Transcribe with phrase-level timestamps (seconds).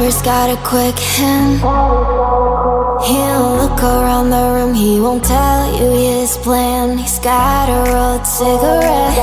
[0.00, 1.60] Robert's got a quick hand.
[3.02, 6.98] He'll look around the room, he won't tell you his plan.
[6.98, 9.16] He's got a rolled cigarette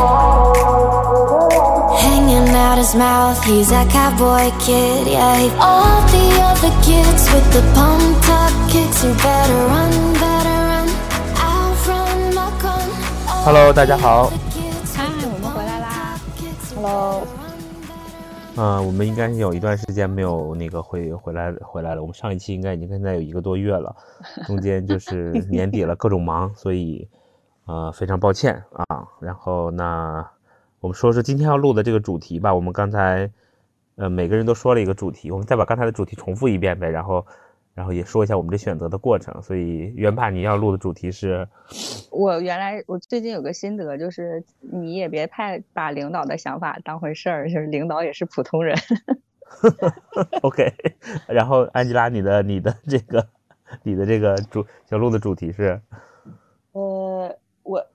[2.00, 3.44] hanging out his mouth.
[3.44, 5.50] He's that cowboy kid, yeah.
[5.60, 10.27] All the other kids with the pumped up kicks, you better run, better
[13.48, 14.26] Hello，大家好。
[14.94, 16.20] 嗨，我们回来啦。
[16.76, 17.26] Hello。
[18.58, 22.02] 嗯，我们应该有一段时间没有那个回回来回来了。
[22.02, 23.96] 我们上一期应该已经现在有一个多月了，
[24.46, 27.08] 中间就是年底了，各种忙， 所以
[27.68, 29.08] 呃非常抱歉啊。
[29.22, 30.30] 然后那
[30.82, 32.54] 我们说说今天要录的这个主题吧。
[32.54, 33.32] 我们刚才
[33.96, 36.90] 呃每个人都说了一个主题，我们再把刚才的主题重复一遍呗。
[36.90, 37.26] 然后
[37.78, 39.40] 然后也说一下我们这选择的过程。
[39.44, 41.48] 所以原怕你要录的主题是，
[42.10, 48.76] 我原来我最近有个心得，就是你也别太把领导的想法当回事儿，就是领导也是普通人。
[50.42, 50.74] OK，
[51.28, 53.28] 然后安吉拉，你的你的这个
[53.84, 55.80] 你的这个主小录的主题是，
[56.72, 57.86] 呃，我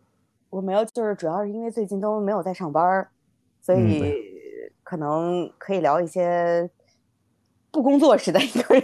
[0.49, 3.09] 我没有，就是主要是因为最近都没有在上班儿，
[3.61, 4.15] 所嗯以
[4.85, 6.71] 可能可以聊一些
[7.73, 8.83] 不工作时的一个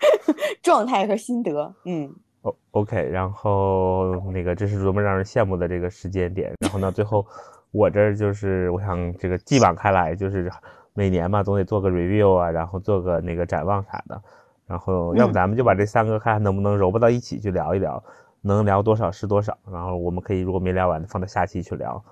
[0.62, 1.74] 状态和心得。
[1.84, 2.12] 嗯，
[2.42, 7.26] 哦 OK，然后那个这是多么让人羡慕的这个时间点，然后呢，最后
[7.72, 10.50] 我这儿就是我想这个继往开来，就是
[10.94, 14.20] 每年嘛总得做个 review 啊，然后做个那个展望啥的，
[14.66, 15.34] 然后要不嗯。
[15.34, 18.02] 咱们就把这三个看看能不能揉不到一起去聊一聊，
[18.42, 22.02] 能聊多少是多少，然后我们可以如果没聊完放到下期去聊，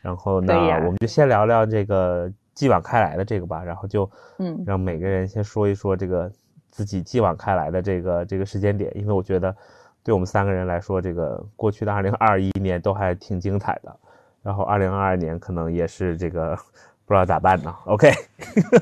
[0.00, 4.62] 然后呢，啊我们就先聊聊这个继往开来的这个吧，然后就嗯。
[4.66, 6.30] 让每个人先说一说这个
[6.72, 9.54] 自己继往开来的这个这个时间点，因为我觉得
[10.02, 13.94] 对我们三个人来说，这个过去的二零二一年都还挺精彩的，
[14.42, 16.56] 然后二零二二年可能也是这个
[17.04, 17.72] 不知道咋办呢。
[17.84, 18.10] OK，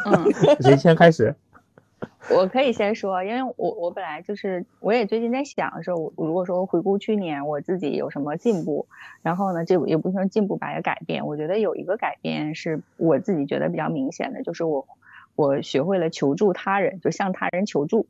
[0.06, 1.34] 嗯， 谁先开始？
[2.30, 8.86] 我可以先说，因为我我本来就是，我也最近在想说，我如果说回顾去年我自己有什么进步，
[9.20, 11.27] 然后呢，这也不算进步吧，也改变。
[11.27, 14.86] 我觉得有一个改变是我自己觉得比较明显的，就是我
[15.40, 18.06] 我学会了求助他人，就向他人求助。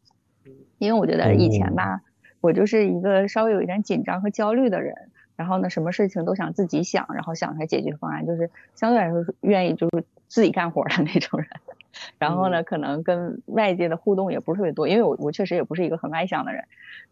[0.78, 2.00] 因为我觉得以前吧，
[2.40, 4.96] 我就是一个稍微有一点紧张和焦虑的人，
[5.36, 11.48] 然后呢，什么事情都想自己想，然后想出来解决方案，就是相对来说是愿意就是自己干活的那种人。
[12.18, 16.64] 然后呢，可能跟外界的互动也不是特别多，因为我我确实也不是一个很外向的人，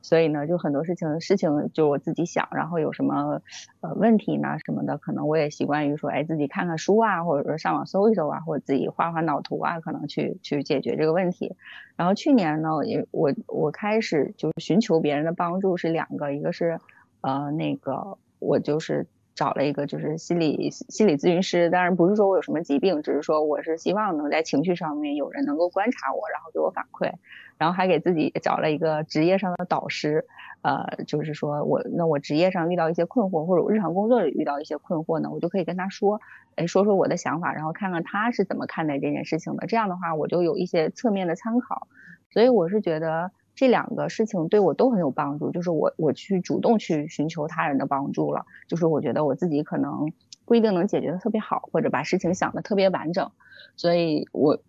[0.02, 3.42] 所以呢，就很多事情事情就我自己想，然后有什么
[3.80, 11.56] 呃问题呢什么的，可能我也习惯于说，哎，自己看看书啊，或者说上网搜一搜啊，或者自己画画脑图啊，可能去去解决这个问题。
[11.96, 16.78] 然后去年呢，也我我开始就是寻求别人的帮助是两个，一个是
[17.20, 19.06] 呃那个我就是。
[19.38, 27.12] 找了一个就是心理心理咨询师，当然不是说我有什么疾病，只是说我是希望能在情绪上面有人能够观察我，然后给我反馈，
[27.56, 30.26] 然后还给自己找了一个职业上的导师，
[30.62, 36.20] 呃，就是说我那我职业上遇到一些困惑，或者我日常工作里遇到一些困惑呢，我就可以跟他说，
[36.56, 41.86] 哎，说说我的想法，然后看看他是怎么看待这件事情的，这样的话我就有一些侧面的参考，
[42.32, 43.30] 所以我是觉得。
[43.58, 50.12] 这两个事情对我都很有帮助，就是我我去主动去寻求他人的帮助了，就是我觉得我自己可能
[50.44, 53.32] 不一定能解决的特别好，或者把事情想的特别完整，
[53.74, 54.60] 所以我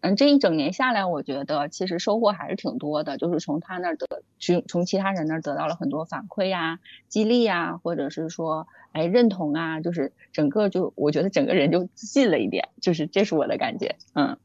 [0.00, 4.08] 嗯这一整年下来，我觉得其实收获还是挺多的，就是从他那儿得
[4.40, 14.36] 从从其他人那儿得到了很多反馈呀、激励呀，或者是说哎认同啊，就是整个就我觉得整个人就自信了一点，就是这是我的感觉，嗯。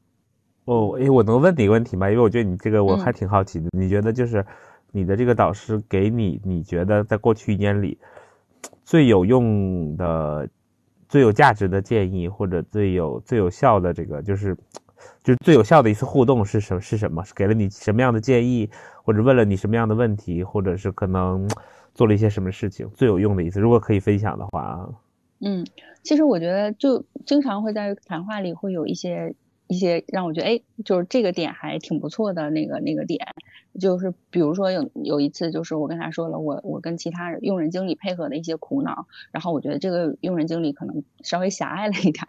[0.68, 2.10] 哦，诶，我能问你一个问题吗？
[2.10, 3.68] 因为我觉得你这个我还嗯挺好奇的。
[3.72, 4.44] 你觉得就是
[4.92, 7.96] 你的这个导师给你，你觉得在过去一年里
[8.84, 10.46] 最有用的、
[11.08, 14.54] 最有价值的建议，或者最有最有效的这个，就是
[15.24, 16.80] 就是最有效的一次互动是什么？
[16.82, 17.24] 是什么？
[17.24, 18.68] 是给了你什么样的建议，
[19.02, 21.48] 或者问了你什么样的问题，或者是可能
[21.94, 22.86] 做了一些什么事情？
[22.92, 24.88] 最有用的一次，如果可以分享的话啊，
[25.40, 25.64] 嗯，
[26.02, 29.34] 其实我觉得就经常会在谈话里会有一些
[29.68, 33.20] 一些让我觉得哎，就是这个点还挺不错的那个那个点，
[33.80, 42.24] 就是比如说有有一次就是我跟他说了我我跟其他用人经理配合的一些苦恼，然后我觉得这个用人经理可能稍微狭隘了一点。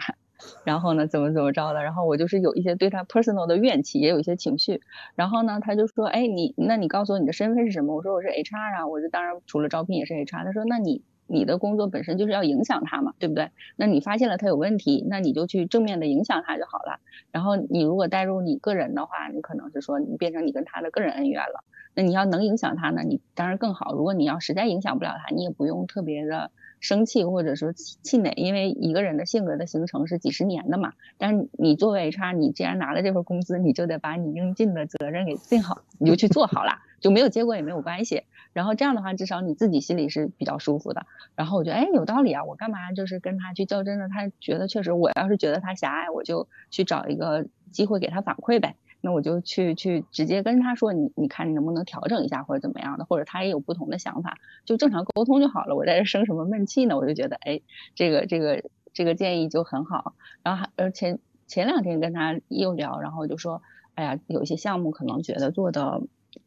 [0.63, 4.79] 然后呢，怎么怎么着的，然后我就是有一些对他 personal 的怨气，也有一些情绪。
[5.15, 7.93] 然后呢，他就说，哎，你那你告诉我你的身份是什么？
[7.93, 10.45] 我说我是 HR 啊，我就当然除了招聘也是 HR。
[10.45, 13.51] 他说，那你你的工作本身就是要影响他嘛，对不对？
[13.75, 16.99] 那你发现了他有问题，那你就去正面的影响他就好了。
[17.31, 21.63] 然后你如果带入你个人的话，你可能是说你变成你跟他的个人恩怨了。
[21.95, 23.93] 那你要能影响他呢，你当然更好。
[23.93, 30.93] 如果你要实在影响不了他，你也不用特别的生气或者说气馁，因为一个人的性格的形成是几十年的嘛。
[31.17, 38.23] 但是你作为 HR，你既然拿了这份工资，你就得把你应尽的责任给尽好，你就去做好了，就没有结果也没有关系。
[38.53, 41.05] 然后这样的话，至少你自己心里是比较舒服的。
[41.35, 44.09] 然后我觉得，哎，有道理啊，我干嘛就是跟他去较真呢？
[44.09, 48.75] 他觉得确实，我要是觉得他狭隘，我就去找一个机会给他反馈呗。
[49.01, 55.75] 那我就去去直接跟他说，你你看你能不能调整一下或者怎么样的，或者他也有不同的想法，就正常沟通就好了。
[55.75, 56.97] 我在这生什么闷气呢？
[56.97, 57.61] 我就觉得，哎，
[57.95, 58.61] 这个这个
[58.93, 60.15] 这个建议就很好。
[60.43, 63.61] 然后还而前前两天跟他又聊，然后就说，
[63.95, 66.01] 哎呀，有一些项目可能觉得做的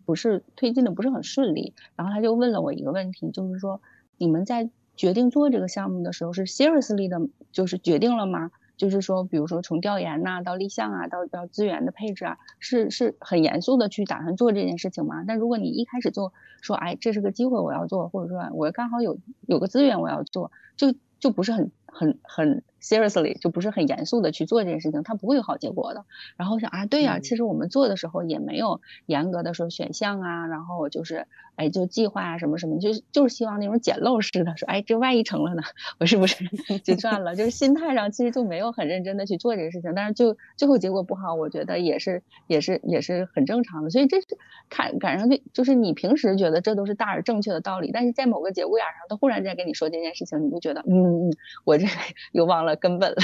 [0.05, 1.75] 不是推进的不是很顺利。
[1.97, 3.81] 然后他就问了我一个问题，就是说，
[4.19, 7.21] 你们在决定做这个项目的时候是 seriously 的，
[7.51, 8.51] 就是决定了吗？
[8.77, 15.25] 就是说，比如说从调研呐到立项啊，到到资源的配置啊，是是很严肃的去打算做这件事情吗？
[15.27, 16.33] 但如果你一开始就
[16.63, 22.63] 说，哎，这是个机会我要做，或者说我刚好有有个资源我要做，就就不是很很很。
[22.83, 26.05] Seriously，就不是很严肃的去做这件事情，它不会有好结果的。
[26.37, 35.63] 然后想啊，对呀，其实我们做的时候也没有严格的说选项啊，然后就是哎，就计划啊什么什么，就是就是希望那种捡漏似的说，哎，这万一成了呢，
[36.01, 36.45] 我是不是
[36.83, 37.37] 就赚了？
[37.37, 43.91] 就是心态上其实就没有很认真的去做这个事情，但是就最后结果不好，我觉得也是也是也是很正常的。
[43.91, 44.27] 所以这是
[44.69, 51.89] 看赶上去，就是你平时觉得这都是大而正确的道理，但是在某个节骨眼上，他忽然间跟你说这件事情，你就觉得嗯嗯，我这
[52.33, 52.77] 又忘了。
[52.77, 53.17] 根本了，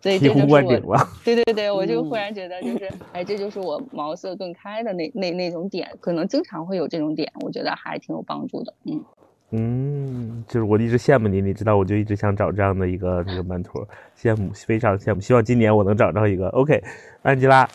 [0.00, 9.04] 所以这就是我，对对对，我就忽然觉得就是，哎，这就是我茅塞顿开的那那那种点，可能经常会有这种点，我觉得还挺有帮助的，嗯
[9.52, 13.84] 嗯，就是我一直羡慕你，你知道，我就一直想找这样的一个那个门徒，
[14.16, 16.48] 羡慕，非常羡慕，希望今年我能找到一个。
[16.50, 16.80] OK，
[17.22, 17.68] 安吉拉，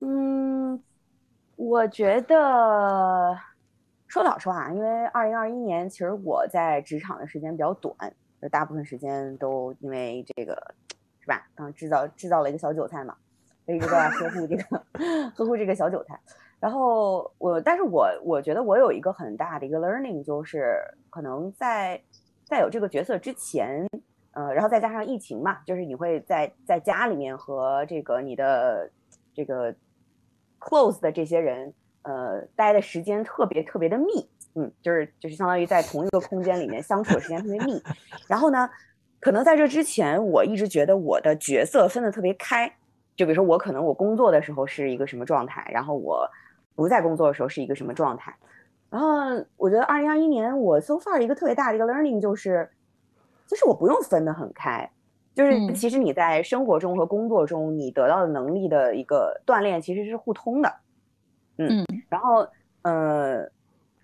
[0.00, 0.82] 嗯，
[1.56, 3.36] 我觉得
[4.12, 7.96] 说老实话，因为二零二一年其实我在职场的时间比较短。
[8.42, 10.52] 就大部分时间都因为这个，
[11.18, 11.46] 是吧？
[11.54, 13.16] 刚制造制造了一个小韭菜嘛，
[13.64, 14.84] 一直在呵护这个
[15.34, 16.20] 呵护这个小韭菜。
[16.60, 20.76] 然后我，但是我我觉得我有一个很大的一个 learning，就是
[21.08, 21.98] 可能在
[22.44, 23.88] 在有这个角色之前，
[24.32, 28.90] 呃，然后再加上疫情嘛，就是你会在在家里面和这个你的
[29.32, 29.74] 这个
[30.60, 34.04] close 的这些人，呃，待的时间特别特别的密。
[34.54, 37.82] 嗯，就是就是相当于在同一个空间里面相处的时间特别密，
[38.28, 38.68] 然后呢，
[39.18, 42.70] 可能在这之前，我一直觉得我的角色分得特别开，
[43.16, 46.28] 就比如说我可能我工作的时候是一个什么状态，然后我
[46.74, 48.34] 不在工作的时候是一个什么状态，
[48.90, 49.08] 然后
[49.56, 52.68] 我觉得二零二一年我 so far 一个特别大的一个 learning 就是，
[53.46, 54.86] 就是我不用分得很开，
[55.34, 60.70] 就是其实你在生活中和工作中你得到的能力的一个锻炼其实是互通的，
[61.58, 62.46] 嗯，然后
[62.82, 63.48] 呃。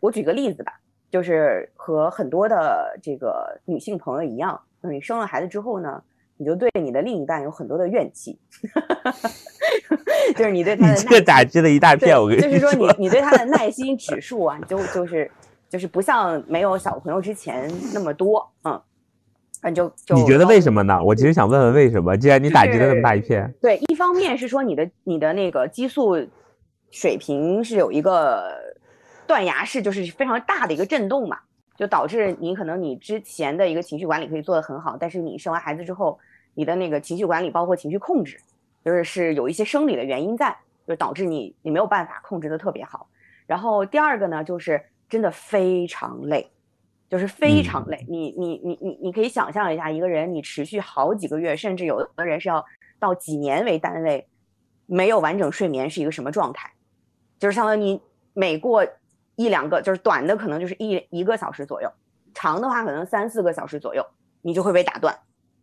[0.01, 0.79] 我举个例子吧，
[1.11, 6.01] 就是和很多的这个女性朋友一样，你生了孩子之后呢，
[6.37, 8.39] 你就对你的另一半有很多的怨气，
[10.39, 12.17] 就是你对他的这个打击了一大片。
[12.17, 15.29] 我跟你就是说，你你对他的耐心指数啊，就就是
[15.69, 18.81] 就是不像没有小朋友之前那么多，嗯，
[19.63, 21.03] 嗯，就就你觉得为什么呢？
[21.03, 26.25] 我其实想问问为什么，既然你打击了那么大一片，对，一方面是说你的你的那个激素
[26.91, 28.77] 水平是有一个。
[29.29, 31.39] 断崖式就是非常大的一个震动嘛，
[31.77, 36.19] 就导致你可能你之前的一个情绪管理可以做得很好，但是你生完孩子之后，
[36.55, 38.41] 你的那个情绪管理包括情绪控制，
[38.83, 43.07] 就是是有一些生理的原因在，就导致你你没有办法控制的特别好。
[43.47, 46.51] 然后第二个呢，就是真的非常累，
[47.11, 48.07] 就是非常累。
[48.09, 52.65] 你你你你你可以想象一下，一个人你持续好几个月，甚至有的人是要
[52.99, 54.27] 到几年为单位，
[54.87, 56.73] 没有完整睡眠是一个什么状态？
[57.39, 58.01] 就是相当于你
[58.35, 58.85] 每过
[59.37, 61.89] 一两个就是短的，可能就是一一个小时左右；
[62.35, 64.05] 长的话，可能三四个小时左右，
[64.43, 65.17] 你就会被打断，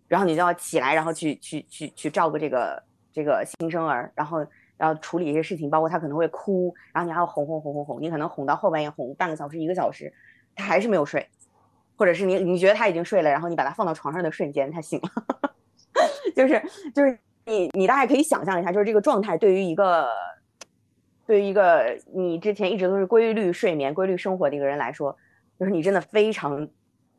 [0.08, 4.46] 然后你就要起来，然后去去去去照顾这个这个新生儿，然后
[4.78, 10.14] 然后处理一些事情，包括他可能会哭，然后你还要哄哄哄哄哄，你可能哄到后半夜，哄半个小时一个小时，
[10.56, 11.28] 他还是没有睡，
[11.98, 15.52] 或者是你你觉得他已经睡了，然后你把他放到床上的瞬间，他醒了，
[16.34, 16.62] 就是
[16.94, 20.08] 就是你你大概可以想象一下，就是这个状态对于一个。
[21.26, 25.16] 对于一个你之前一直都是规律睡眠、规律生活的一个人来说，
[25.60, 26.68] 就是你真的非常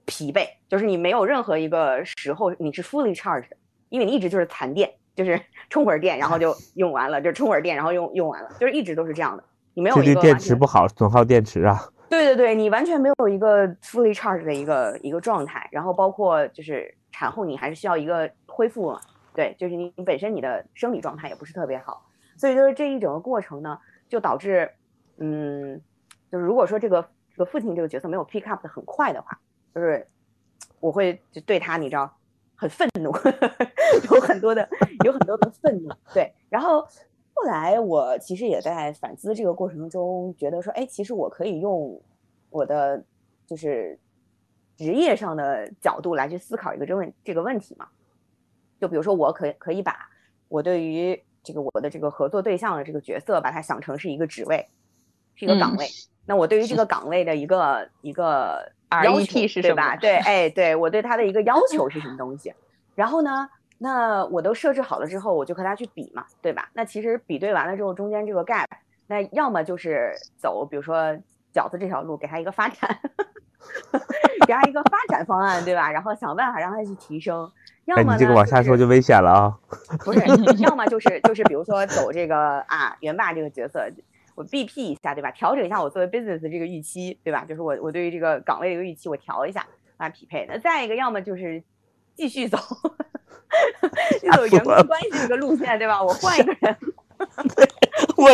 [0.04, 3.50] 疲惫，就是你没有任何一个时候你是 fully charged，
[3.88, 9.42] 因为你一直就是残电，就是 充会儿电然后就用完了，就充会儿电然后用用完了，就是一直都是这样的。
[9.74, 11.88] 你没有一个电池不好，损耗电池啊。
[12.08, 19.00] 对对对，你完全没有一个 fully charged 的一个一个状态，然后包括就是产后你还是需要一个恢复嘛，
[19.34, 23.76] 对，就是你你本身你的生理状态也不是特别好，所以就是这一整个过程呢。
[24.08, 24.70] 就导致
[25.18, 25.80] 嗯，
[26.30, 29.38] 就是如果说这个这个父亲这个角色没有 pick up 的很快的话，
[29.74, 30.06] 就是
[30.80, 32.16] 我会就对他你知道
[32.54, 33.10] 很愤怒，
[34.10, 34.68] 有很多的
[35.04, 36.80] 有很多的愤怒，对，然后
[37.34, 42.00] 后来我其实也在反思这个过程中，觉得说，哎，其实我可以用
[42.50, 43.04] 我的
[43.46, 43.98] 就是
[44.76, 47.88] 职业上的角度来去思考一个这问这个问题嘛，
[48.80, 50.08] 就比如说我可可以把
[50.48, 54.66] 我对于这个我的这个合作对象的这个角色，把它想成是一个职位，
[55.36, 55.86] 是一个岗位。
[56.26, 58.72] 那我对于这个岗位的一个一个
[59.04, 59.94] 要求，对吧？
[59.94, 62.52] 对，哎，对我对他的一个要求是什么东西？
[62.96, 63.48] 然后呢，
[63.78, 66.68] 那我都设置好了之后，我就和他去比嘛，对吧？
[66.74, 68.66] 那其实比对完了之后，中间这个 gap，
[69.06, 71.16] 那要么就是走，比如说
[71.54, 72.98] 饺子这条路，给他一个发展，
[74.48, 75.92] 给他一个发展方案，对吧？
[75.92, 77.48] 然后想办法让他去提升。
[77.86, 79.58] 要么你这个往下说就危险了啊！
[80.04, 80.18] 不是，
[80.58, 83.88] 要么 就是就是比如说走这个啊元霸这个角色，
[84.34, 85.30] 我 BP 一下，对吧？
[85.30, 87.44] 调整一下我作为 business 这个预期，对吧？
[87.48, 89.66] 就是我我对于这个岗位的一个预期，我调一下
[89.98, 90.46] 啊匹配。
[90.48, 91.62] 那再一个，要么就是
[92.16, 92.58] 继续走，
[94.34, 96.02] 走员工关系这个路线，对吧？
[96.02, 96.76] 我换一个人，
[98.16, 98.28] 我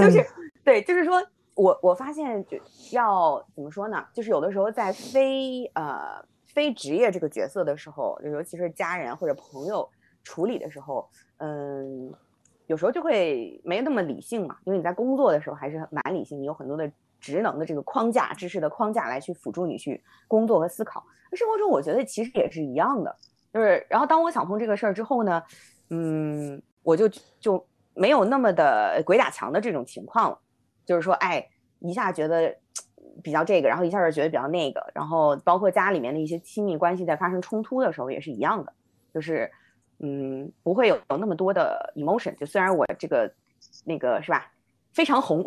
[0.00, 0.24] 就是
[0.62, 1.20] 对，就是说
[1.54, 2.56] 我我发现就
[2.92, 4.04] 要怎么说呢？
[4.14, 6.24] 就是有的时候在非呃。
[6.52, 9.88] 非职业这个角色的时候，尤其是家人或者朋友
[10.24, 12.12] 处理的时候，嗯，
[12.66, 14.56] 有时候就会没那么理性嘛。
[14.64, 16.90] 因为你在工作的时候还是蛮理性，你有很多的
[17.20, 21.04] 职能的这个框架、知识的框架来去辅助你去工作和思考。
[21.32, 23.16] 生活中我觉得其实也是一样的，
[23.52, 25.42] 就是然后当我想通这个事儿之后呢，
[25.90, 27.64] 嗯，我就就
[27.94, 30.38] 没有那么的鬼打墙的这种情况了，
[30.84, 32.56] 就是说，哎，一下觉得。
[33.22, 38.72] 比较这个，然后一下就觉得比较那个，然后包括家里面的一些亲密关系在发生冲突的时候也是一样的，
[39.12, 39.50] 就是
[39.98, 42.34] 嗯不会有那么多的 emotion。
[42.36, 43.32] 就虽然我这个
[43.84, 44.50] 那个是吧
[44.92, 45.44] 非常红，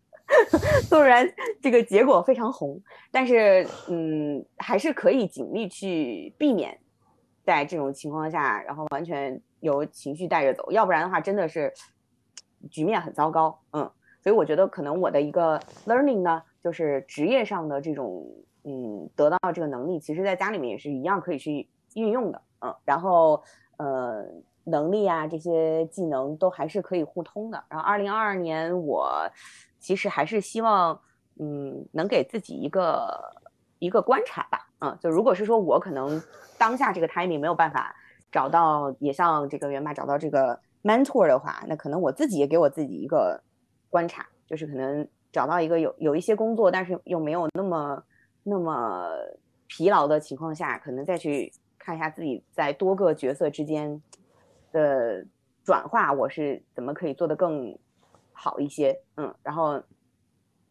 [0.88, 1.28] 虽然
[1.60, 6.78] 这个结果非常红，但是嗯还是可以尽力去避免
[7.44, 11.72] 在这种情况下，然后完全由情绪带着走，要不然的话真的是
[12.70, 13.60] 局面很糟糕。
[13.72, 13.90] 嗯，
[14.22, 16.42] 所以我觉得可能我的一个 learning 呢。
[16.64, 18.26] 就是职业上的这种，
[18.62, 23.42] 嗯，得到这个能力，其实在家里面也是一样可以去运用的，嗯，然后
[23.76, 24.24] 呃，
[24.64, 27.62] 能力啊这些技能都还是可以互通的。
[27.68, 29.12] 然后二零二二年我
[29.78, 30.98] 其实还是希望，
[31.38, 33.20] 嗯，能给自己一个
[33.78, 36.18] 一个观察吧，嗯，就如果是说我可能
[36.56, 37.94] 当下这个 timing 没有办法
[38.32, 43.38] 找到，也像这个元马找到这个 mentor 的话，那可能我自己也给我自己一个
[43.90, 45.06] 观察，就是可能。
[45.34, 48.00] 找到一个有有一些工作，但是又没有那么
[48.44, 49.08] 那么
[49.66, 54.00] 疲劳的情况下，可能再去看一下自己在多个角色之间
[54.70, 55.26] 的
[55.64, 57.76] 转化，我是怎么可以做得更
[58.32, 58.96] 好一些？
[59.16, 59.82] 嗯，然后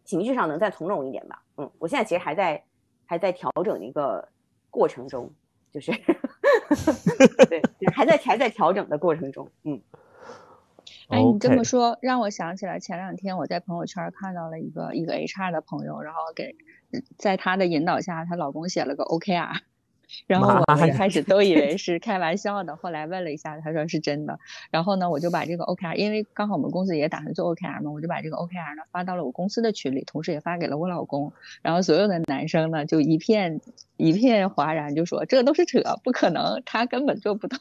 [0.05, 1.43] 情绪上能再从容一点吧。
[1.57, 2.63] 嗯，我现在其实还在
[3.05, 4.25] 还在调整一个
[4.71, 5.29] 过程中，
[5.73, 5.91] 就是
[7.49, 7.61] 对，
[7.93, 9.45] 还在还在调整的过程中。
[9.63, 9.81] 嗯。
[11.09, 16.55] 哎，你这么说让我想起来，前两天我在朋友圈看到了一个一个 HR 的朋友，然后给
[17.17, 19.57] 在她的引导下，她老公写了个 OKR，
[20.27, 24.39] 然后我一开始都以为是开玩笑的，后来问了一下，他说是真的。
[24.69, 31.33] 然后呢，我就把这个 OKR，因为刚好我们公司也打算做 OKR 嘛，我就把这个 OKR 呢发到了我公司的群里，同时也发给了我老公。
[31.61, 33.59] 然后所有的男生呢就一片
[33.97, 37.57] 一片哗然，就说这都是扯，不可能，他根本做不到。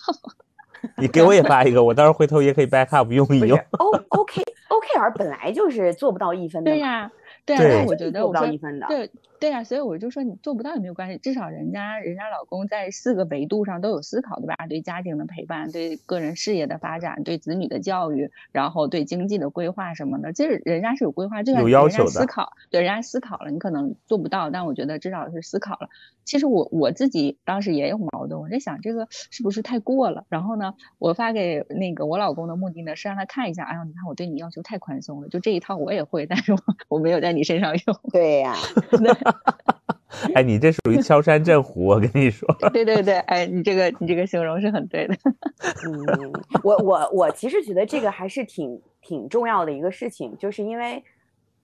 [0.99, 3.59] 你给我也发一个，我到时候回头也可以 backup 用一用。
[3.79, 6.71] O O K O K R 本来就是做不到一分的。
[6.71, 7.11] 对呀，
[7.47, 8.87] 对啊，我觉得做不到一分的。
[8.89, 9.11] 对。
[9.43, 14.55] 对呀，所以我就说你做不到也没有关系，至少人家人家老公在四个维度上都有思考，对吧？
[14.69, 22.11] 对家庭的陪伴，对个人事业的发展，对子女的教育，然后对经济的规划什么的，其实人家是有规划，就有要求的。
[22.11, 25.89] 思考，对人家思考了，你可能做不到，但我觉得至少是思考了。
[26.25, 30.25] 其实我我自己当时也有矛盾，我在想这个是不是太过了？
[30.29, 36.59] 然后呢，我发给那个我老公的目的呢是让他看一下，哎呀，你看我对你要求太宽松了，就这一套我也会，但是我
[36.89, 37.97] 我没有在你身上用。
[38.13, 38.55] 对呀。
[40.35, 42.49] 哎，你这属于敲山震虎，我跟你说。
[42.73, 45.17] 对对对，哎，你这个你这个形容是很对的。
[45.85, 51.03] 嗯，我我我其实觉得这个还是挺挺重要的一个事情，就是因为，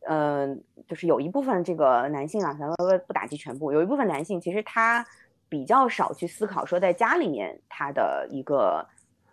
[0.08, 5.06] 嗯，就是有一部分这个男性啊，咱们不打击全部，有一部分男性其实他
[5.48, 8.84] 比较少去思考说在家里面他的一个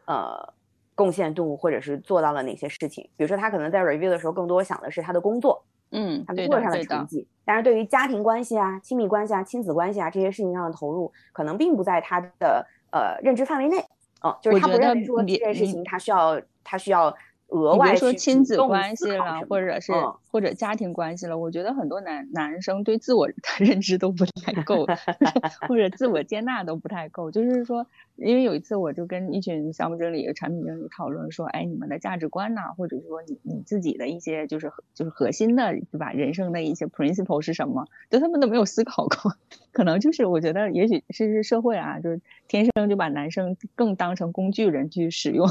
[0.06, 0.54] 呃
[0.94, 3.10] 贡献度，或者是做到了哪些事情。
[3.18, 5.64] 比如说他可能在 review 的时候，更多想的是他的工作。
[5.96, 13.78] 嗯，他工作上的成绩，但是对于家庭关系啊、亲密关系啊、亲子关系啊这些事情上的投入，可能并不在他的呃认知范围内。
[14.24, 17.16] 嗯，就是他不认为说这件事情他需要他需要
[17.50, 24.86] 额外说亲子关系了，或者是、嗯或者家庭关系了，我觉得很多男男生对自我 的认知都不太够，
[25.70, 27.32] 或者自我接纳都不太够。
[27.32, 27.88] 就是说，
[28.18, 37.88] 因为有一次我就跟一群项目经理、产品经理讨论说，哎，你们的价值观呐、或者说你你自己的一些就是核就是核心的对吧，人生的一些 principle 是什么？
[38.10, 39.32] 就他们都没有思考过，
[39.72, 45.48] 可能就是我觉得也许是是社会啊，就是天生就把男生更当成工具人去使用。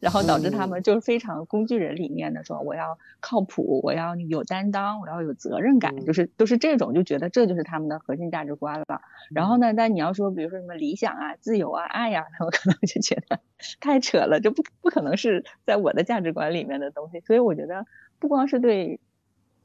[0.00, 9.00] 然后导致他嗯们就是非常工具人里面的说，我要靠谱，我要有担当，我要有责任感，就嗯是都是这种，就觉得这就是他们的核心价值观了。
[9.30, 13.40] 然后呢，但你要说，比如说什么理想啊、自由啊、爱呀、他们可能就觉得
[13.80, 17.20] 太扯了，这不不可能是在我的价值观里面的东西。
[17.20, 17.86] 所以我觉得，
[18.18, 19.00] 不光是对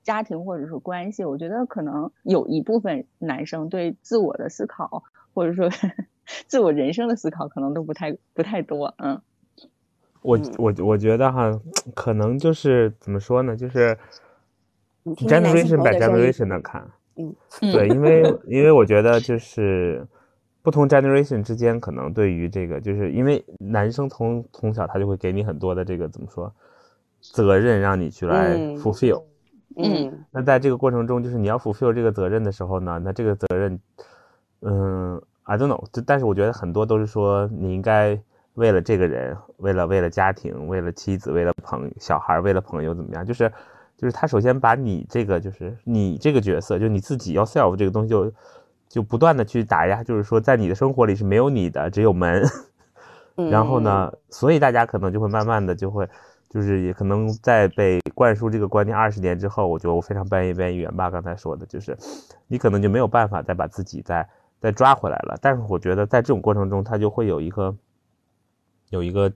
[0.04, 5.04] 家庭或者是关系，我觉得可能有一部分男生对自我的思考，
[5.34, 5.70] 或者说
[6.48, 8.94] 自我人生的思考，可能都不太不太多。
[8.98, 9.22] 嗯。
[10.26, 10.44] 我嗯。
[10.58, 11.62] 我我觉得哈，
[11.94, 13.98] 可能就是怎么说呢，就是
[15.06, 17.34] generation 朋 by generation 的看，嗯，
[17.72, 20.06] 对，因为因为我觉得就是
[20.64, 26.52] 不同 generation 之间，可能对于这个，就是因为男生从从小他就会给你很多的这个怎么说
[27.22, 28.78] 责任，让你去来嗯。
[28.78, 29.24] fulfill。
[29.78, 30.26] 嗯。
[30.32, 33.80] 那在这个过程中，就是你要 fulfill 这个责任的时候呢，那这个责任，
[34.62, 38.20] 嗯，I don't know，就但是我觉得很多都是说你应该
[38.56, 43.52] 为了这个人，为了为了家庭，为了妻子，为了朋小孩，为了朋友怎么样，就是
[43.98, 48.32] 就是他首先把你这个就是你这个角色，就你自己要 self 这个东西就
[48.90, 52.44] 就不断的去打压，就是说在你的生活里是没有你的，只有门。
[53.38, 56.08] 嗯，然后呢，所以大家可能就会慢慢的就会，
[56.50, 61.98] 就是也可能在被灌输这个观念二十年之后，我觉得我非常半夜半夜元爸刚才说的，就是
[62.48, 64.26] 你可能就没有办法再把自己再
[64.62, 65.38] 再抓回来了。
[65.42, 67.76] 但是我觉得在这种过程中，他就会有一个
[68.96, 69.32] 有一个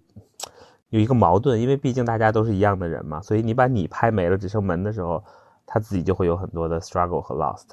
[0.90, 5.24] 有一个矛盾，因为毕竟大家都是一样的人嘛，所以你把你拍没了，只剩门的时候，
[5.66, 7.68] 他自己就会有很多的 struggle 和 lost，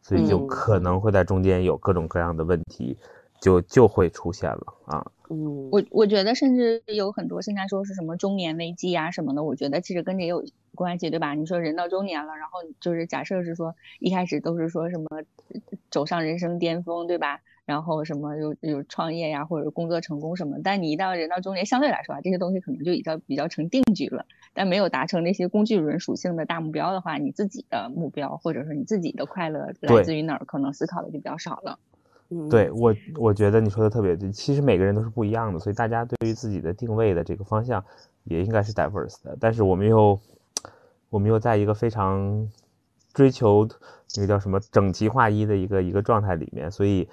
[0.00, 2.96] 所以就嗯可能会在中间有各种各样的问题，
[3.40, 5.10] 就就会出现了啊。
[5.28, 11.34] 嗯，我我觉得甚至有很多现在说是什么中年危机啊什么的，我觉得其实跟这也有关系，对吧？
[11.34, 15.06] 你说人到中年了，然后就是假设是说一开始都是说什么
[15.90, 17.40] 走上人生巅峰，对吧？
[17.66, 24.24] 然后什么有有创业呀，或者工作成功什么，但你一到人到中年，相对来说啊，这些东西可能就比较比较成定局了。
[24.54, 31.78] 但没有达成那些工具人属性的大目标的话，你自己的目标或者说你自己的快乐来自于哪儿，可能思考的就比较少了。
[32.30, 34.32] 嗯对我，我觉得你说的特别对。
[34.32, 37.84] 其实每个人都是不一样的，所以大家对于自己的定位的这个方向
[38.24, 39.36] 也应该是 diverse 的。
[39.38, 40.18] 但是我们又，
[41.08, 42.50] 我们又在一个非常
[43.12, 43.68] 追求
[44.16, 47.08] 那个叫什么整齐划一的一个一个状态里面，所以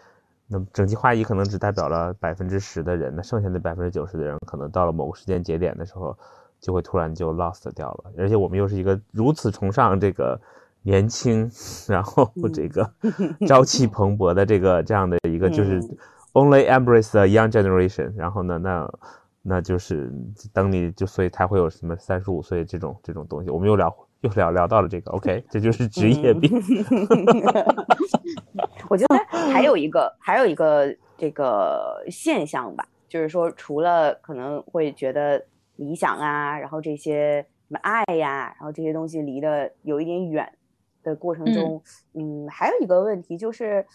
[0.47, 6.17] 那么整齐划一可能只代表了百分之十的人，那剩下的百分之九十的人，可能到了某个时间节点的时候，
[6.59, 8.11] 就会突然就 lost 掉了。
[8.17, 10.39] 而且我们又是一个如此崇尚这个。
[10.85, 11.49] 年轻，
[11.87, 12.91] 然后这个
[13.47, 15.97] 朝气蓬勃的这个这样的一个就是嗯
[16.33, 18.93] only embrace the young generation，然后呢，那
[19.41, 20.11] 那就是
[20.51, 23.49] 等你就所以才会有什么三十五岁这种这种东西。
[23.49, 23.89] 我们又聊
[24.23, 26.49] 又聊聊到了这个，OK， 这就是职业病。
[28.89, 29.15] 我觉得
[29.51, 35.43] 还有一个还有一个这个现象吧，就是说除了可能会觉得
[35.75, 40.49] 理想啊，然后这些什么爱呀，然后这些东西离得有一点远
[41.03, 41.81] 的过程中，
[42.13, 43.85] 嗯还有一个问题就是，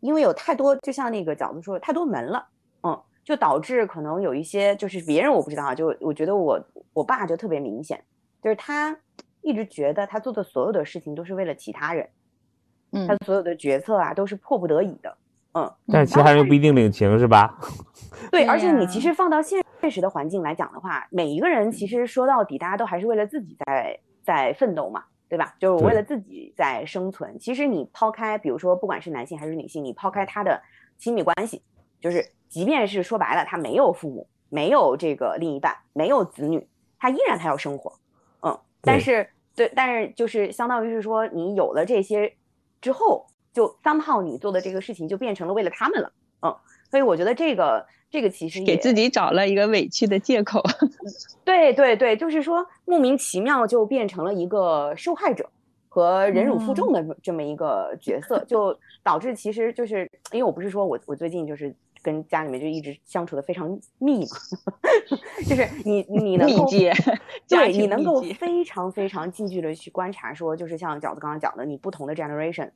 [0.00, 2.46] 因为有太多，就像那个饺子说，太多门了，
[2.84, 6.58] 嗯，就导致可能有一些就是别人我不知道啊，就我觉得我
[6.94, 8.02] 我爸就特别明显，
[8.42, 8.96] 就是他
[9.44, 12.08] 一直觉得他做的所有的事情都是为了其他人。
[12.90, 15.16] 嗯他所有的决策啊都是迫不得已的，
[15.52, 17.58] 嗯，但是其他人又不一定领情，是吧？
[18.30, 25.56] 对，而且你其实放到现现实的环境来讲的话，每一个人其实说到底，大家都还是为了自己在在奋斗嘛，对吧？
[25.58, 27.36] 就是为了自己在生存。
[27.38, 30.62] 其实你抛开，比如说不管是男性还是女性，你抛开他的
[30.96, 31.62] 亲密关系，
[32.00, 37.92] 就是即便是说白了，他没有父母，没有这个另一半，没有子女，他依然他要生活，
[38.42, 42.34] 嗯，但是对，但是就是相当于是说，你有了这些
[42.80, 46.12] 之后，就 somehow 你做的这个事情就变成了为了他们了，
[46.42, 46.56] 嗯，
[46.90, 50.62] 所以我觉得这个这个其实也给自己找了一个委屈的借口。
[51.44, 55.48] 对对对，就是说莫名其妙就变成了一个受害者
[55.88, 64.36] 和忍辱负重的这么一个角色，就导致其实就是因为我不是说我我最近就是跟家里面就一直相处的非常密嘛，
[65.48, 66.68] 就是你你能够
[67.48, 72.70] 对你能够非常非常近距离的去观察，说就是像饺子刚刚讲的，你不同的 generation，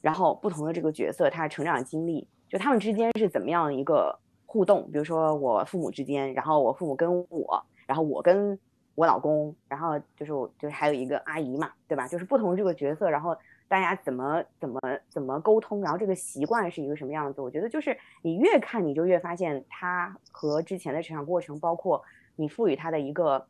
[0.00, 4.90] 然后不同的这个角色他成长经历，就他们之间是怎么样一个互动？
[4.90, 8.58] 比如说我父母之间，然后我父母跟我，然后我跟
[8.94, 12.08] 我老公，然后就是我就是还有一个阿姨嘛，对吧？
[12.08, 13.36] 就是不同这个角色，然后
[13.70, 17.40] 大家怎么怎么怎么沟通，然后这个习惯是一个什么样子？
[17.40, 22.02] 我觉得就是你越看你就越发现他和之前的成长过程，包括
[22.34, 23.46] 你赋予他的一个，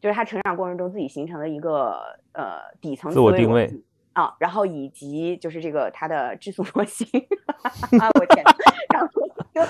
[0.00, 3.72] 就是他成长过程中自己形成的一个呃底层自我定位
[4.12, 7.06] 啊，然后以及就是这个他的质素模型，
[8.00, 8.44] 啊我天，
[8.92, 9.08] 然后
[9.54, 9.62] 就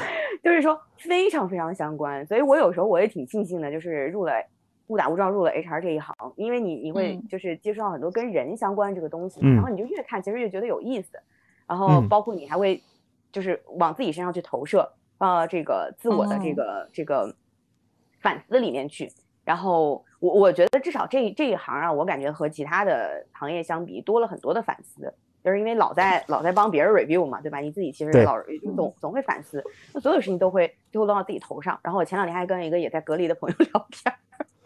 [0.43, 4.33] 就是说非常非常相关，所以我有时候我也挺庆幸的，就是入了。
[4.91, 11.17] 误打误撞入了 HR 这一行，因为你你会就是接触到很多跟人相关这个东西，然后你就越看其实越觉得有意思，
[11.69, 12.83] 然后包括你还会
[13.31, 17.33] 就是往自己身上去投射，放到，这个自我的这个这个
[18.21, 19.09] 反思里面去。
[19.45, 27.59] 然后我我觉得至少这这一行啊，我感觉和其他的行业相比多了很多的反思，就是因为老在老在帮别人 review 嘛，对吧？
[27.59, 28.37] 你自己其实老
[28.77, 29.63] 总总会反思，
[29.95, 31.79] 那所有事情都会最后落到自己头上。
[31.83, 34.15] 然后我前两天还跟一个也在隔离的朋友 聊天。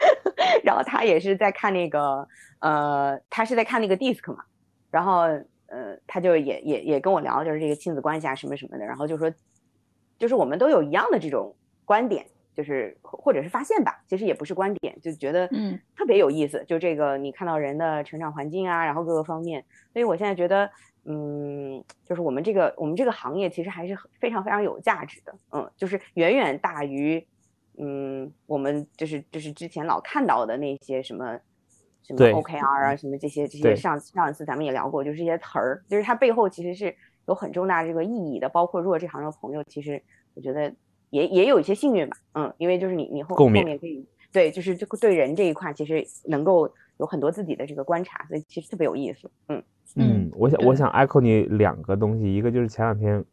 [0.62, 2.26] 然后他也是在看那个，
[2.58, 4.44] 呃，他是在看那个 DISC 嘛，
[4.90, 5.20] 然后，
[5.66, 9.32] 呃，他就也也也跟我聊，就是这个亲子关系啊什么什么的，然后就说，
[10.18, 20.70] 就是我们都有一样的这种观点，就是或者是发现吧，其实也不是观点，就觉得嗯特别有意思，就这个你看到人的成长环境啊，然后各个方面，所以我现在觉得，
[21.04, 27.26] 嗯，就是我们这个我们这个行业其实还是非常非常有价值的，嗯，就是远远大于。
[27.76, 31.36] 嗯，我们就是就是之前老看到的那些什么
[32.04, 36.94] 什么 OKR 啊，什么这些这些上上一次咱们也聊过，就是这些词儿，就是它背后其实是
[37.26, 38.48] 有很重大这个意义的。
[38.48, 40.00] 包括如果这行的朋友，其实
[40.34, 40.72] 我觉得
[41.14, 49.30] 也也有一些幸运吧，嗯，因为就是你你后后面可以对，就是这个对人这一块，其实能够有很多自己的这个观察，所以其实特别有意思。
[49.48, 49.62] 嗯
[49.96, 53.24] 嗯，我想我想 echo 你两个东西，一个就是前两天。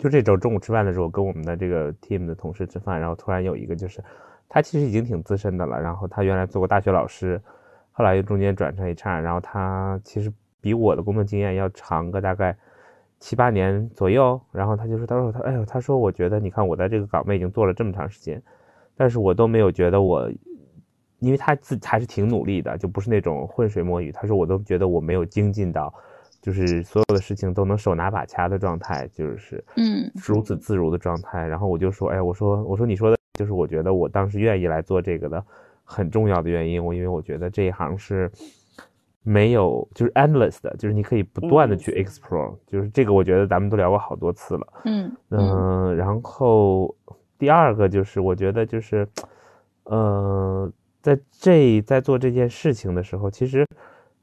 [0.00, 4.00] 就这周中午吃饭的时候，跟我们的这个 team 的同事吃饭，然后突然有一个就是，
[4.48, 7.40] 他其实已经挺资深的了，然后他原来做过大学老师，
[7.90, 12.56] 后来又中间转成 HR，然后他其实比我的工作经验要长个大概
[13.20, 18.42] 七八年左右，然后他就说，他说他，哎呦，他说我觉得你看我在这个岗位已经做了这么长时间，
[18.96, 20.30] 但是我都没有觉得我，
[21.18, 25.92] 因为他自己还是挺努力的，就不是那种浑水摸鱼，他说我都觉得我没有精进到。
[26.40, 31.44] 就是所有的事情都能手拿把掐的状态，就是嗯如此自如的状态。
[31.44, 35.44] 然后我就说，哎，我说我说你说的就是我觉得我当时愿意来做这个的
[35.82, 36.82] 很重要的原因。
[36.82, 38.30] 我因为我觉得这一行是
[39.22, 42.56] 没有就是 endless 的，就是你可以不断的去 explore。
[42.66, 44.66] 就是这个我觉得咱们都聊过好多次了。
[44.84, 45.96] 嗯嗯。
[45.96, 46.94] 然后
[47.38, 49.06] 第二个就是我觉得就是
[49.84, 53.66] 呃在这在做这件事情的时候，其实。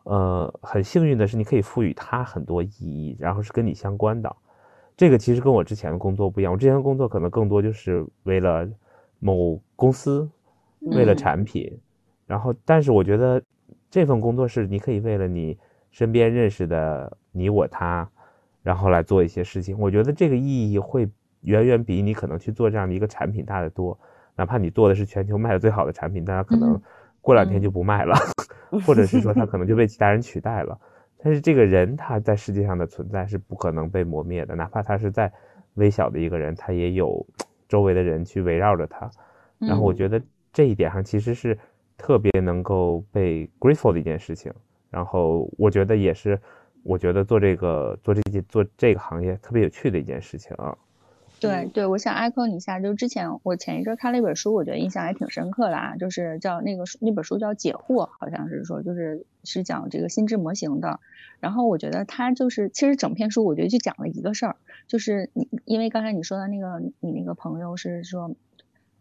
[0.07, 4.35] 呃，很幸运的是，你可以赋予它很多意义，然后是跟你相关的。
[4.95, 8.69] 这个其实跟我之前的工作不一样，我之前的工作可能更多就是为了
[9.17, 10.29] 某公司，
[10.81, 11.75] 为了产品。
[12.27, 13.41] 然后，但是我觉得
[13.89, 15.57] 这份工作是你可以为了你
[15.91, 18.09] 身边认识的你我他，
[18.63, 19.77] 然后来做一些事情。
[19.79, 21.09] 我觉得这个意义会
[21.41, 23.97] 远远比你可能去做这样的一个产品大得多。
[24.35, 26.81] 哪怕你做的是全球卖的最好的产品，大家可能。
[27.21, 28.15] 过两天就不卖了，
[28.85, 30.79] 或者是说他可能就被其他人取代了。
[31.23, 35.33] 但是这个人他在世界上的存在是不可能被磨灭的，哪怕他是在
[35.73, 37.25] 微小的一个人，他也有
[37.67, 39.09] 周围的人去围绕着他。
[39.57, 40.21] 然后我觉得
[40.53, 41.57] 这一点上其实是
[41.97, 44.53] 特别能够被 grateful 的一件事情。
[44.89, 46.39] 然后我觉得也是，
[46.83, 50.77] 我觉得做这个做这件做这个行业特别有趣的一件事情啊。
[51.37, 61.01] 对对，我想 echo 你一下，就是之前我前一阵看了一本书，我觉得印象还挺深刻的啊，就是叫那个书那本书叫《解惑》，好像是说就是是讲这个心智模型的。
[61.41, 64.55] 然后我觉得它就是其实整篇书我觉得就讲了一个事儿，
[64.87, 68.33] 就是你因为刚才你说的那个你那个朋友是说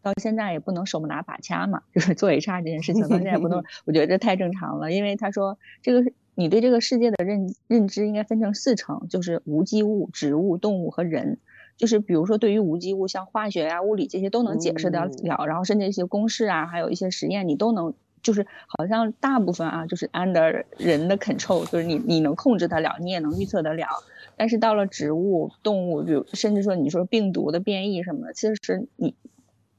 [0.04, 11.38] 到现在也不能手不拿把掐嘛， 就是做 HR 这件事情到现在不能， 我觉得这太正常了，因为他说这个你对这个世界的认认知应该分成四层，就是无机物、植物、动物和人。
[11.76, 23.88] 就是比如说，对于无机物，像化学呀、物理这些都能解释得了，然后甚至一些公式啊，还有一些实验，你都能，就是好像大部分啊，就是 under 人的 control，就是你你能控制得了，你也能预测得了。
[24.36, 29.16] 但是到了植物、动物，比如甚至说你说病毒的变异什么的，其实是你。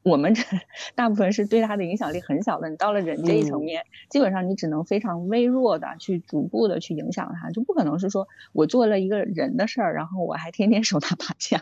[0.05, 0.43] 我们这
[0.93, 11.59] 大部分是对它的影响力很小的，你到了人这一层面，基本上你只能非常微弱的去逐步的去影响它，就不可能是说我做了一个人的事儿，然后我还天天手拿把掐。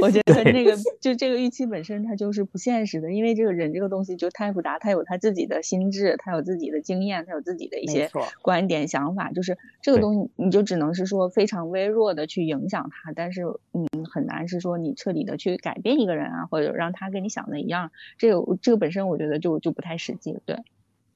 [0.00, 8.08] 我觉得那个就这个预期本身它就是不现实的，因为这个人这个东西就太复杂，他有他自己的心智，他有自己的经验，他有自己的一些
[8.40, 20.56] 观点想法，就是这个东西你就只能是说非常微弱的去影响他，但是嗯很难是说你彻底的去改变一个人啊，或者让他跟你想的一样，这个这个本身我觉得就就不太实际，对，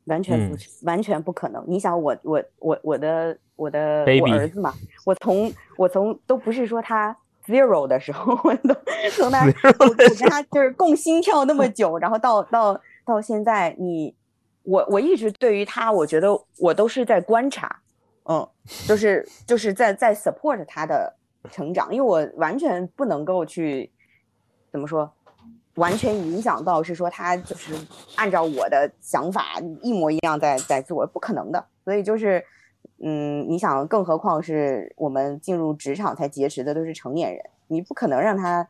[0.07, 1.62] 完全不完全不可能。
[1.68, 4.72] 你想我我我我的我的我儿子嘛，
[5.05, 7.14] 我从我从都不是说他。
[7.46, 8.75] zero 的时候，我都
[9.12, 9.46] 从他
[9.79, 14.12] 我跟他就是共心跳那么久，然后到到到现在，你
[14.64, 17.81] 我我一直对于他，我觉得我都是在观察，
[18.25, 18.44] 嗯，
[18.88, 21.14] 就是就是在在 support 他的
[21.53, 23.92] 成长，因为我完全不能够去
[24.72, 25.09] 怎么说，
[25.77, 27.73] 完全影响到是说他就是
[28.17, 29.45] 按照我的想法
[29.81, 32.45] 一模一样在在做，不可能的，所以就是。
[33.03, 38.67] 嗯，你想，更何况是我们进入职场才结识的都是成年人，你不可能让他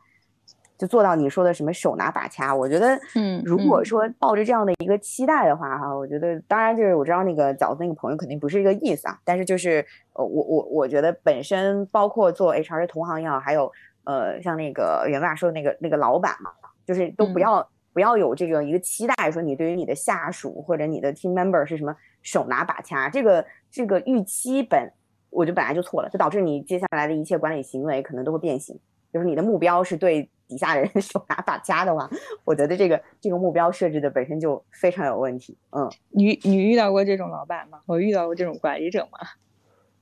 [0.77, 2.53] 就做到你说的什么手拿把掐。
[2.53, 13.71] 我觉得，嗯，如果说抱着这样的一个期待的话，哈，我觉得，当然就是我知道那个饺子那个朋友肯定不是一个意思啊，但是就是呃，我我我觉得本身包括做 HR 的同行也好，还有
[14.03, 16.51] 呃，像那个袁爸说的那个那个老板嘛，
[16.87, 23.45] 就是都不要不要有这个一个期待，说你对于你的下属或者你的 team member 是什么手拿把掐这个。
[23.69, 24.91] 这个预期本，
[25.29, 28.79] 我就本来就错了，就导致你接下来的一切管理行为可能都会变形。
[29.11, 32.09] 就是你的目标是对底下人 手拿把掐的话，
[32.45, 35.57] 我觉得这个这个目标设置的本身就非常有问题。
[35.71, 37.81] 嗯，你你遇到过这种老板吗？
[37.85, 39.19] 我遇到过这种管理者吗？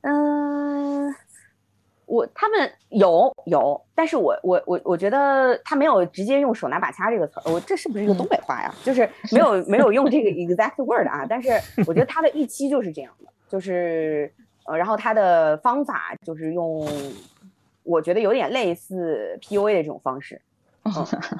[0.01, 1.11] 嗯，
[2.05, 7.51] 我他们有有，但是我我我我觉得他没有直接用手拿把掐这个词儿。
[7.51, 8.73] 我这是不是一个东北话呀？
[8.83, 11.25] 就是没有没有用这个 exact word 啊。
[11.27, 11.49] 但是
[11.87, 13.31] 我觉得他的预期就是这样的。
[13.47, 14.31] 就是，
[14.65, 16.85] 呃，然后他的方法就是用，
[17.83, 20.41] 我觉得有点类似 PUA 的这种方式，
[20.83, 20.93] 嗯，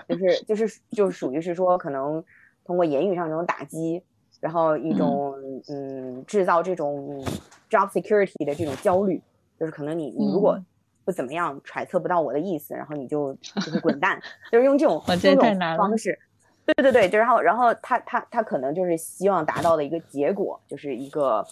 [0.07, 2.23] 就是就是就是属于是说，可能
[2.63, 4.01] 通过言语上这种打击，
[4.39, 5.35] 然后一种
[5.67, 7.23] 嗯制造这种
[7.71, 9.19] job security 的这种焦虑，
[9.59, 10.59] 就是可能你你如果
[11.03, 16.17] 不怎么样，揣测不到我的意思，然后你就就是滚蛋，就是用这种这种方式，
[16.65, 21.45] 对对对，就然后然后他他他可能就是希望达到的一个结果，就是一个。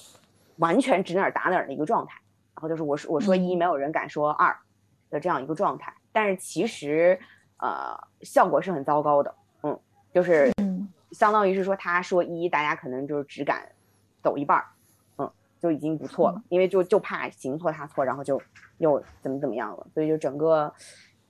[0.58, 2.14] 完全指哪儿打哪儿的一个状态，
[2.54, 4.56] 然后就是我说我说一，没有人敢说二
[5.10, 7.20] 的这样一个状态，但是其实
[7.58, 9.78] 呃效果是很糟糕的，嗯，
[10.14, 10.52] 就是
[11.12, 13.68] 相当于是说他说一，大家可能就是只敢
[14.22, 14.73] 走一半儿，嗯，
[15.64, 18.40] 就已经不错了，因为就就怕行错踏错，然后就
[18.78, 20.72] 又怎么怎么样了，所以就整个。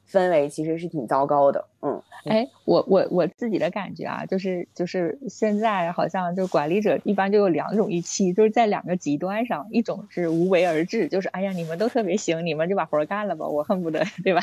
[0.05, 14.41] 氛围其实是挺糟糕的，嗯，哎，我我我自己的感觉啊，就是就是现在好像就管理者一般就有两种预期，就是在两个极端上，一种是无为而治，就是哎呀你们都特别行，你们就把活干了吧，我恨不得对吧？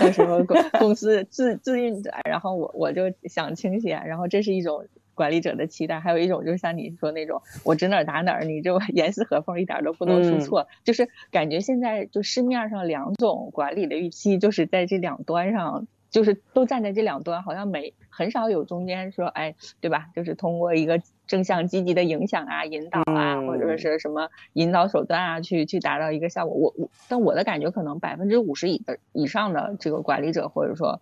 [0.00, 4.84] 到时候公公司自自运转，然后我我就想清闲，然后这是一种。
[5.14, 10.68] 管理者的期待，还有一种就是像你说那种，我指哪儿打哪儿，你就 严丝合缝，一点都不能出错。
[10.84, 20.08] 就是感觉现在就市面上两种管理的预期，就是在这两端上，就是都站在这两端，好像没很少有中间说，哎，对吧？
[20.14, 26.56] 就是通过一个正向积极的影响啊、引导啊，或者是什么引导手段啊，去去达到一个效果。
[26.56, 31.00] 我我，但我的感觉可能百分之五十以的以上的这个管理者，或者说。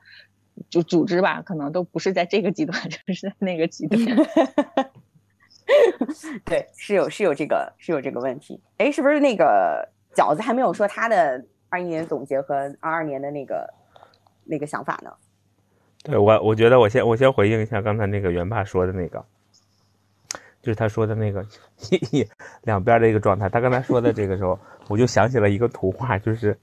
[0.68, 4.00] 就组织吧，可能都不是在这个极端， 就是在那个极端。
[6.44, 8.60] 对，是有是有这个是有这个问题。
[8.78, 13.72] 哎，是不是那个饺子还没有说他的二一年总结和二二年的那个
[14.44, 15.12] 那个想法呢？
[16.02, 19.24] 对我，我觉得我先我先回应一下刚才那个袁爸说的那个，
[20.62, 21.44] 就是他说的那个
[22.64, 23.48] 两边的一个状态。
[23.48, 24.58] 他刚才说的这个时候，
[24.88, 26.58] 我就想起了一个图画，就是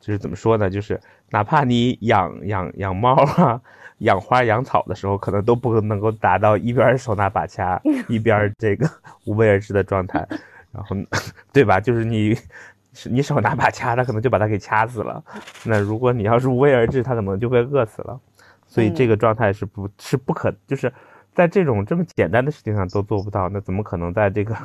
[0.00, 1.00] 就是怎么说呢，就是。
[1.32, 3.60] 哪怕你养养养猫啊，
[3.98, 8.84] 养花养草的时候，可能都不能够达到一边手拿把掐，一边这个
[9.26, 10.26] 无为而治的状态，
[10.72, 10.96] 然后，
[11.54, 11.78] 对吧？
[11.78, 12.36] 就是你，
[13.04, 15.22] 你手拿把掐，他可能就把它给掐死了。
[15.62, 18.20] 那如果你要是无为而治，他可能就被饿死了。
[18.66, 20.92] 所以这个状态是不，是不可，就是
[21.32, 24.56] 在这种这么简单的事情上都做不到，那怎么可能在这个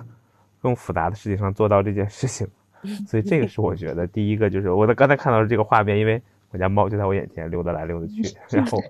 [0.63, 2.47] 更复杂的事情上做到这件事情？
[3.07, 6.21] 所以这个是我觉得第一个，就是我在刚才看到的这个画面，因为。
[6.51, 8.21] 我家猫就在我眼前溜达来溜达去，
[8.55, 8.81] 然后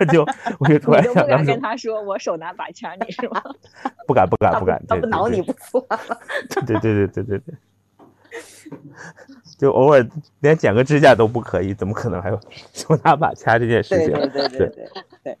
[0.00, 0.26] 我就
[0.58, 3.40] 我就突然想到，跟他说我手拿把掐你是吗？
[4.04, 5.86] 不敢不敢不敢，他不挠你不错。
[6.66, 7.54] 对对对对对对，
[9.58, 10.04] 就偶尔
[10.40, 12.40] 连剪个指甲都不可以，怎么可能还有
[12.72, 14.12] 手拿把掐这件事情？
[14.12, 14.88] 对对对对
[15.22, 15.38] 对。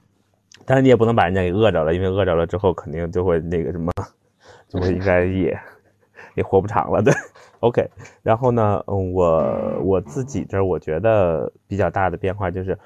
[0.64, 3.90] 但是你也不能把人家给饿着了，因为饿着了之后肯定就会那个什么，
[4.68, 5.58] 就会应该也
[6.36, 7.12] 也活不长了，对。
[7.62, 7.88] OK，
[8.24, 12.76] 然后呢，嗯，我我自己这儿我觉得比较大的变化就是，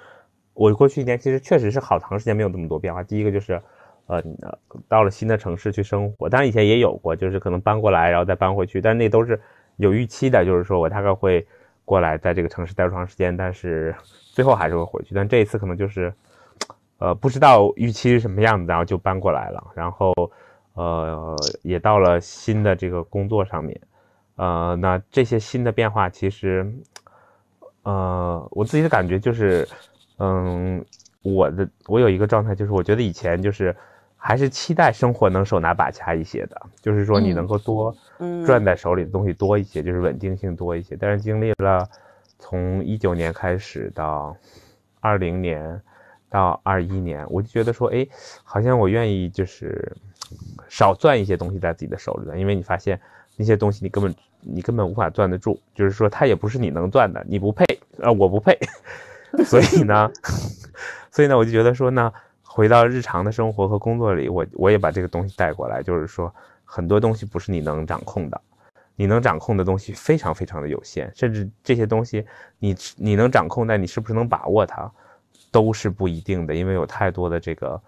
[0.53, 3.03] 我过去一年其实确实是好长时间没有这么多变化。
[3.03, 3.59] 第一个就是，
[4.07, 4.23] 呃，
[4.87, 9.41] 到了新的城市去生活，当然以前也有过，就是可能搬过来然后再搬回去，但那都是
[9.77, 11.47] 有预期的，就是说我大概会
[11.87, 13.95] 过来在这个城市待多长时间，但是
[14.35, 15.15] 最后还是会回去。
[15.15, 16.13] 但这一次可能就是，
[16.99, 20.13] 呃，不知道预期是什么样子，然后就搬过来了，然后
[20.75, 23.81] 呃，也到了新的这个工作上面。
[24.37, 26.71] 呃，那这些新的变化，其实，
[27.85, 29.67] 呃，我自己的感觉就是，
[30.19, 30.85] 嗯，
[31.23, 33.75] 我的我有一个状态，就是我觉得以前就是
[34.15, 37.97] 还是期待生活能手拿把掐一些的，就是说你能够多
[38.45, 40.95] 攥在手里的东西多一些，就是稳定性多一些。
[41.01, 41.89] 但是经历了
[42.39, 44.37] 从一九年开始到
[45.01, 45.81] 二零年
[46.29, 48.07] 到二一年，我就觉得说，哎，
[48.45, 49.97] 好像我愿意就是
[50.69, 53.01] 少攥一些东西在自己的手里了，因为你发现。
[53.37, 57.65] 那些东西你根本你根本无法攥得住，就是说它也不是你能攥的，你不配，
[57.99, 58.59] 呃，我不配，
[59.45, 60.11] 所以呢，
[61.13, 68.41] 所以呢，我就觉得说呢，回到日常的生活和工作里，我我也把这个东西带过来，就是说很多东西不是你能掌控的，
[68.95, 72.25] 你能掌控的东西非常非常的有限，甚至这些东西
[72.59, 74.91] 你你能掌控，但你是不是能把握它，
[75.51, 77.81] 都是不一定的，因为有太多的这个。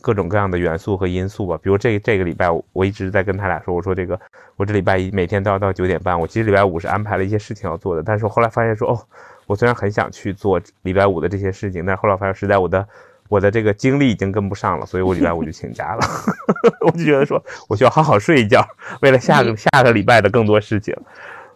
[0.00, 4.20] 各种各样的元素和因素吧，比如这这个礼拜，我一直在跟他俩说，我说这个
[4.56, 6.18] 我这礼拜一每天都要到九点半。
[6.18, 9.00] 我其实礼拜五是安排了一些事情要做的，但是我后来发现说，哦，
[9.46, 12.86] 我虽然很想去做礼拜五的这些事情，但是后来发现实在我的
[13.28, 16.00] 我的这个精力已经跟不上了，所以我礼拜五就请假了。
[16.84, 18.66] 我就觉得说我需要好好睡一觉，
[19.00, 20.94] 为了下个下个礼拜的更多事情，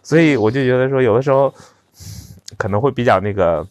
[0.02, 1.52] 所以我就觉得说有的时候
[2.56, 3.66] 可能会比较那个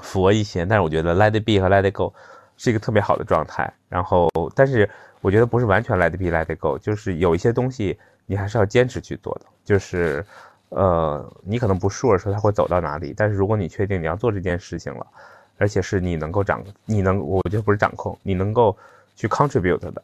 [0.00, 2.12] 佛一些，但是我觉得 Let it be 和 Let it go。
[2.56, 4.88] 是一个特别好的状态，然后，但是
[5.20, 10.24] 我觉得不是完全 let it be let it go，就是有一些东西你还是要坚持去做的，就是，
[10.68, 15.06] 呃，你可能不 sure 说它会走到哪里，但是如果你确定你要做这件事情了，
[15.58, 18.76] 而且是你能够掌，你能，我觉得不是掌控，你能够
[19.14, 20.02] 去 contribute 的，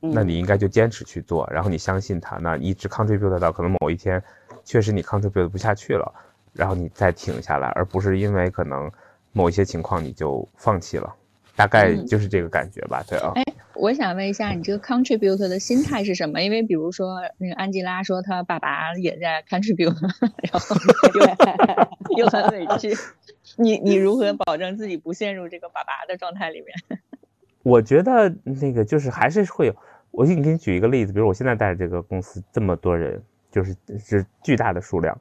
[0.00, 4.22] 那你应该就坚持去做，然后你相信它，那一直 contribute 到可能某一天，
[4.64, 6.12] 确实你 contribute 不下去了，
[6.52, 8.90] 然后你再停下来，而不是因为可能
[9.32, 11.14] 某一些情况你就放弃了。
[11.58, 13.32] 大概就是这个感觉吧，对啊。
[13.34, 13.42] 哎，
[13.74, 16.40] 我想问一下，你这个 contribute 的心态是什么？
[16.40, 19.92] 因为比如说，那个安吉拉说她爸爸也在 contribute，
[20.52, 20.76] 然后
[22.14, 22.96] 又 又很委屈。
[23.56, 27.00] 你你如何保证自己不陷入这个爸爸的状态里面？
[27.64, 29.74] 我觉得那个就是还是会有。
[30.12, 35.20] 我给你给你举一个例子，比如我现在带这个公司这么多人，就是是巨大的数量。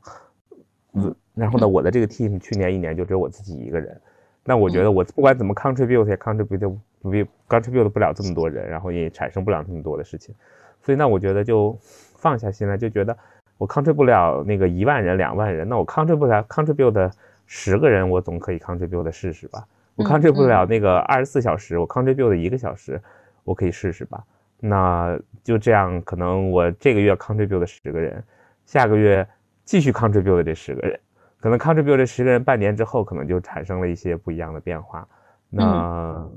[0.94, 4.00] 嗯，然后呢，我的这个 team 去年一年就只有我自己一个人。
[4.48, 7.12] 那我觉得我不管怎么 contribute 也 contribute 不
[7.50, 10.34] contribute 不了这么多人，然后也产生不了那么多的事情，
[10.82, 13.16] 所以那我觉得就放下心来，就觉得
[13.58, 17.12] 我 contribute 不了那个一万人两万人，那我 contribute 不了 contribute
[17.46, 19.68] 十个人，我总可以 contribute 试试吧。
[19.96, 23.02] 我 contribute 不了那个二十四小时，我 contribute 一个小时，
[23.44, 24.24] 我可以试试吧。
[24.62, 28.24] 那就这样，可能我这个月 contribute 十个人，
[28.66, 29.28] 下个月
[29.66, 31.00] 继续 contribute 这十个人。
[31.48, 35.08] 可能 contribute 这十个人半年之后，可能就产生了一些不一样的变化，
[35.50, 36.30] 那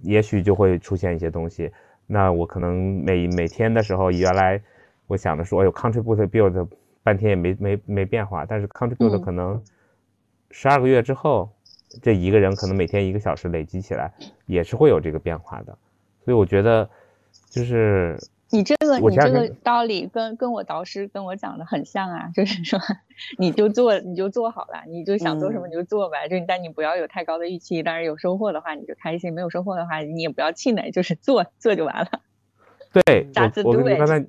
[0.00, 1.72] 也许就会出现一些东西。
[2.06, 4.60] 那我可能每每天的时候，原来
[5.06, 6.68] 我想的说，哎呦，contribute build
[7.02, 9.58] 半天也没没没变化，但是 contribute 可能
[10.50, 11.50] 十二个月之后，
[12.02, 14.12] 这一个人可能每天一个小时累积起来，
[14.44, 15.78] 也是会有这个变化的。
[16.22, 16.86] 所以我觉得
[17.48, 18.18] 就是。
[18.50, 22.78] 你这个你这个道理跟跟我导师跟我讲的很像啊，就是说
[23.36, 32.08] 你就做你就做好了，你就想做什么你就做呗，就但你不要有太高的预期，但是有收获的话你就开心，没有收获的话你也不要气馁，就是做做就完了。
[32.90, 33.28] 对，
[33.64, 34.24] 我我刚才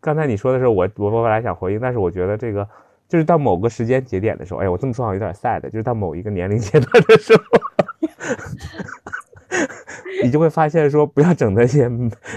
[0.00, 2.68] 刚才你说的时候，我我我本来想回应，但是我觉得这个
[3.08, 7.42] 就是到某个时间节点的时候，哎呀，我这么说好像有点 sad，就是到某一个年龄阶段的时候。
[10.22, 11.90] 你就会发现说，不要整那些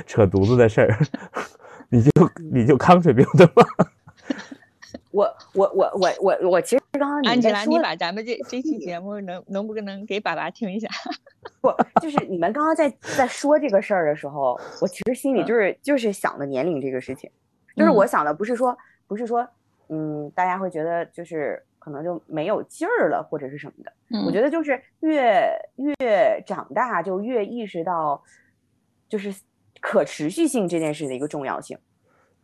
[0.06, 0.98] 扯犊子的事儿，
[1.90, 2.12] 你就
[2.52, 3.64] 你就 contribute 吧。
[5.12, 10.88] 我我我我我我其实刚刚安吉拉，你把咱们这这期节目能能不能给爸爸听一下？
[11.62, 17.30] 不，就是你们刚刚在在说这个事儿的时候，我其实心里就是就是想的年龄这个事情，
[17.76, 18.76] 就是我想的不是说
[19.08, 19.48] 不是说
[19.90, 21.64] 嗯，大家会觉得就是。
[21.84, 23.92] 可能就没有劲儿了，或者是什么的。
[24.26, 28.24] 我觉得就是越越长大，就越意识到，
[29.10, 29.34] 就是
[29.82, 31.78] 可持续性这件事的一个重要性。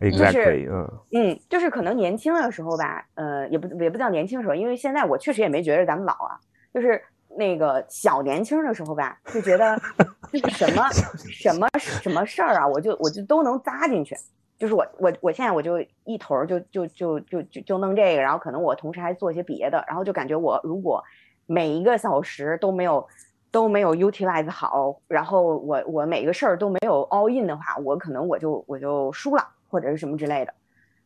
[0.01, 6.37] Exactly，嗯嗯，就是可能年轻的时候吧，呃，也不也不叫年轻时候，因为现在我确实也没觉得咱们老啊。
[6.73, 7.01] 就是
[7.37, 9.79] 那个小年轻的时候吧，就觉得
[10.33, 14.15] 就是什么什么什么事儿啊，我就我就都能扎进去。
[14.59, 21.01] 就是我我我现在我就一头儿就就就就就就弄这个，然后可能我同时还做一些别的，然后就感觉我如果
[21.45, 23.07] 每一个小时都没有
[23.49, 30.53] 都没有 utilize 好，然后我我每个事儿都没有 all in 的话，我可能我就我就输了或者是什么之类的。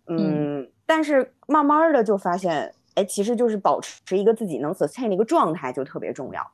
[0.08, 6.46] 嗯，但是慢慢的就发现，哎，其实就是保持一个自己能 sustain 的一个状态就特别重要。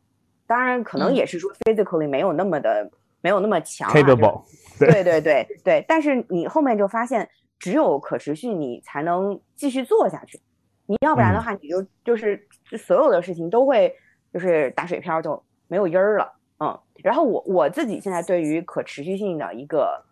[0.46, 2.92] 当然，可能也是说 physically 没有那么的
[3.22, 4.44] 没有那么强、啊、capable，
[4.80, 10.40] 对对对对，但是你后面就发现，只有可持续，你才能继续做下去。
[10.86, 13.96] 你要不然的话，你就就是所有的事情都会
[14.34, 16.34] 就是打水漂，就没有音儿了。
[16.60, 20.04] 嗯，然后我我自己现在对于可持续性的一个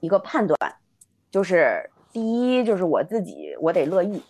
[0.00, 0.56] 一个判断，
[1.30, 4.22] 就是第一就是我自己我得乐意，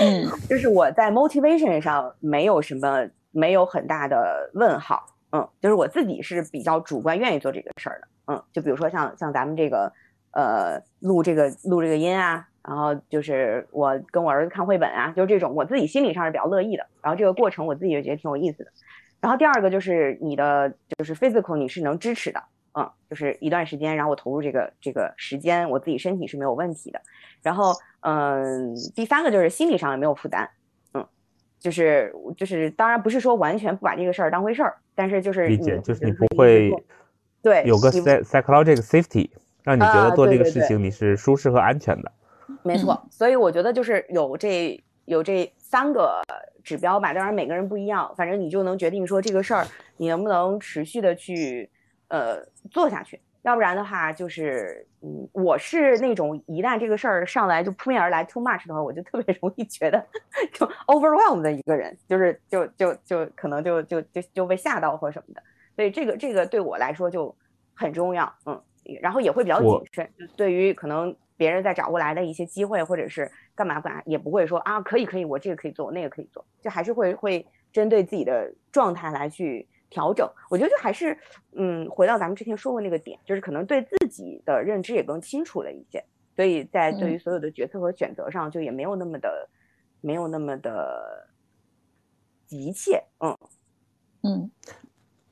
[0.00, 5.04] 嗯 就是我在 motivation 上没有什么没有很大的问号。
[5.34, 8.06] 嗯，就是我自己是比较主观，愿意做这个事儿的。
[8.28, 9.92] 嗯，就比如说像像咱们这个，
[10.30, 16.86] 呃，录这个录这个音啊，然后就是我跟我儿子看绘本啊，就是这种我自己心理上是比较乐意的。
[17.02, 18.70] 然后这个过程我自己也觉得挺有意思的。
[19.20, 22.40] 然后第二个就是你的就是 physical 你是能支持的，
[22.74, 27.00] 嗯，就是一段时间，然后我投入这个这个时间，我自己身体是没有问题的。
[27.42, 27.72] 然后
[28.02, 30.48] 嗯，第三个就是心理上也没有负担。
[30.92, 31.04] 嗯
[31.58, 36.70] 就是就是，当然不是说完全不把这个事儿当回事儿，但是就是理解，就是你不会
[37.42, 39.30] 对有个 psychological safety，
[39.62, 42.12] 让你觉啊得做这个事情你是舒适和安全的。
[42.62, 46.22] 没错，所以我觉得就是有这有这三个
[46.62, 49.66] 指标吧，当然每个人不一样，反正你就能决定说这个事儿
[49.96, 51.68] 你能不能持续的去
[52.08, 60.04] 呃做下去，要不然的话就是嗯，我是那种一旦这个事儿上来就扑面而来 too much 的话，我就特别容易觉得
[60.52, 65.42] 就 overwhelm 的一个人，就是就就就可能就就就就被吓到或什么的，
[65.76, 67.34] 所以这个这个对我来说就
[67.74, 68.58] 很重要，嗯，
[69.02, 80.28] 然后也会比较谨慎，就对于可能别人在找过来的一些机会，或者是干嘛干嘛，也不会说啊可以可以，我这个可以做，我那个可以做，就还是会会针对自己的状态来去调整。
[80.50, 81.16] 我觉得就还是
[81.52, 86.04] 嗯，回到咱们之前说过那个点，就是可能对自己的认知也更清楚了一些，
[86.34, 89.48] 所以在对于所有的决策和选择上，就也没有那么的
[90.00, 91.28] 没有那么的
[92.46, 93.36] 急切，嗯
[94.22, 94.50] 嗯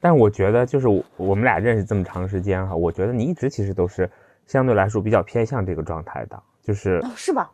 [0.01, 4.11] 但我觉得就是我我们俩认识这么长时间哈，我觉得你一直其实都是
[4.47, 7.51] 相对来说比较偏向这个状态的，就是哦，是吧？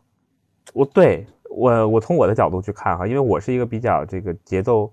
[0.73, 4.91] 我对我我从我的角度去看哈，因为我是一个比较这个节奏，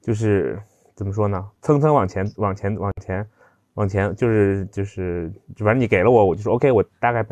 [0.00, 0.58] 就是
[0.96, 3.24] 怎么说呢，蹭蹭往前往前往前
[3.74, 7.24] 往前，就是就是反正你给了我，我就说 OK，我大概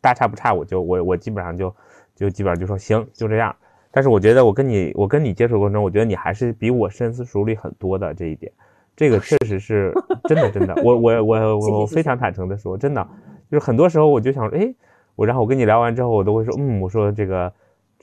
[0.00, 1.72] 大差不差，我就我我基本上就
[2.16, 3.54] 就基本上就说行，就这样。
[3.92, 8.50] 但是我觉得我跟你我跟你接触过程中，我觉得你还是比我深思熟虑很多的这一点，
[8.96, 9.92] 这个确实是
[10.24, 11.72] 真的真的，我我我谢谢谢谢。
[11.82, 13.06] 我非常坦诚的说，真的。
[13.50, 14.74] 就是很多时候我就想说，哎，
[15.14, 17.52] 我然后我跟你聊完之后，我都会说，嗯，我说这个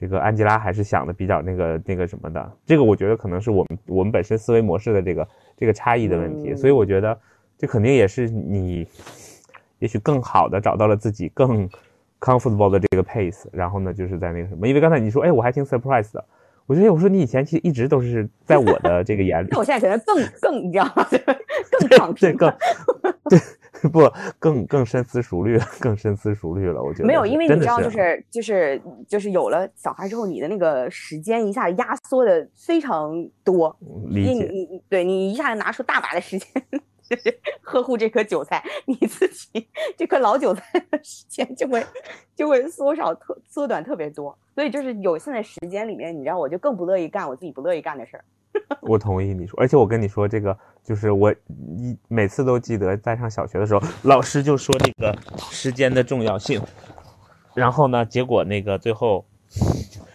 [0.01, 7.15] 这个安吉拉还是想的比较那个那个什么的，这个我觉得可能是我们我们本身思维模式的这个这个差异的问题，所以我觉得
[7.55, 8.87] 这肯定也是你
[9.77, 11.69] 也许更好的找到了自己更
[12.19, 16.25] comfortable 的这个 pace，然后呢就是在那个什么，因为刚才你说，哎，我还挺 surprise 的。
[16.71, 21.05] 我觉得，我说你以前其实一直都是在我的这个眼里 那，我现在可能更 更你知道吗？
[21.77, 22.53] 更躺对，平更
[23.29, 24.09] 对不
[24.39, 26.81] 更更深思熟虑，更深思熟虑了。
[26.81, 33.11] 我觉得没有，因为你知道，就是就是就是有了小孩之后，你的那个时间一下压缩的非常
[33.43, 33.75] 多，
[34.07, 34.31] 理解。
[34.31, 36.47] 你你你对你一下拿出大把的时间，
[37.11, 41.85] 就是呵护这颗韭菜，你自己这颗老韭菜的时间就会
[42.33, 44.37] 就会缩少特缩短特别多。
[44.55, 48.23] 所以就是有限的时间里面，你知道，我就更不乐意干我自己不乐意干的事儿。
[48.81, 55.13] 我同意你说，而且我跟你说，这个就是我一每次都记得在上小学的时候，老师就说这个
[55.49, 56.61] 时间的重要性，
[57.53, 59.25] 然后呢，结果那个最后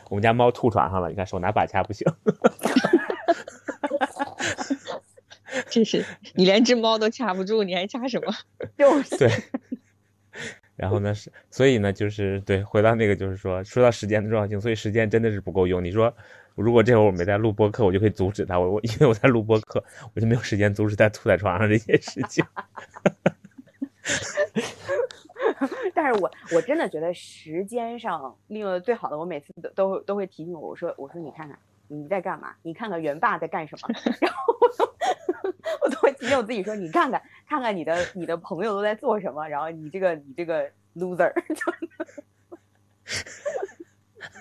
[0.09, 2.11] 我们家猫吐床上了，你看手拿把掐不行，
[5.77, 6.03] 真是
[6.35, 8.33] 你连只猫都掐不住，你还掐什么？
[8.79, 9.31] 就是对。
[10.75, 15.85] 然后呢是，所以呢就是对，回到那个就是说，说到时间的重要性，所以时间真的是不够用。
[15.85, 16.15] 你说
[16.55, 22.43] 如果这会儿我没在录播课，我就可以阻止他，我我因为我在录播课，我就没有时间阻止他吐在床上这件事情。
[25.93, 31.59] 但是我我真的觉得时间上利用的最好的，我每次都都都会提醒我，我说我说你看看
[31.89, 33.89] 你在干嘛，你看看元爸在干什么，
[34.21, 34.55] 然后
[35.83, 41.33] 我都会提醒我自己说，你看看看看你的你的朋友都在做什么，然后你这个你这个 loser，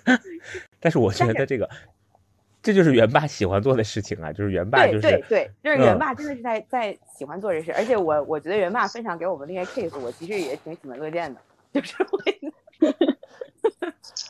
[0.79, 1.69] 但是我觉得这个，
[2.61, 11.41] 这就是元爸喜欢做的事情啊，就是元爸就是对对，就是元嗯爸真的是在在喜欢做这事，而且我我觉得元爸分享给我们那些 case，我其实也挺喜闻乐见的，
[11.73, 12.39] 就是 会。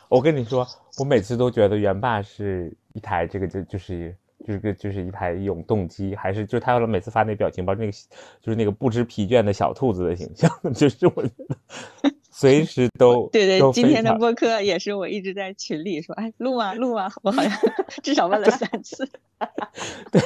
[0.08, 0.66] 我跟你说，
[0.98, 7.92] 我每次都觉得元霸是一台这个就就是就是个就是一台永动机，还是就是他每次发那表情包，那个
[8.40, 11.56] 就是那个不知疲倦的小兔子的形象， 就是我觉得
[12.30, 17.52] 随时 都对对都，今天的播客也是我一直在群里说，哎，录啊录啊，我好像
[18.02, 19.08] 至少问了三次。
[20.12, 20.20] 对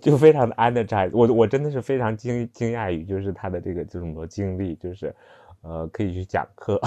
[0.00, 5.14] 就非常的 energize，我我真的是非常惊惊讶于就是他的这个这种多经历，就是
[5.62, 6.80] 呃可以去讲课，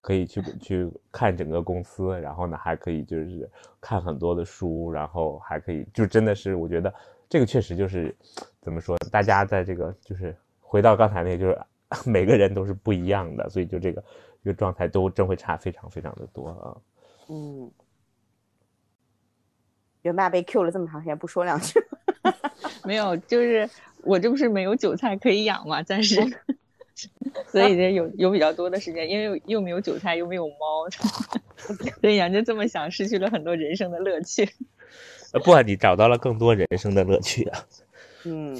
[0.00, 3.48] 可以去去看整个公司，然后呢还可以就是
[3.80, 6.92] 看很多的书，然后还可以就真的是我觉得
[7.28, 8.14] 这个确实就是
[8.60, 11.60] 怎么说，大家在这个就是回到刚才那个就是
[12.08, 14.02] 每个人都是不一样的，所以就这个
[14.42, 16.76] 这个状态都真会差非常非常的多啊。
[17.28, 17.70] 嗯，
[20.02, 21.78] 元霸被 Q 了这么长时间，不说两句
[22.22, 22.32] 吗？
[22.84, 23.68] 没有，就是
[24.02, 26.20] 我这不是没有韭菜可以养嘛，暂时，
[27.48, 30.88] 所以这有有比较多的时间，因为又又没有韭菜，又没有猫，
[32.00, 34.48] 所以杨就这么想，失去了很多人生的乐趣。
[35.32, 37.66] 呃不，你找到了更多人生的乐趣啊。
[38.24, 38.58] 嗯，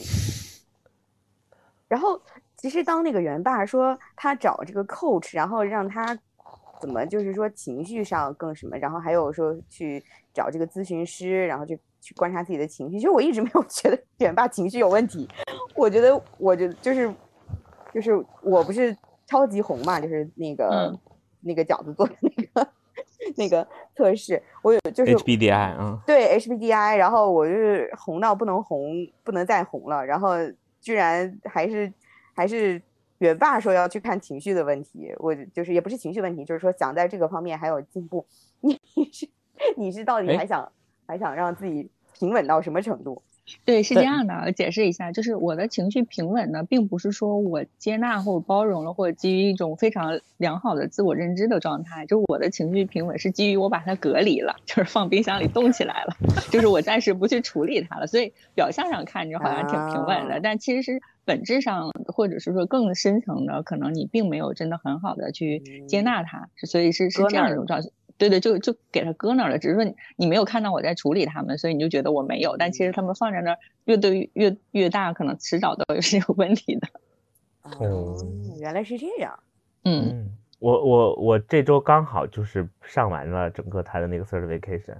[1.88, 2.20] 然后
[2.56, 6.16] 其实当那个袁爸说他找这个 coach，然后让他
[6.80, 12.96] 怎么就是说情绪上更什么，然后还有说去找这个咨询师，然后就去观察自己的情绪。
[12.96, 15.28] 其实我一直没有觉得袁爸情绪有问题，
[15.74, 17.12] 我觉得我觉得就是
[17.92, 20.98] 就是我不是超级红嘛，就是那个、嗯
[21.42, 22.70] 那个饺子做的那个
[23.36, 23.66] 那个
[23.96, 30.34] 测试，我有就是 HBDI 啊，对 HBDI，然后我就是红到不能红，不能再红了，然后
[30.82, 31.90] 居然还是
[32.34, 32.80] 还是
[33.20, 38.26] 原爸说要去看情绪的问题，我就是也不是情绪问题，就是说想在这个方面还有进步。
[38.60, 38.78] 你
[39.10, 39.26] 是
[39.78, 40.70] 你是到底哎还想
[41.06, 43.22] 还想让自己平稳到什么程度？
[43.66, 56.14] 对，是这样的，我解释一下，就是我的情绪平稳呢，并不是说我接纳或者包容了，或者基于一种非常良好的自我认知的状态，就我的情绪平稳是基于我把它隔离了，就是放冰箱里冻起来了，
[56.50, 66.00] 就是我暂时不去处理它了，所以表象上看着好像挺平稳的，啊但其实是本质上或者是说更深层的，可能你并没有真的很好的去接嗯。
[66.00, 67.88] 纳它，所以是是这样一种状态。
[68.20, 76.88] 对对，就就给它搁那儿了，只是说你你没有看到我在处理它们，所以你就觉得我没有，但其实它们放在那儿越堆越越大，可能迟早都是有问题的。
[77.62, 78.14] 哦，
[78.60, 79.38] 原来是这样。
[79.84, 84.96] 嗯嗯，我我我这周刚好就是上完了整个他的那个 certification，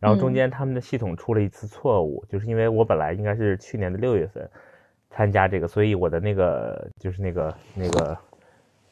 [0.00, 4.48] 然后中嗯间他们的系统出了一次错误，就是因为我本来应该是去年的六月份
[5.10, 8.16] 参加这个，所以我的那个就是那个那个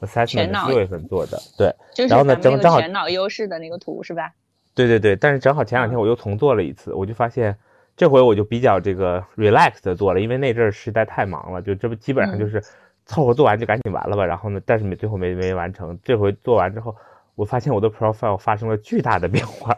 [0.00, 4.32] assessment 全脑是六月份做的，对就是然后呢咱们正正好个全脑优势的那个图是吧？
[4.74, 7.56] 对对对，但是正好前两天我又重做了一次，我就发现
[7.96, 12.62] 这回我就比较这个 relax 的做了，因为那阵儿实在太忙了，就这不基本上就嗯是
[13.04, 14.24] 凑合做完就赶紧完了吧。
[14.24, 15.98] 然后呢，但是没最后没没完成。
[16.02, 16.94] 这回做完之后，
[17.34, 19.76] 我发现我的 profile 发生了巨大的变化。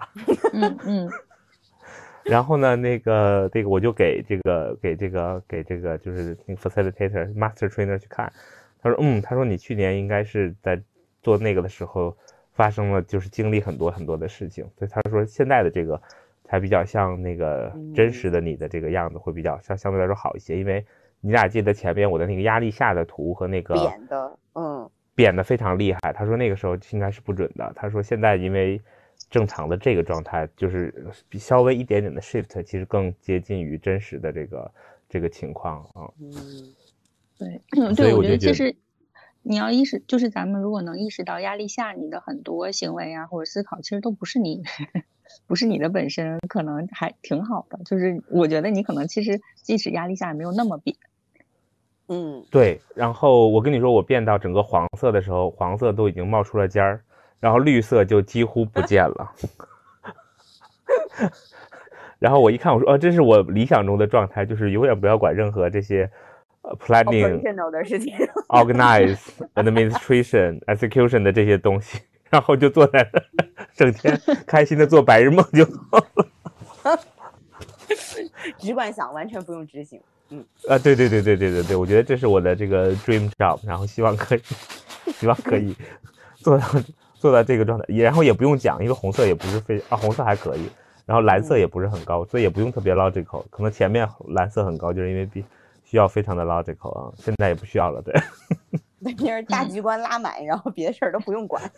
[0.53, 1.11] 嗯嗯
[2.25, 8.33] 然后呢，那个这个我就给这个给这个给这个就是那个 facilitator master trainer 去看，
[8.83, 10.83] 他说嗯，他说你去年应该是在
[11.23, 12.17] 做那个的时候
[12.53, 16.01] 发生了就是经历很多很多的事情，所以他说现在的这个
[16.45, 20.85] 才比较像那个真实的你的这个样子会比较相相对来说好一些，因为
[21.21, 26.13] 你俩记得前面我的那个压力下的图和那个扁的，嗯，扁的非常厉害。
[26.13, 27.73] 他说那个时候应该是不准的。
[27.77, 28.81] 他说现在因为
[29.31, 30.93] 正常的这个状态，就是
[31.29, 34.71] 比稍微一点点的 shift，其实更接近于真实的这个
[35.09, 36.11] 这个情况啊。
[36.21, 36.75] 嗯
[37.39, 38.77] 对，嗯对，我觉得其实
[39.43, 44.63] 你要意识，就是咱们如果能意识到压力下你的很多行为啊或者思考，其实都不是你，
[45.47, 47.79] 不是你的本身，可能还挺好的。
[47.85, 50.97] 就是我觉得你可能其实即使压力下也没有那么扁。
[52.09, 57.03] 嗯，对，然后我跟你说，我变到整个黄色的时候，黄色都已经冒出了尖儿，
[57.41, 59.33] 然后绿色就几乎不见了。
[62.19, 66.11] 然后我一看，我说，哦，这是我理想中的状态，就是永远不要管任何这些呃
[66.79, 68.15] planning、operational 的事情，
[68.49, 69.19] organize、
[69.55, 71.99] administration、 execution 的这些东西，
[72.31, 73.25] 然后就坐在那儿，
[73.75, 76.99] 整天 开心的做白日梦就好了。
[78.59, 80.01] 只管想，完全不用执行。
[80.31, 84.41] 嗯啊，对对对对对对对，我觉得这是我的这个 dream job，然后希望可以，
[85.13, 85.77] 希望可以
[86.37, 86.67] 做到
[87.15, 90.67] 做到这个状态，也然后也不用讲，因为红色也不是非啊，红色还可以，
[91.05, 95.45] 然后蓝色也不是很高，所以也不用特别 logical，可能前面蓝色很高，就是因为必
[95.93, 98.15] 需要非常的 logical 啊，现在也不需要了，对。
[98.99, 101.63] 那边儿大局观拉满，然后别的事儿都不用管。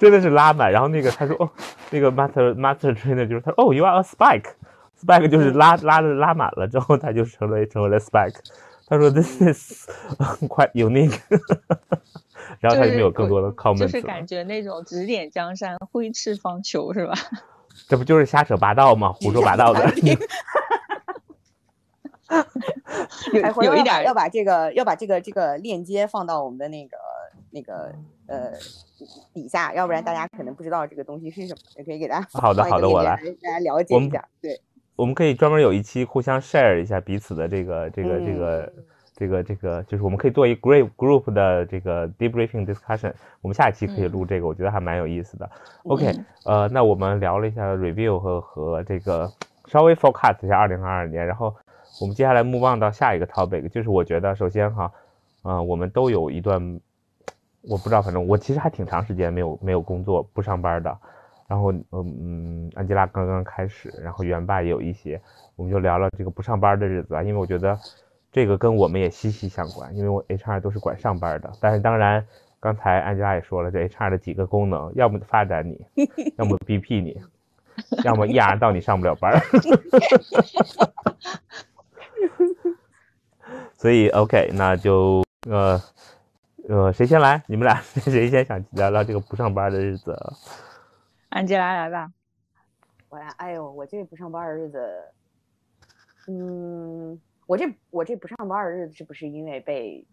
[0.00, 0.72] 真的是拉满。
[0.72, 1.48] 然后那个他说哦，
[1.90, 8.34] 那个 master master trainer 就是他哦，you are a spike，spike 就是拉拉的拉满了之后，他就成为成为了 spike。
[8.88, 9.88] 他说 This is
[10.48, 11.16] quite unique，
[12.58, 17.14] 然后他就没有更多的 comments，就是感觉那种指点江山、挥斥方遒是吧？
[17.86, 19.12] 这不就是瞎扯八道吗？
[19.12, 19.88] 胡说八道的。
[23.32, 26.96] 有有一点要把这个要把这个这个链接放到我们的那个
[27.50, 27.92] 那个
[28.26, 28.52] 呃
[29.32, 34.24] 底下，要不然大家可能不知道这个东西是什么，也可以给大家好的好的，我来大家了解一下。
[34.40, 34.60] 对，
[34.96, 38.72] 我们可以专门有一期互相 share 一下彼此的这个这个这个
[39.16, 43.12] 这个这个，就是我们可以做一 group group 的这个 debriefing discussion。
[43.40, 45.50] 我们下一期可以录这个，我觉得还蛮有意思的。
[45.84, 46.12] OK，
[46.44, 49.30] 呃，那我们聊了一下 review 和和这个
[49.66, 51.54] 稍微 forecast 一下二零二二年，然后。
[52.00, 54.92] 我们接下来目望到下一个 topic，就是我觉得首先哈，
[55.42, 56.80] 嗯，我们都有一段，
[57.62, 60.96] 我不知道，反正我其实还挺长时间没有没有工作不上班的，
[61.48, 65.20] 然后嗯嗯，安吉拉刚刚开始，然后元爸也有一些，
[65.56, 67.78] 我们就聊聊这个不上班的日子啊，因为我觉得
[68.30, 72.24] 这个跟我们也息息相关，因为我 HR 都是管上班的，但是当然
[72.60, 75.84] 刚才安吉拉也说了，这 HR 的几个功能，要么发展你，
[76.38, 77.20] 要么 BP 你，
[78.04, 79.40] 要么 ER 到你上不了班。
[83.76, 85.80] 所以，OK，那就呃
[86.68, 87.42] 呃，谁先来？
[87.46, 90.16] 你们俩 谁先想聊聊这个不上班的日子？
[91.30, 92.10] 安吉拉来吧。
[93.08, 94.86] 我呀，哎呦，我这不上班的日子，
[96.26, 100.06] 嗯，我这我这不上班的日子是不是因为被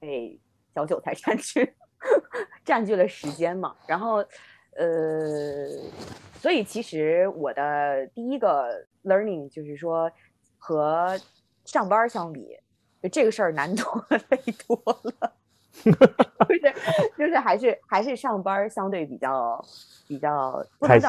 [0.00, 0.40] 被
[0.74, 1.74] 小韭菜 占据
[2.64, 3.76] 占据了时间嘛？
[3.86, 4.16] 然后，
[4.76, 5.68] 呃，
[6.40, 10.10] 所以其实我的第一个 learning 就是说。
[10.62, 11.18] 和
[11.70, 12.58] 上班相比，
[13.00, 15.32] 就这个事儿难多了，累多了。
[16.48, 16.74] 就是
[17.16, 19.64] 就是还是还是上班相对比较
[20.08, 21.08] 比较不能叫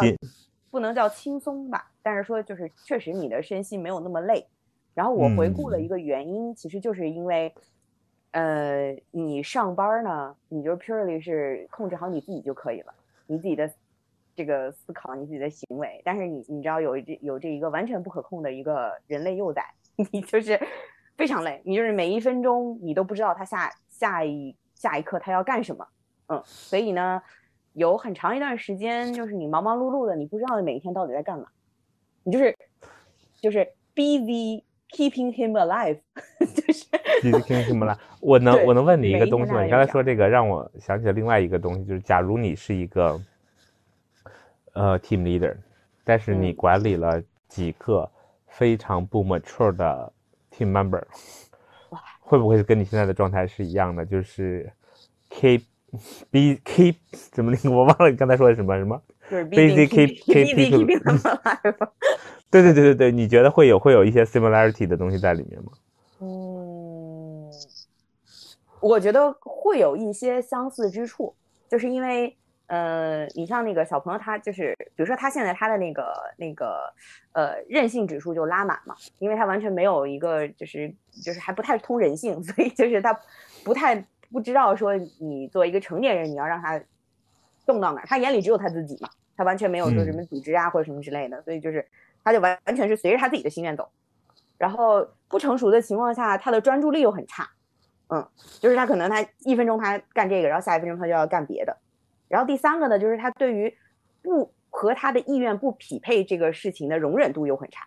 [0.69, 4.45] 不能叫轻松吧，但是说就是确实你的身心没有那么累。
[4.93, 7.51] 然后我回顾了一个原因，其实就是因为，
[8.29, 12.93] 呃，你上班呢，你就 purely 是控制好你自己就可以了，
[13.25, 13.67] 你自己的。
[14.33, 19.61] 这个思考你自己的行为，但是你你知道有这有这一个完全不可控的一个人类幼崽，
[20.11, 20.59] 你就是
[21.15, 25.85] 非常累，你就是每一分钟你都不知道他下下一下一刻他要干什么，
[26.27, 27.21] 嗯，所以呢，
[27.73, 31.45] 有很长一段时间就是你忙忙碌碌的，你不知道你每一天到底在干嘛，
[32.23, 32.57] 你就是
[33.39, 35.99] 就是 busy keeping him alive，
[36.39, 36.85] 就是
[37.21, 37.97] busy keeping him alive。
[38.19, 39.63] 我能我能问你一个东西吗？
[39.63, 43.19] 你刚才说这个让我想起了另外一个东西，就是假如你是一个。
[44.73, 45.53] 呃，team leader，
[46.05, 48.09] 但是你管理了几个
[48.51, 50.13] 非常不 mature 的
[50.51, 51.01] team member，
[52.19, 54.05] 会不会跟你现在的状态是一样的？
[54.05, 54.71] 就是
[55.29, 55.63] keep
[56.29, 56.95] be keep
[57.31, 60.85] 怎么那个我忘了你刚才说的什么什么，busy keep keep people，
[62.49, 65.71] 对对对对对，你觉得会有会有一些 similarity 的东西在里面吗？
[66.19, 67.49] 嗯，
[68.79, 71.33] 我觉得会有一些相似之处，
[71.69, 72.37] 就是因为。
[72.71, 76.89] 呃，你像那个小朋友，他就是，比如说他现在他的那个那个，
[77.33, 80.89] 呃，韧性指数就拉满嘛，因为他完全没有一个就是
[81.21, 83.11] 就是还不太通人性， 所以就是他
[83.65, 84.01] 不太
[84.31, 86.81] 不知道说你作为一个成年人，你要让他
[87.65, 91.85] 动到哪，他眼里只有他自己嘛，他完全没有说什么组织啊或者什么之类的，所以就是
[92.23, 93.91] 他就完完全是随着他自己的心愿走，
[94.57, 97.49] 然后不成熟的情况下，他的专注力又很差，
[98.07, 98.25] 嗯，
[98.61, 101.75] 就是他可能他一分钟他干这个，然后下一分钟他就要干别的。
[102.31, 103.77] 然后第三个呢，就是他对于
[104.21, 107.85] 不和他的意愿不匹配这个事情的容忍度又很差，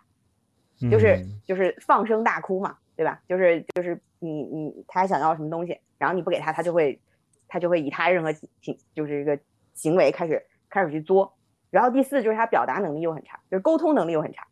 [0.91, 3.19] 就是就是放声大哭嘛，对吧？
[3.27, 7.01] 就是就是你你他想要什么东西，然后你不给他，他就会
[7.47, 8.31] 他就会以他任何
[8.61, 9.39] 行就是一个
[9.73, 11.33] 行为开始开始去作。
[11.71, 14.45] 然后第四就是他表达能力又很差，就是沟通能力又很差，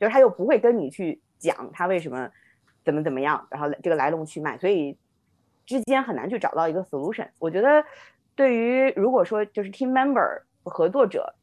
[0.00, 2.28] 就是他又不会跟你去讲他为什么
[2.84, 4.98] 怎么怎么样，然后这个来龙去脉，所以
[5.64, 7.28] 之间很难去找到一个 solution。
[7.38, 7.84] 我觉得。
[8.36, 11.34] 对于如果说就是 team member 合作者，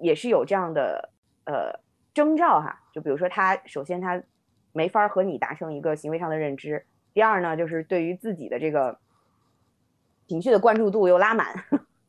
[0.00, 1.10] 也是有这样的
[1.44, 1.78] 呃
[2.14, 4.22] 征兆哈，就比如说他首先他
[4.72, 8.98] 没法和你达成一个行为上的认知，第二呢就是对于自己的这个
[10.28, 11.64] 情绪的关注度又拉满，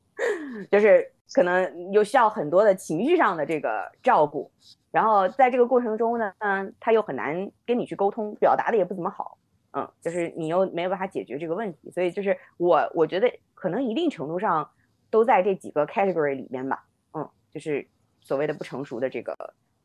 [0.69, 4.51] 就是可能又需要很多的情绪上的这个照顾，
[4.91, 6.33] 然后在这个过程中呢，
[6.79, 9.37] 他又很难跟你去沟通，表达的也不怎么好。
[9.73, 14.69] 嗯，就是你又没有办法解决这个问题，所以就是我我觉得可能一定程度上
[15.11, 16.85] 都在这几个 category 里面吧。
[17.13, 17.85] 嗯，就是
[18.21, 19.33] 所谓的不成熟的这个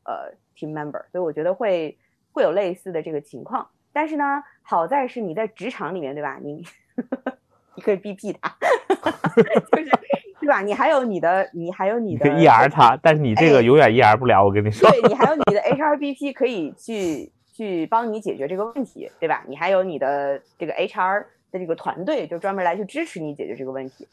[0.04, 1.98] 呃 team member，所以我觉得会
[2.32, 3.68] 会有类似的这个情况。
[3.92, 6.38] 但是呢，好在是你在职场里面，对吧？
[6.42, 6.64] 你
[7.74, 8.56] 你可以 BP 他，
[9.36, 9.42] 就
[9.82, 9.90] 是
[10.40, 10.62] 对吧？
[10.62, 14.88] 你还有你的，你还有你的 ER 他，但是你这个永远 ER 不了，我跟你说。
[14.90, 17.30] 对你还有你的 HRBP 可以去。
[17.62, 19.44] 去帮你解决这个问题，对吧？
[19.46, 24.08] 你还有你的这个 HR 的这个团队，就专门来去支持你解决这个问题。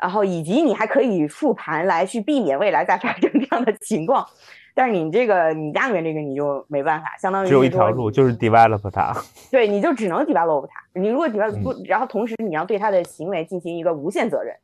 [0.00, 4.26] 然后以及你还可以复盘来去避免未来再发生这样的情况。
[4.74, 9.14] 但是你这个你家里面这个你就没办法，相当于只有一条路，就是 develop 它。
[9.50, 11.00] 对，你就只能 develop 它。
[11.00, 14.54] 你如果 develop 不，然后同时你要对他的行为进行一个无限责任，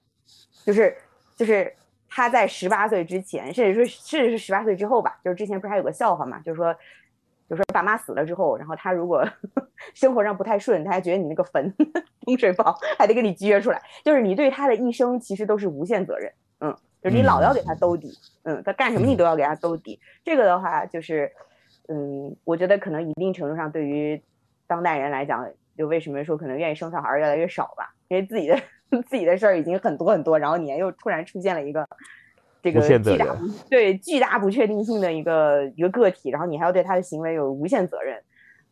[0.65, 0.97] 就是
[1.37, 1.73] 就是
[2.09, 6.75] 他在十八岁之前，甚至说甚至是十八岁之后吧，就是之前不是还有个笑话嘛，就是说。
[7.55, 9.25] 就说爸妈死了之后，然后他如果
[9.95, 11.73] 生活上不太顺，他还觉得你那个坟
[12.27, 13.81] 风水不好，还得给你撅出来。
[14.05, 20.01] 就是你对他的一生其实都是无限责任，嗯，就是你老要给他兜底，嗯，他干什么你都要给他兜底。
[20.25, 21.31] 这个的话，就是，
[21.89, 24.21] 嗯，我觉得可能一定程度上对于
[24.67, 25.49] 当代人来讲，
[25.79, 28.59] 就为什么说可能愿意生小孩越来越少吧，因为自己的
[29.07, 31.89] 自己的事儿已经很多很多，然后你又突然出现了一个。
[32.65, 33.39] 这个巨大
[33.69, 38.19] 对巨大不确定性的一个一个个体，然后你还要对他的行为有无限责任，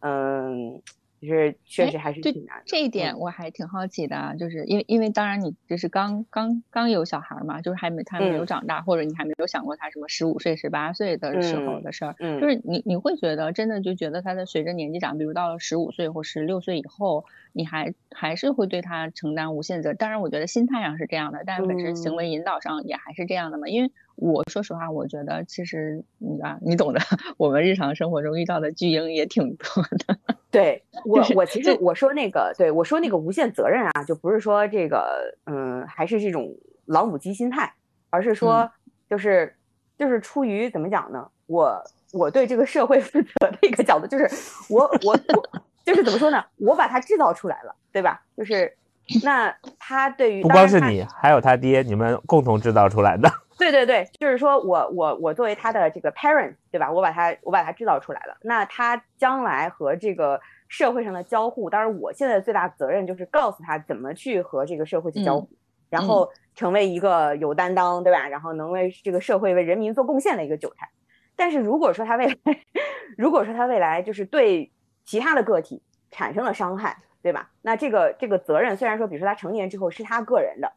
[0.00, 0.82] 嗯。
[1.26, 2.64] 就是确实还是挺难的。
[2.66, 12.16] 这一点我还挺好奇的，就是因为因为当然你就是刚刚刚有小孩嘛，就是还没他没有长大，或者你还没有想过他什么十五岁十八岁的时候的事儿。
[12.18, 19.94] 嗯，就是你你会觉得真的就觉得他在随着年纪长，比如到了十五岁或十六岁以后，你还还是会对他承担无限责。
[19.94, 23.68] 当然，我觉得心态上是这样的，但是本身行为引导上也还是这样的嘛。
[23.68, 27.00] 因为我说实话，我觉得其实你啊，你懂的，
[27.36, 30.18] 我们日常生活中遇到的巨婴也挺多的。
[30.50, 36.54] 对我，我其实我说那个，对我说那个无限责任啊，就不是说这个，嗯，还是这种
[36.84, 37.72] 老母鸡心态，
[38.10, 38.70] 而是说，
[39.08, 39.54] 就是
[39.98, 41.26] 就是出于怎么讲呢？
[41.46, 41.82] 我
[42.12, 44.28] 我对这个社会负责的一个角度，就是
[44.68, 46.44] 我我我就是怎么说呢？
[46.58, 48.22] 我把它制造出来了，对吧？
[48.36, 48.76] 就是
[49.24, 53.28] 那他对于不光是你，还有他爹，你们共同制造出来的。
[53.70, 56.90] 对对对，就是说我我我作为他的这个 parent，对吧？
[56.90, 58.36] 我把他我把他制造出来了。
[58.42, 65.48] 那他将来和这个社会上的交互，当然我现在的最大责任就是告诉他怎么去和这个社会去交互，
[65.88, 68.26] 然后成为一个有担当，对吧？
[68.28, 70.88] 然后能为这个社会为人民做贡献的一个韭菜。
[71.36, 72.36] 但是如果说他未来，
[73.16, 74.72] 如果说他未来就是对
[75.04, 77.50] 其他的个体产生了伤害，对吧？
[77.62, 80.72] 那这个这个责任虽然说，比如说他成年之后是他个人的，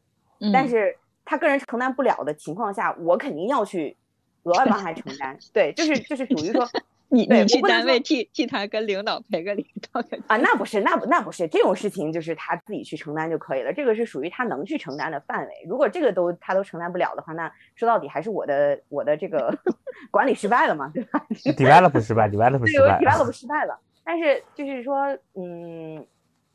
[0.54, 0.98] 但是。
[1.26, 3.98] 他个人承担不了的情况下，我肯定要去
[4.44, 5.38] 额外帮他承担。
[5.52, 6.68] 对，就是就是属于说，
[7.10, 10.38] 你你去单位替替他跟领导赔个礼道啊？
[10.38, 13.74] 那不是，那不那不是这种事情，就是他自己去承担就可以了。
[13.74, 15.66] 这个是属于他能去承担的范围。
[15.68, 19.58] 如果这个都他都承担不了的话，那说到底还是我的我的这个
[20.12, 21.26] 管理失败了嘛，对吧？
[21.58, 23.80] develop 失败，develop 失败，develop 失败了。
[24.04, 26.06] 但是就是说，嗯，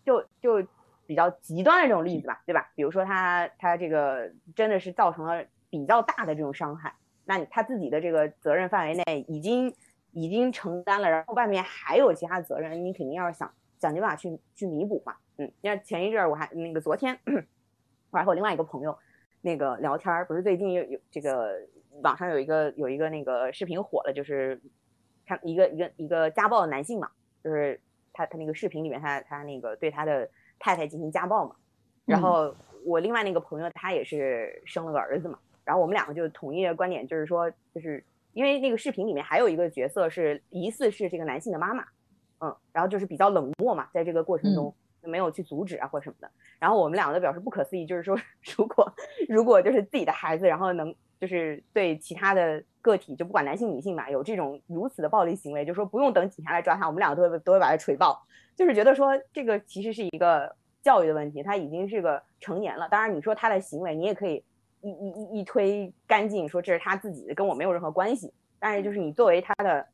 [0.04, 0.64] 就就。
[1.10, 2.70] 比较极端的这种例子吧，对吧？
[2.76, 6.94] 比如说他他这个真的是造成了比较大的这种伤害，
[7.24, 9.74] 那你他自己的这个责任范围内已经
[10.12, 15.16] 已经承担了，然后外面还有其他责任，你肯定要想想尽办法去去弥补嘛。
[15.38, 17.18] 嗯，你看前一阵儿我还那个昨天
[18.12, 18.96] 我还和另外一个朋友
[19.40, 21.60] 那个聊天儿，不是最近有有这个
[22.04, 24.62] 网上有一个有一个那个视频火了，就是
[25.26, 27.10] 看一个一个一个家暴的男性嘛，
[27.42, 27.80] 就是
[28.12, 30.30] 他他那个视频里面他他那个对他的。
[30.60, 31.56] 太太进行家暴嘛，
[32.04, 32.54] 然后
[32.84, 41.84] 我另外那个朋友他也是生了个儿子嘛，然后我们两个就统一的观点就是说，就是因为那个视频里面还有一个角色是疑似是这个男性的妈妈，
[42.38, 48.16] 嗯，然后就是比较冷漠嘛，在这个过程中没有去阻止啊或什么的，然后我们两个都表示不可思议，就是说
[48.56, 48.94] 如果
[49.28, 58.24] 如果就是自己的孩子，然后能就是对其他的个体就不管男性女性嘛，有这种如此的暴力行为，就说不用等警察来抓他，我们两个都会都会把他锤爆。
[58.56, 62.88] 就是觉得说这个其实是一个教育的问题，他已经是个成年了。
[62.88, 64.42] 当然，你说他的行为，你也可以
[64.80, 68.32] 一一一一推干净，说这是他自己的，跟我没有任何关系。
[68.58, 69.86] 但是，就是你作为他的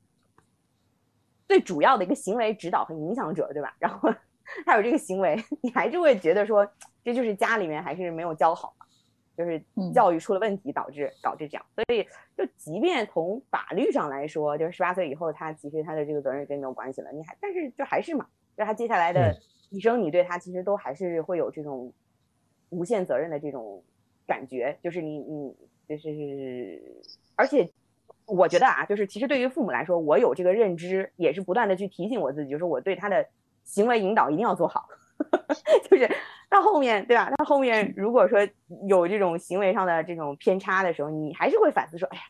[1.49, 3.75] 最主要的一个行为指导和影响者，对吧？
[3.79, 4.13] 然后
[4.65, 6.69] 他有这个行为，你还是会觉得说
[7.05, 8.75] 这就是家里面还是没有教好，
[9.37, 9.63] 就是
[9.93, 11.67] 教育出了问题，导致导致这样。
[11.75, 12.03] 所以，
[12.37, 17.13] 就即便从法律上来说，就是十八岁以后，他其实他的这个责任跟没有关系了。
[17.13, 18.27] 你还但是就还是嘛。
[18.57, 19.37] 就他接下来的
[19.69, 21.93] 一生，你对他其实都还是会有这种
[22.71, 23.83] 无限责任的这种
[24.27, 25.55] 感觉，就是你你
[25.87, 26.83] 就是，
[27.35, 27.71] 而且
[28.25, 33.27] 我觉得啊，就是其实对于父母来说，我有这个认知，也是不断的去提醒我自己，就是我对他的
[33.65, 34.89] 行为引导一定要做好，
[35.91, 36.09] 就是
[36.49, 37.31] 到后面对吧？
[37.37, 38.39] 到后面如果说
[38.87, 42.23] 有这种行为上的这种偏差的时候，你还是会反思说，哎呀，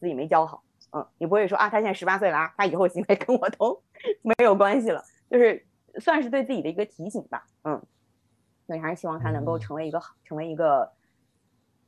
[0.00, 0.62] 自己没教好，
[0.92, 3.82] 嗯，你不会说啊，他现在十八岁了啊，他以后行为跟我都
[4.22, 5.02] 没有关系了。
[5.30, 5.64] 就是
[5.98, 7.80] 算是对自己的一个提醒吧，嗯，
[8.66, 10.92] 所以还是希望他能够成为一个好，成为一个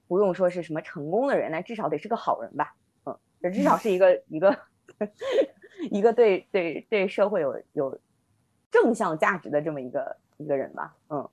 [0.06, 2.74] 不用说是什么成功的人，那至少得是个好人吧，
[3.06, 4.58] 嗯，这至少是一个一个
[5.90, 7.98] 一个对对对社会有有
[8.70, 11.28] 正向价值的这么一个一个人吧，嗯。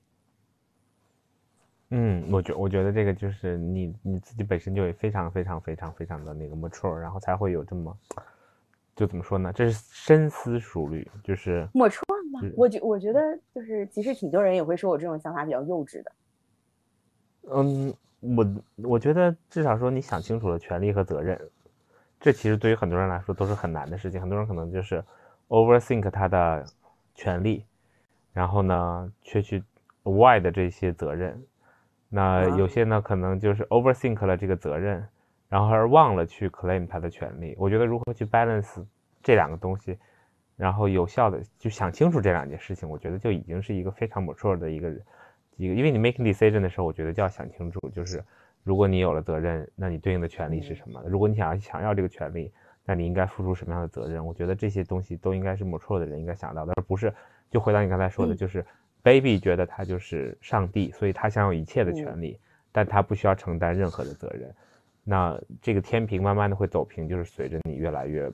[1.94, 7.94] 嗯，我觉我觉得这个就是你你自己本身就非常非常非常非常的那个 mature，然后才会有这么，
[8.96, 9.52] 就怎么说呢？
[9.52, 12.40] 这是深思熟虑，就是 mature 吗？
[12.56, 16.12] 我觉我觉得就是其实挺多人也会说我这种想法比较幼稚的。
[17.50, 18.46] 嗯，我
[18.88, 21.38] 我觉得至少说你想清楚了权利和责任，
[22.18, 24.18] 这其实对于很多人来说都是很难的事情。
[24.18, 25.04] 很多人可能就是
[25.48, 26.64] overthink 他的
[27.14, 27.66] 权利，
[28.32, 29.62] 然后呢却去
[30.04, 31.42] avoid 这些责任。
[32.08, 35.06] 那有些呢，可能就是 overthink 了这个责任，
[35.48, 37.54] 然后而忘了去 claim 他的权利。
[37.58, 38.84] 我觉得如何去 balance
[39.22, 39.98] 这两个东西，
[40.56, 44.90] 然后有效的就想清楚这两件事情，我觉得就已经是一个非常 mature 的一个
[45.56, 45.74] 一个。
[45.74, 48.22] 因为你 making decision 的时候，我觉得就要想清楚，就是
[48.62, 51.02] 如果你有了责任，那你对应的权利是什么？
[51.06, 52.52] 如果你想要想要这个权利，
[52.84, 54.24] 那你应该付出什么样的责任？
[54.26, 57.14] 我觉得这些东西都应该是 mature 的人应该想到的，而不是
[57.52, 58.64] 就回到你刚才说的，就是。
[59.04, 62.38] Baby 觉得他就是上帝，所以他享有一切的权利，
[62.70, 64.48] 但他不需要承担任何的责任。
[65.02, 68.30] 那这个天平慢慢的会走平，就是随着你越来越，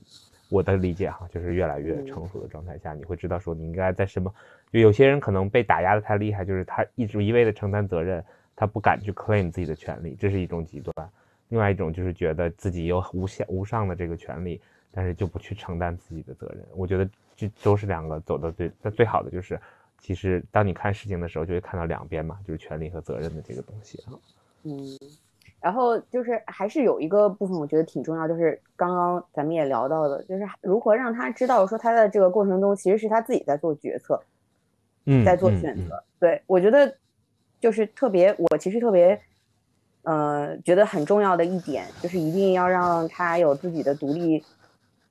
[0.50, 4.30] 我的理解哈，就是越来越成熟的状态下，你会知道说你应该在什么。
[4.70, 8.22] 就有些人可能被打压的太厉害，就是他一直一味的承担责任，
[8.54, 11.10] 他不敢去 claim 自己的权利，这是一种极端。
[11.48, 14.60] 另外一种就是觉得自己有无限无上的这个权利，
[14.92, 16.62] 但是就不去承担自己的责任。
[16.76, 17.08] 我觉得
[17.38, 19.58] 这都是两个走的最那最好的就是。
[20.00, 24.14] 其实，当你看事情的时候，就会看到两边嘛，就是权利和责任的这个东西啊。
[24.62, 24.96] 嗯，
[25.60, 34.22] 然后就是还是有一个部分，我觉得挺重要，就是刚刚咱们也聊到的，就是如何让他知道说他在这个过程中其实是他自己在做决策，
[35.06, 36.00] 嗯，在做选择。
[36.20, 36.96] 对我觉得
[37.58, 39.20] 就是特别，我其实特别，
[40.02, 44.44] 呃，觉得很重要的一点就是一定要让他有自己的独立、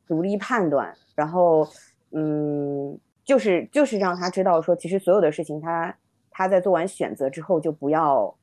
[0.07, 1.67] 独立判断，然后，
[2.11, 2.99] 嗯。
[3.27, 5.93] 就是就是让他知道说，其实所有的事情，他
[6.31, 8.33] 他在做完选择之后，就不要，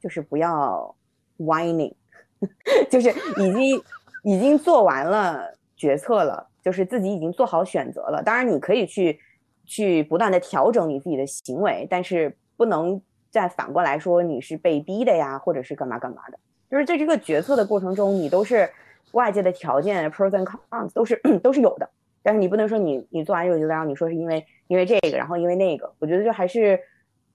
[0.00, 0.92] 就是不要
[1.38, 1.94] whining，
[2.90, 3.80] 就是已经
[4.24, 8.20] 已经做完了决策了，就是自己已经做好选择了。
[8.24, 9.20] 当然，你可以去
[9.64, 16.38] 去不断的调整你自己的行为，但是不能再反过来说你是被逼的呀，或者是干嘛干嘛的。
[16.68, 18.68] 就是在这个决策的过程中，你都是
[19.12, 21.88] 外界的条件 pros and cons 都是 都是有的。
[22.22, 26.80] 但是你不能说你你做完这个决策，然后你说是因为因为这个，然后因为那个，我觉得就还是，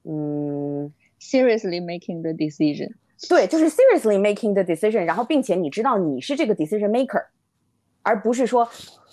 [0.04, 2.92] 嗯，seriously making the decision，
[3.30, 7.24] 对，就是 seriously making the decision，然后并且你知道你是这个 decision maker，
[8.02, 8.68] 而不是说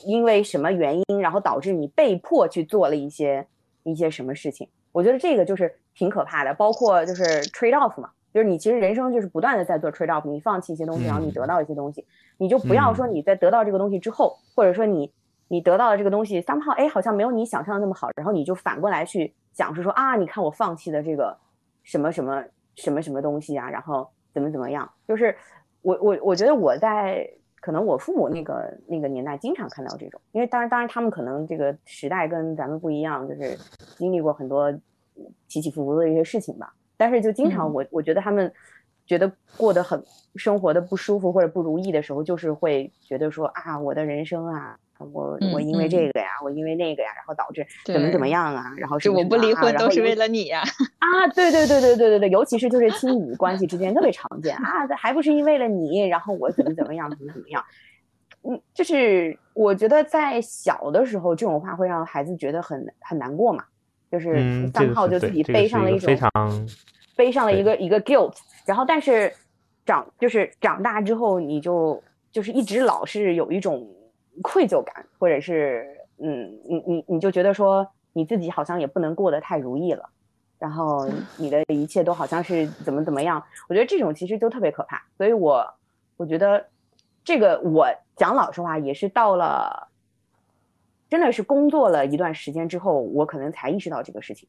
[0.05, 3.47] 因为什么原因，然后导致你被迫去做了一些
[3.85, 4.69] 一些什么事情。
[4.91, 12.07] 我觉得这个就是挺可怕的，包括就是 trade off 嘛，就是你其实人生就是不断的在做 trade off，你放弃一些东西，然后你得到一些东西，
[12.37, 15.12] 你就不要说你在得到这个东西之后，或者说你。
[15.51, 21.35] 你得到了这个东西，somehow 哎，好像没有你想象的那么好，然后你就反过来去讲是说啊，你看我放弃的这个
[21.83, 25.35] 什么什么什么什么东西啊，然后怎么怎么样，就是
[25.81, 27.26] 我我我觉得我在
[27.62, 33.59] 可能我父母那个那个年代经常看到这种，因为当然当然他们可能这个时代跟咱们不一样，就是
[33.97, 34.70] 经历过很多
[35.47, 38.53] 起起伏伏的一些事情吧，但是就经常我我觉得他们
[39.07, 40.05] 觉得过得很
[40.37, 44.77] 生活的不舒服或者不如意的时候，就是会觉得说啊，我的人生啊。
[45.13, 50.61] 我我因为这个呀，我因为那个呀，然后导致怎么怎么样啊，然后是我不离婚都是为了你呀。
[50.99, 57.65] 啊，对对对对对对对，尤其是就是亲子关系之间特别常见啊，还不是因为了你，然后我怎么怎么样怎么怎么样，
[58.43, 63.67] 嗯，就是我觉得在小的时候这种话会让孩子觉得很很难过嘛，
[64.11, 66.31] 就是三号就自己背上了一种非常
[67.17, 68.35] 背上了一个一个 guilt，
[68.65, 69.33] 然后但是
[69.85, 72.03] 长就是长大之后你就
[72.33, 73.89] 就是一直老是有一种。
[74.41, 75.85] 愧疚感，或者是
[76.19, 80.09] 嗯，你你你就觉得说你自己好像也不能过得太如意了，
[80.61, 85.03] 然后你的一切都好像是怎么怎么样，我觉得这种其实就特别可怕。
[85.17, 85.69] 所以我
[86.17, 86.65] 我觉得
[87.25, 89.89] 这个我讲老实话，也是到了
[91.09, 94.49] 真的是工作了一段时间之后，我可能才意识到这个事情，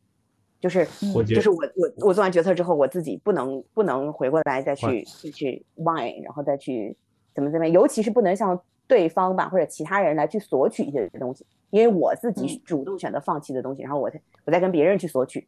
[0.59, 0.85] 就是
[1.27, 6.95] 就是我我我做完决策之后，我自己不能不能回过来再去去 why，然后再去
[7.33, 8.61] 怎么怎么样，尤其是不能向。
[8.89, 14.09] 对方吧，或者其他人来去索取一些东西，因为我自己主动选择放弃的东西，然后我
[14.45, 15.47] 我再跟别人去索取，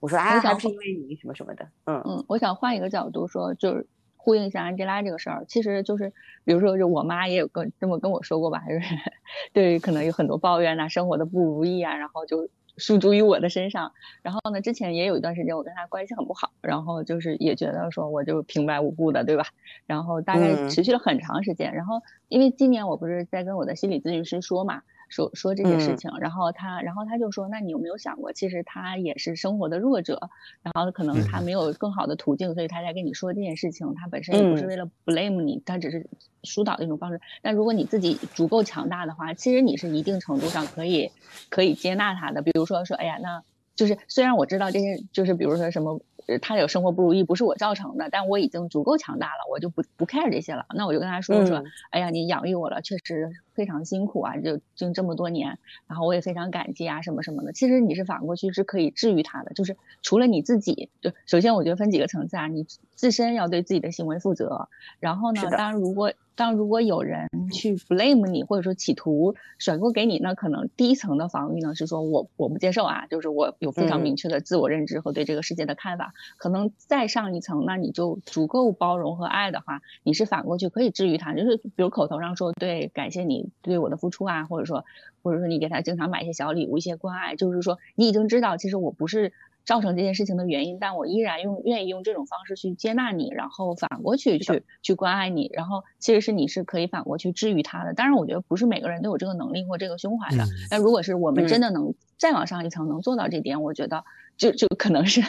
[0.00, 2.02] 我说哎，还不是因为你什么什么的，嗯。
[2.04, 3.86] 嗯，我想换一个角度说，就是
[4.22, 6.12] 呼应一下安吉拉这个事儿，其实就是，
[6.44, 8.80] 比如说就我妈也有跟这么跟我说过吧，就是
[9.54, 13.92] 对可能有很多抱怨呐，生活的不如意啊，然后就诉诸于我的身上。
[14.20, 19.46] 然后呢，之前也有一段时间我跟她关系很不好，然后就是也觉得说我就平白无故的，对吧？
[19.86, 21.74] 然后大概持续了很长时间。
[21.74, 24.82] 然后因为今年我不是在跟我的心理咨询师说嘛。
[25.10, 30.30] 说说这些事情，然后他，然后他就说，那你有没有想过，其实他也是生活的弱者，
[30.62, 36.06] 然后可能他没有更好的途径，所以他才跟你说这件事情，他本身也不是为了 blame 你，他只是
[36.44, 37.20] 疏导的一种方式。
[37.42, 41.10] 但如果你自己足够强大的话，其实你是一定程度上可以
[41.50, 42.40] 可以接纳他的。
[42.40, 43.42] 比如说说，哎呀，那
[43.74, 46.00] 就是虽然我知道这些，就是比如说什么。
[46.40, 50.64] 他有生活不如意，不是我造成的，但我已经足够强大了，我就不不 care 这些了。
[50.76, 57.52] 那我就跟他说说，哎呀，你养育我了，确实非常辛苦啊，就就这么多年，然后我也非常感激啊，什么什么的。
[57.52, 66.12] 其实你是反过去是可以治愈他的，就是除了你自己，就首先我觉得分几个层次啊，你自身要对自己的行为负责，然后呢，当然如果。
[66.36, 76.14] 当如果有人去 blame 你，或者说企图甩锅给你，那可能第一层的防御呢是说我我不接受啊，就是我有非常明确的自我认知和对这个世界的看法。
[76.38, 84.84] 可能再上一层，那你就足够包容和爱的话，你是反过去可以治愈他，就是比如口头上说对，感谢你对我的付出啊，或者说
[85.22, 89.32] 或者说你给他经常买一些小礼物、一些关爱，就是说你已经知道，其实我不是。
[89.62, 97.92] 造成这件事情的原因，但我依然用愿意用这种方式去接纳你，然后反过去去去关爱你，然后其实是你是可以反过去治愈他的。
[97.92, 100.44] 当然，我觉得不是每个人都有这个能力或这个胸怀的。
[100.70, 104.02] 那如果是我们真的能再往上一层能做到这点，我觉得
[104.38, 105.20] 就就可能是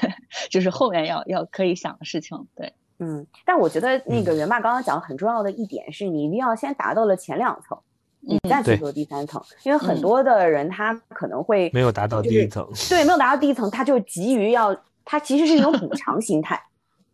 [0.49, 2.47] 就是后面要要可以想的事情。
[2.55, 7.78] 对，嗯，但我觉得那个人吧，刚刚讲很重要的一点是你一定要先达到了前两层。
[8.24, 16.62] 你再去做第三层，因为很多的人他可能会没有达到第一层，对，没有达到第一层，他就急于要，他其实是一种补 偿心态，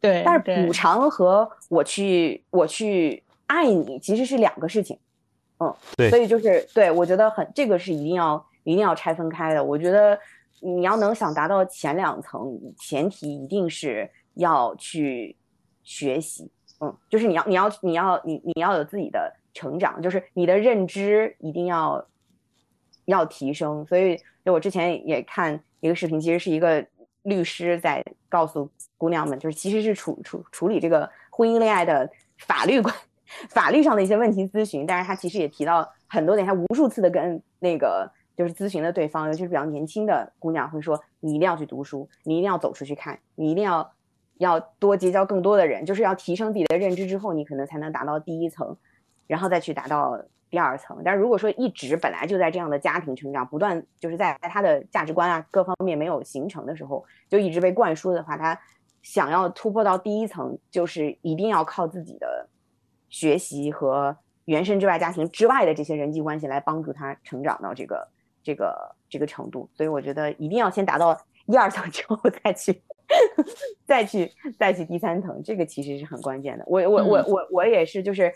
[0.01, 4.99] 对，但是补偿和我去我去爱你其实是两个事情，
[5.59, 9.63] 嗯，对，所以就是对我觉得很这个是一定要一定要拆分开的。
[9.63, 10.19] 我觉得
[10.59, 15.37] 你要能想达到前两层，前提一定是要去
[15.83, 16.51] 学习，
[16.81, 19.33] 嗯，就是你要你要你要你你要有自己的。
[19.57, 22.07] 成长就是你的认知一定要
[23.05, 26.85] 要提升，所以就我之前也看一个视频，其实是一个
[27.23, 32.93] 律师在告诉姑娘们，就是其实是处处处理这个婚姻恋爱的法律关
[33.49, 43.91] 法律上的一些问题咨询，但是他其实也提到很多点，他无数次的跟那个就是咨询的对方，尤其是比较年轻的姑娘会说，你一定要去读书，你一定要走出去看，你一定要
[44.37, 48.77] 要多结交更多的人，就是要提升自己的认知之后，你可能才能达到第一层。
[49.27, 50.17] 然后再去达到
[50.49, 58.57] 第二层，但是如果说一直本来就在这样的家庭成长，不断就是在他的价值观啊各方面没有形成的时候，就一直被灌输的话，他
[59.01, 62.47] 想要突破到第一层，就是一定要靠自己的
[63.09, 64.15] 学习和
[64.45, 68.07] 原生之外家庭之外的这些人际关系来帮助他成长到这个
[68.41, 69.69] 这个这个程度。
[69.73, 72.81] 所以我觉得一定要先达到一二层之后再去
[73.85, 76.63] 再去再去第三层，这个其实是很关键的。
[76.67, 78.33] 我我我我我也是就是。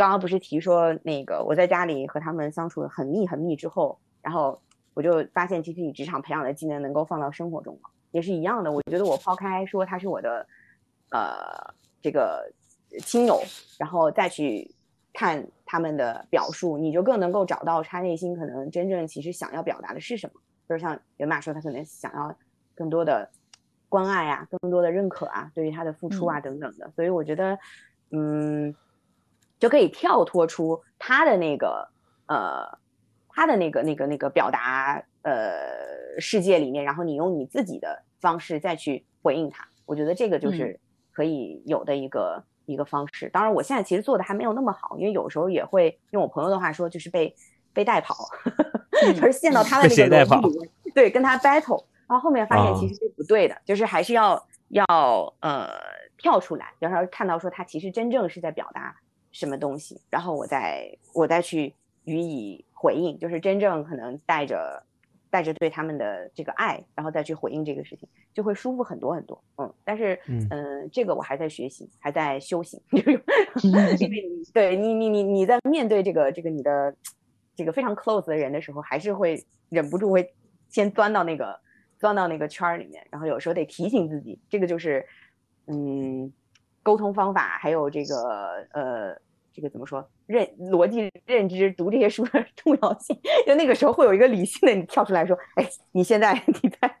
[0.00, 4.58] 刚刚不是提说那个我在家里和他们相处很密很密之后，然后
[4.94, 7.78] 我就发现其实你职场培养的技能能够放到生活中
[8.10, 8.72] 也是一样的。
[8.72, 10.46] 我觉得我抛开说他是我的，
[11.10, 12.50] 呃，这个
[13.00, 13.42] 亲友，
[13.76, 14.74] 然后再去
[15.12, 20.40] 看他们的表述，你就更能够找到他内心可能真正其实想要表达的是什么。
[20.66, 22.34] 就是像袁马说，他可能想要
[22.74, 23.30] 更多的
[23.90, 26.90] 关爱啊，更多的认可啊，对于他的付出啊等等的。
[26.96, 27.58] 所以我觉得，
[28.12, 28.74] 嗯。
[29.60, 31.88] 就可以跳脱出他的那个
[32.26, 32.78] 呃，
[33.28, 39.68] 他的那个那个那个表达呃世界里面，然后你用你自己的方式再去回应他。
[39.84, 40.80] 我觉得这个就是
[41.12, 43.28] 可以有的一个一个方式。
[43.28, 47.34] 当然，我现在其实做的还没有那么好，因为有时候也会用我朋友的话说，就是被
[47.72, 48.16] 被带跑，
[49.14, 54.84] 就是陷到他的那个逻辑里面，对，跟他 battle，然后后面发现其实是不对的，就是还是要要
[55.40, 55.68] 呃
[56.16, 58.96] 跳出来，然后看到说他其实真正是在表达。
[59.32, 61.72] 什么东西，然后我再我再去
[62.04, 64.82] 予以回应，就是真正可能带着
[65.30, 69.42] 带着对他们的这个爱，然后再去回应这个事情，就会舒服很多很多。
[69.58, 72.80] 嗯，但是嗯，这个我还在学习，还在修行。
[72.92, 76.94] 因为对你你你你在面对这个这个你的
[77.54, 80.34] 这个非常 close 的人的时候，还是会忍不住会
[80.68, 81.60] 先钻到那个
[81.98, 85.06] 钻到那个圈儿里面，然后有时候得提醒自己，这个就是
[85.66, 86.32] 嗯。
[86.82, 88.16] 沟通方法，还有这个
[88.72, 89.16] 呃，
[89.52, 90.08] 这个怎么说？
[90.26, 93.18] 认逻辑认知，读这些书的 重要性。
[93.46, 96.94] 就那个时候会有一个理性的你跳出来说：“哎，你现在 你在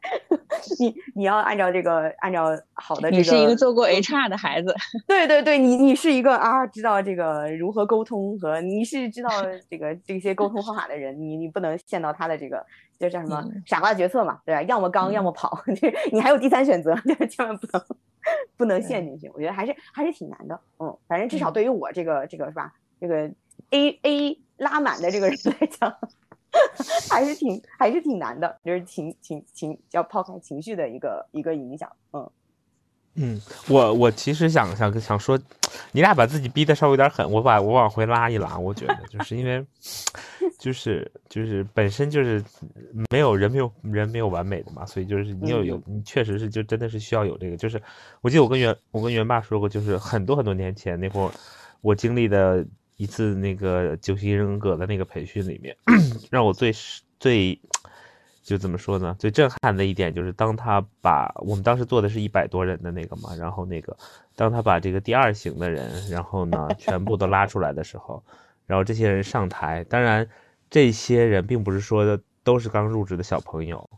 [0.80, 4.74] 你你要按照这个按照好的这个，你是一个做过 HR 的孩子，
[5.06, 9.30] 对对对，你你是一个啊，知道这个如何沟通和你是知道
[9.70, 12.66] 这个这些沟通方法的人，你你不能陷到他的这个
[12.98, 14.60] 就叫什么傻瓜决策嘛，对吧？
[14.62, 15.62] 要么刚，要么跑，
[16.10, 17.80] 你还有第三选择，就是千万不能
[18.56, 19.28] 不能陷进去。
[19.34, 23.30] 我觉得还是还是挺难的，嗯，反正至少对于我这个这个是吧，这个
[23.70, 25.96] A A 拉满的这个人来讲。
[27.08, 32.28] 还是挺还是挺难的，就是情情情要抛开情绪的一个一个影响，嗯
[33.14, 35.38] 嗯，我我其实想想想说，
[35.92, 39.64] 你俩把自己逼得稍微有点狠，我把我往回拉一拉，我觉得就是因为
[40.58, 42.42] 就是就是本身就是
[43.10, 47.82] 没有人没有人没有完美的嘛，所以就是你有有你确实是就真的是需要有这个，就是
[48.20, 51.30] 我记得我跟袁我跟袁爸说过，就是很多很多年前那会儿
[51.80, 52.66] 我经历的。
[52.96, 55.74] 一次那个九型人格的那个培训里面，
[56.30, 56.70] 让我最
[57.18, 57.58] 最
[58.50, 59.14] 就怎么说呢？
[59.16, 63.96] 最震撼的一点就是，当他把我们当时做的是一百多人的那个嘛，然后那个
[64.34, 68.20] 当他把这个第二型的人，然后呢全部都拉出来的时候，
[68.66, 70.28] 然后这些人上台，当然
[70.68, 73.88] 这些人并不是说都是刚入职的小朋友，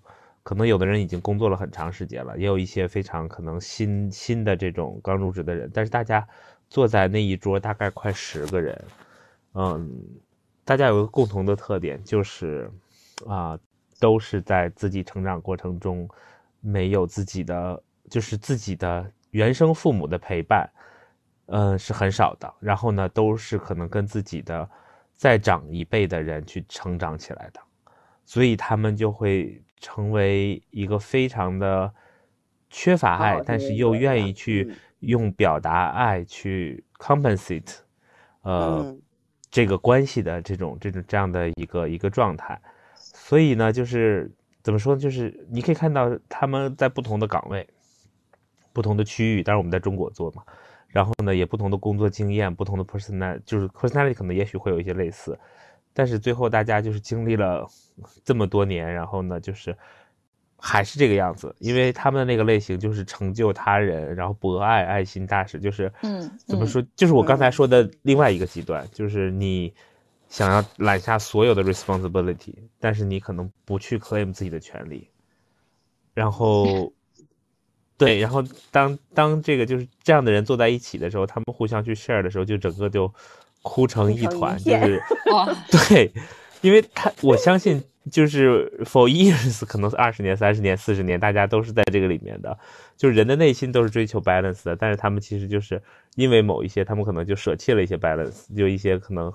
[0.43, 6.29] 可能有的人已经工作了很长时间了，也有一些非常可能新新的这种刚入职的人，但是大家。
[6.73, 8.83] 坐在那一桌大概快十个人，
[9.53, 10.01] 嗯，
[10.65, 12.71] 大家有个共同的特点，就是
[13.27, 13.59] 啊，
[14.03, 16.09] 都是在自己成长过程中
[16.61, 17.81] 没有自己的，
[18.11, 20.69] 就是自己的原生父母的陪伴，
[21.47, 22.53] 嗯，是很少的。
[22.59, 24.69] 然后呢，都是可能跟自己的
[25.15, 27.61] 再长一辈的人去成长起来的，
[28.25, 31.95] 所以他们就会成为一个非常的
[32.69, 34.75] 缺乏爱，但是又愿意去。
[35.03, 37.75] 用表达爱去 compensate，
[38.43, 38.97] 呃，
[39.51, 42.57] 这个关系的这种这种这样的一个一个状态，
[43.13, 44.31] 所以呢，就是
[44.63, 45.01] 怎么说呢？
[45.01, 47.67] 就是你可以看到他们在不同的岗位、
[48.73, 50.43] 不同的区域，当然我们在中国做嘛，
[50.89, 55.39] 然后呢，也不同的工作经验、不同的 personality，就是 personality 可能也许会有一些类似，
[55.93, 57.67] 但是最后大家就是经历了
[58.25, 59.77] 这么多年，然后呢，就是。
[60.65, 66.81] 还是这个样子，因为他们的那个类型就是成就他人，然后博爱、爱心大使，就是嗯，怎么说？
[66.95, 69.75] 就是我刚才说的另外一个极端，就是你
[70.33, 75.07] 想要揽下所有的 responsibility，但是你可能不去 claim 自己的权利，
[76.15, 76.91] 然后
[77.99, 83.13] 对，然后当当这个就是这样的人坐在一起的时候，他们互相去 share 的时候，就整个就
[83.61, 85.03] 哭成一团，就是
[85.91, 86.11] 对，
[86.63, 87.85] 因为他我相信。
[88.11, 92.59] 就是 for years，可能是二十年、三十年、四十年，大家都是在这个里面的。
[92.97, 95.81] 就是人的内心都是追求 balance 的，但是他们其实就是
[96.17, 99.33] 因为某一些，他们可能就舍弃了一些 balance，就一些可能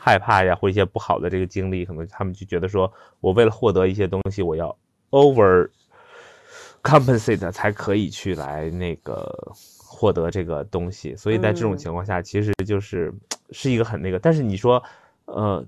[0.00, 2.90] 害怕呀，或一些不好的这个经历，可能他们就觉得说，
[3.20, 4.74] 我为了获得一些东西，我要
[5.10, 5.68] over
[6.82, 11.14] compensate 才可以去来那个获得这个东西。
[11.14, 13.12] 所以在这种情况下，其实就是
[13.50, 14.18] 是一个很那个。
[14.18, 14.82] 但是你说，
[15.26, 15.64] 呃。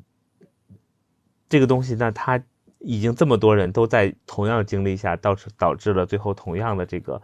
[1.49, 2.43] 这个东西，那他
[2.78, 7.20] 已经这么多人都在同样经历下，导致导致了最后同样的这个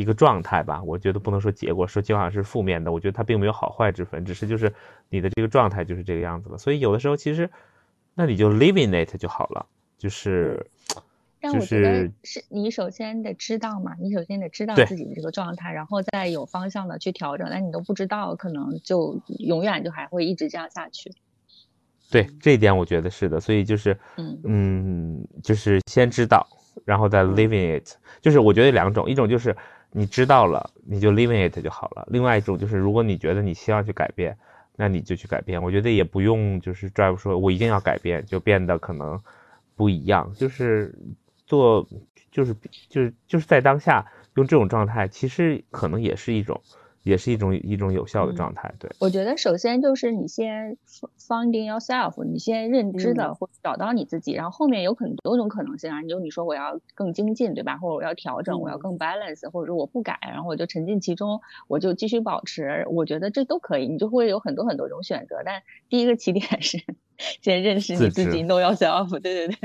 [0.00, 0.82] 一个状态吧？
[0.82, 2.90] 我觉得不能说结果，说结果是负面的。
[2.90, 4.72] 我觉得它并没有好坏之分，只是就是
[5.08, 6.56] 你的这个状态就是这个样子了。
[6.58, 7.50] 所以有的时候其实，
[8.14, 9.66] 那你就 live in it 就好了。
[9.98, 10.66] 就是，
[11.42, 17.48] 就是是你首先得知道嘛，你首先得知道自己的这个状态，然后再有方向的去调整。
[17.50, 21.12] 那你都不知道，可能就永远就还会一直这样下去。
[22.10, 26.46] 对这一点，我觉得是的，所以就是，嗯嗯就是先知道，
[26.84, 29.56] 然后再 living it，就是我觉得两种，一种就是
[29.92, 34.36] 你知道了，你就 living it 就好了；，另外一种就是，如果你觉得你希望去改变，
[34.76, 35.62] 那你就去改变。
[35.62, 39.20] 我觉得也不用就是 drive 说，我一定要改变，就变得可能
[39.76, 40.32] 不一样。
[40.34, 40.94] 就是
[41.46, 41.86] 做，
[42.30, 42.54] 就是
[42.88, 46.60] 就是就是在当下用这种状态，其实可能也是一种。
[47.02, 48.90] 也是一种一种有效的状态，对。
[48.98, 50.76] 我觉得首先就是你先
[51.18, 56.02] finding yourself，你先认知的或找到你自己，然后后面有很多种可能性啊。
[56.02, 57.78] 你就你说我要更精进，对吧？
[57.78, 62.84] 或者我要调整，我要更 balance，或者说我不改，然后我就沉浸其中，我就继续保持。
[62.90, 65.40] 我觉得这都可以，你就会有很多很多种选择。
[65.42, 66.78] 但第一个起点是
[67.40, 69.10] 先认识你自己，know yourself。
[69.20, 69.56] 对对对，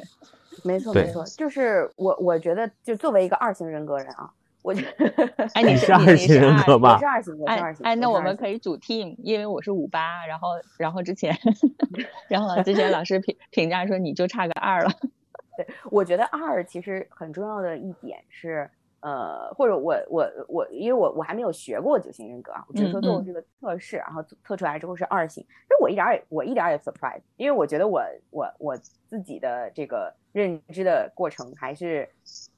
[0.63, 4.31] 没错没错，就是我我觉得就作为一个二型人格人啊。
[4.65, 6.93] 我觉 得，哎，你是二型人格吧？
[6.95, 7.85] 我是二型，我是二型。
[7.85, 10.47] 哎，那我们可以组 team，因为我是五八，然后，
[10.79, 11.37] 然后之前，
[12.27, 14.89] 然后之前老师评评价说你就差个二了。
[15.55, 18.67] 对，我觉得二其实很重要的一点是，
[19.01, 25.43] 呃，或者我我我，因为我我还没有学过九型人格啊，我只是说做过这个测试，然后测出来之后是二型。
[25.43, 28.01] 其实我一点也我一点也 surprise，因为我觉得我
[28.31, 32.09] 我我自己的这个认知的过程还是。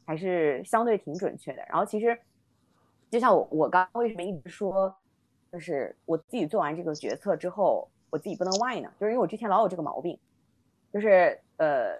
[0.08, 1.62] 还是相对挺准确的。
[1.68, 2.18] 然后其实
[3.12, 4.96] 就像我我刚刚为什么一直说，
[5.52, 8.90] 就是我自己做完这个决策之后，我自己不能 why 呢？
[9.00, 10.18] 就是因为我之前老有这个毛病，
[10.94, 11.98] 就是呃，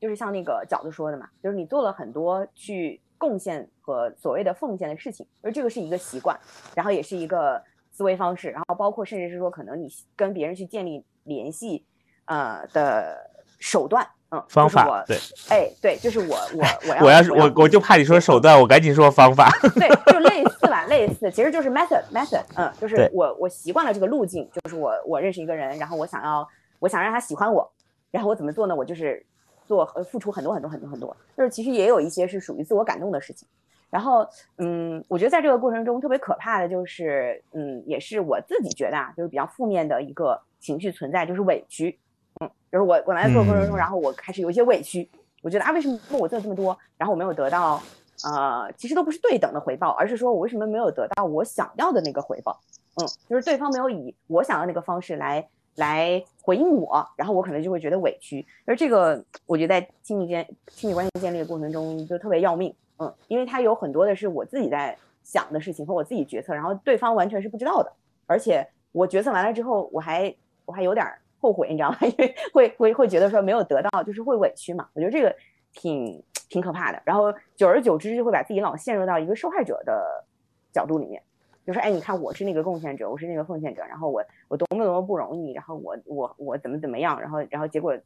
[0.00, 6.38] 就是像那个饺子说的嘛，就是你做了很多去贡献和所谓的奉献的事情，而这个是一个习惯，
[6.74, 11.84] 然后也是一个思维方式，然后包括甚至是说可能你跟别人去建立联系，
[12.26, 15.16] 呃的手段，嗯，方法就是我对，
[15.48, 19.48] 哎，对，就是我我我要我要是我我就怕你说手段，我赶紧说方法。
[19.74, 26.46] 对， 就类似吧，类似，其实就是 method method，嗯，就是我我习惯了这个路径，就是我我认识一个人，然后我想要
[26.78, 27.70] 我想让他喜欢我，
[28.10, 28.76] 然后我怎么做呢？
[28.76, 29.24] 我就是
[29.66, 33.48] 做呃付出很多很多很多很多，就是其实也有一些是属于自我感动的事情。
[33.90, 34.28] 然后，
[34.58, 41.98] 嗯，我觉得在这个过程中特别可怕的就是，嗯，也是我自己觉得啊，就是比较负面的一个情绪存在，就是委屈。
[42.40, 45.08] 嗯，就是我我来做过程中，嗯然后我开始有一些委屈，
[45.42, 47.80] 我觉得啊，为什么我做了这么多，然后我没有得到，
[48.24, 52.60] 呃，其实都不是对等的回报，而是说我为什么没有得到我想要的那个回报？
[52.96, 58.44] 嗯，就是对方没有以我想要那个方式来来回应我，然后我可能就会觉得委屈。
[58.66, 62.74] 而这个，我觉得在亲密间亲密关系建立的过程中就特别要命。
[62.98, 67.92] 嗯，因为它有很多的是我自己在想的事情和我自己决策，然后对方完全是不知道的。
[68.26, 70.34] 而且我决策完了之后，我还
[70.64, 71.98] 我还有点儿后悔， 你知道吗？
[72.02, 74.88] 因为会会会觉得说没有得到，就是会委屈嘛。
[74.94, 75.34] 我觉得这个
[75.72, 77.00] 挺挺可怕的。
[77.04, 80.24] 然后久而久之就会把自己老陷入到一个受害者的
[80.72, 81.22] 角度里面，
[81.66, 87.96] 就是哎，你看我是那个贡献者，我是那个奉献者，然后我我多么多么不容易，然后我我我怎么怎么样，然后然后结果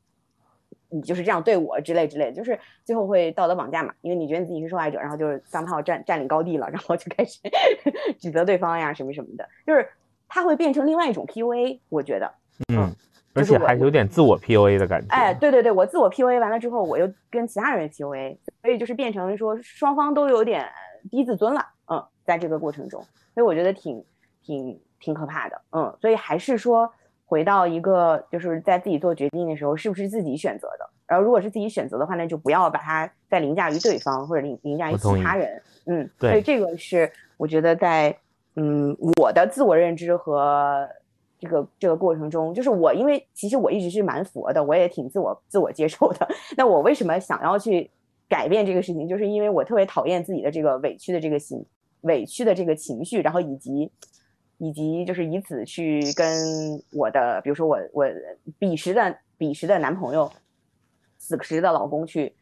[0.89, 7.41] 你就是这样对我之类之类，就是最后会道德绑架嘛，因为你觉得你自己是受害者，然后就是三炮占占领高地了，然后就开始
[8.21, 9.89] 指责对方呀什么什么的，就是
[10.29, 12.31] 它会变成另外一种 PUA，我觉得。
[12.69, 12.95] 嗯，
[13.35, 15.09] 而且还是有点自我 PUA 的感觉。
[15.09, 20.67] 哎，对对对，我自我 PUA 完了之后，我又跟其他人 PUA，所以就是变成说双方都有点
[21.11, 23.01] 低自尊了，嗯，在这个过程中，
[23.35, 24.05] 所以我觉得挺
[24.45, 26.93] 挺挺可怕的，嗯，所以还是说
[27.25, 30.89] 回到一个就是在自己做决定的时候，是不是自己选择的？
[31.07, 38.17] 然后如果是自己选择的话，那就不要把它再凌驾于对方或者凌凌驾于其他人，嗯，对所以这个是我觉得在
[38.57, 40.89] 嗯我的自我认知和
[41.43, 46.29] 这个这个过程中，就是我因为其实我一直是蛮佛的，我也挺自我自我接受的。
[46.57, 47.91] 那我为什么想要去
[48.29, 51.67] 改变这个事情，就是因为我特别讨厌自己的这个委屈的这个心，
[52.03, 53.91] 委屈的这个情绪，然后以及
[54.59, 58.07] 以及就是以此去跟我的，比如说我我
[58.61, 60.31] 彼时的彼时的男朋友，
[61.19, 62.33] 此时的老公去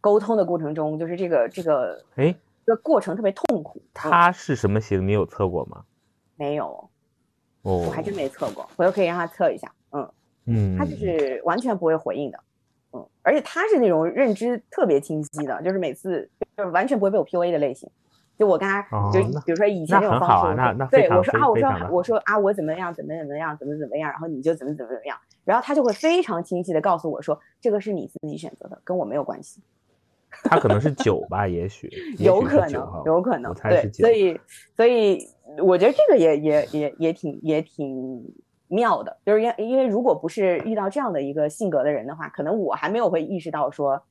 [0.00, 2.34] 沟通的过程中，就是这个这个哎，
[2.66, 3.78] 这个过程特别痛苦。
[3.78, 5.06] 嗯他是什么型？
[5.06, 5.84] 你有测过吗？
[6.34, 6.87] 没有，
[7.68, 9.70] 哦，我还真没测过，回头可以让他测一下。
[9.92, 10.08] 嗯。
[10.50, 12.40] 嗯，他就是完全不会回应的，
[12.94, 16.26] 嗯，而且他是那种认知特别清晰的，就是每次
[16.56, 17.86] 就是完全不会被我 PUA 的类型。
[18.38, 18.80] 就我跟他，
[19.12, 29.60] 就比如说以前那种方式，对我说啊，我说我说啊，我怎么样怎么怎么样怎么怎么样，然后你就怎么怎么怎么样，然后他就会非常清晰的告诉我说，这个是你自己选择的，跟我没有关系。
[30.44, 34.40] 他可能是酒吧，也许 有可能，有可能对所以
[34.76, 35.26] 所以
[35.62, 38.22] 我觉得这个也也也也挺也挺
[38.68, 44.02] 妙的，就是因因为如果不是遇到这样的一个性格的人的话，可能我还没有会意识到说，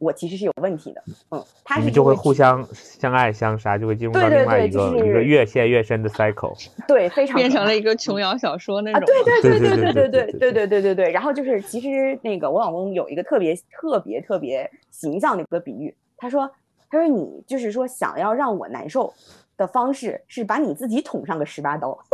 [0.00, 6.56] 我其实是有问题的，嗯，他是你们就会互相相爱相杀，就会进入对对到另外一对就是个一个越陷越深的 cycle。
[6.88, 9.06] 对非常变成了一个琼瑶小说那啊，种。
[9.06, 11.12] 对对对对对对对对对对对对对对对。
[11.12, 16.50] 然后就是，其实那个我老公有一个特别特别特别形象的一个比喻，他说，
[16.88, 19.12] 他说你就是说想要让我难受
[19.58, 21.98] 的方式是把你自己捅上个十八刀。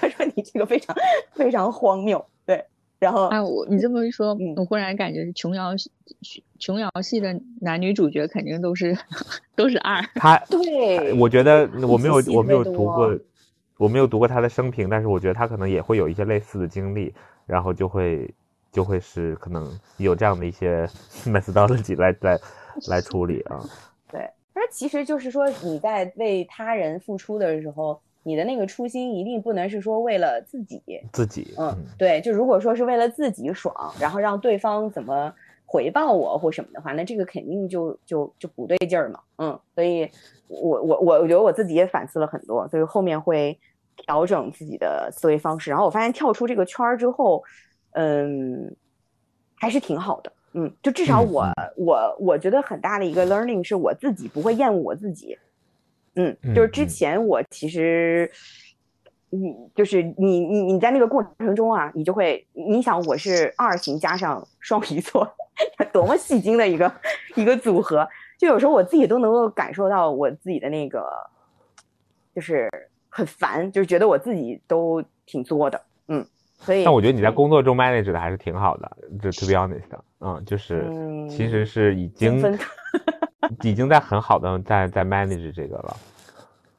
[0.00, 0.96] 他说你这个非常
[1.34, 2.41] 非常荒谬，对。
[3.02, 5.90] 然后哎，我你这么一说嗯，我忽然感觉琼瑶系
[6.60, 8.96] 琼瑶系的男女主角肯定都是
[9.56, 10.00] 都是二。
[10.14, 13.18] 他，对，我觉得我没有我没有读过，
[13.76, 17.12] 我没有读过他的生平，但是我觉得他可能也会有一些类似的经历，
[17.44, 18.32] 然后就会
[18.70, 20.86] 就会是可能有这样的一些
[21.26, 22.38] methodology 来来
[22.86, 23.60] 来处理啊。
[24.12, 24.20] 对，
[24.52, 30.80] 而其实就是说你在为他人付出的时候，你的那个初心一定不能是说为了自己，
[31.12, 35.32] 自己，嗯，对，就如果说是为了自己爽，然后让对方怎么
[35.66, 40.08] 回报我或什么的话，那这个肯定就就就不对劲儿嘛，嗯，所以
[40.46, 43.58] 我我我我觉得我自己也反思了很多，所以后面会
[43.96, 47.42] 调整自己的思维方式，然后我发现跳出这个圈儿之后，
[47.92, 48.76] 嗯，
[49.56, 55.36] 还是挺好的，嗯，就至少嗯我、我我觉得很大的一个 learning 是我自己不会厌恶我自己，
[56.14, 58.30] 嗯，就是之前我其实，
[59.30, 65.26] 你就是你你你在那个过程中啊，你就会，你想我是二型加上双鱼座，
[65.92, 66.92] 多么戏精的一个
[67.36, 68.08] 一个组合。
[68.38, 71.08] 就有时候我自己都能够感受到我自己的那个，
[72.34, 72.68] 就是
[73.08, 76.26] 很烦，就是觉得我自己都挺作的，嗯。
[76.58, 79.82] 所以，但我觉得你在工作中 manage 的还是挺好的，就 to be honest，
[80.20, 80.86] 嗯，就是
[81.28, 82.40] 其实是已经
[83.62, 85.96] 已经在很好的在在 manage 这个了。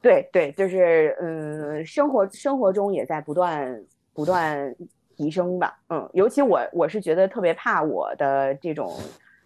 [0.00, 3.82] 对对，就是嗯，生活生活中也在不断
[4.12, 4.74] 不断
[5.16, 8.92] 提升吧，嗯，尤其我我是觉得特别怕我的这种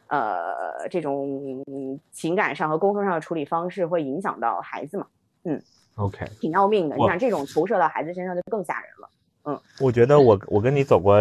[0.09, 1.65] 呃这种
[2.11, 5.07] 情感上和沟通上的处理方式会影响到孩子嘛，
[5.45, 5.63] 嗯
[5.95, 9.09] ，OK，挺要命的，你想这种投射到孩子身上就更吓人了。
[9.45, 11.21] 嗯，我觉得我我跟你走过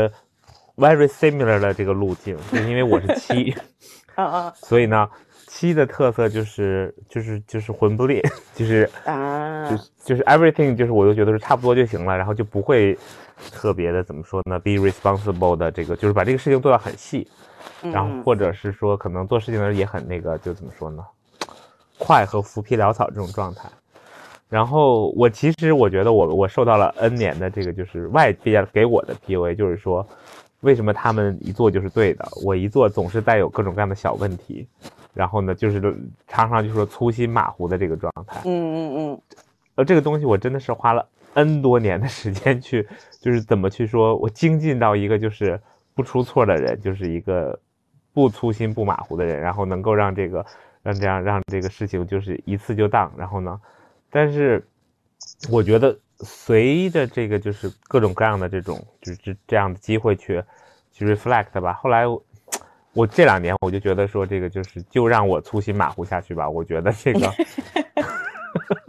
[0.78, 3.56] very similar 的这个路径，就是因为我是七，
[4.16, 5.08] 啊啊，所以呢，
[5.58, 8.22] 七的特色就是就是就是魂不吝，
[8.54, 12.96] 就是啊，就是就是 everything，就是我都觉得是差不多就行了，然后就不会
[13.52, 17.28] 特别的怎么说呢，be responsible 的这个，就是把这个事情做到很细，
[17.82, 21.04] 然后或者是说可能做事情的时候也很那个，就怎么说呢，
[21.98, 23.68] 快和浮皮潦草这种状态。
[24.48, 30.08] 然后我其实我觉得我我受到了 N 年的这个就是外界给我的 PUA，就是说
[30.60, 34.68] 为什么他们一做就是对的，我一做总是带有各种各样的小问题，
[35.18, 35.82] 然后呢就是
[36.28, 38.40] 常常就说粗心马虎的这个状态。
[38.46, 39.22] 嗯嗯嗯。
[39.76, 42.88] 呃，这个东西我真的是花了 N 多年的时间去，
[43.20, 45.60] 就是怎么去说我精进到一个就是
[45.94, 47.60] 不出错的人，就是一个
[48.14, 50.46] 不粗心不马虎的人，然后能够让这个
[50.82, 53.60] 让这样让这个事情就是一次就当，然后呢。
[54.10, 54.66] 但是，
[55.52, 60.42] 我觉得随着这个就是各种各样的这种就是这样的机会去
[60.92, 61.74] 去 reflect 吧。
[61.74, 62.06] 后来
[62.98, 66.50] 我这两年我就觉得说这个就是就让我粗心马虎下去吧。
[66.50, 67.32] 我觉得这个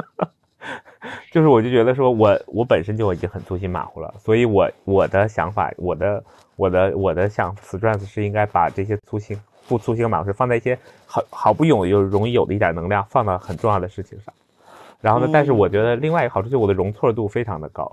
[1.30, 6.24] 就是我就觉得说我我本身就已经很粗心马虎了，所以我我的想法我的
[6.56, 14.32] 我的我的想 stress 是应该把这些粗心不粗心马虎是放在一些好好不容易又容易有的一点能量放到很重要的事情上。
[15.02, 15.28] 然后呢？
[15.30, 17.92] 但是我觉得另外一个好处就是我的容错度非常的高，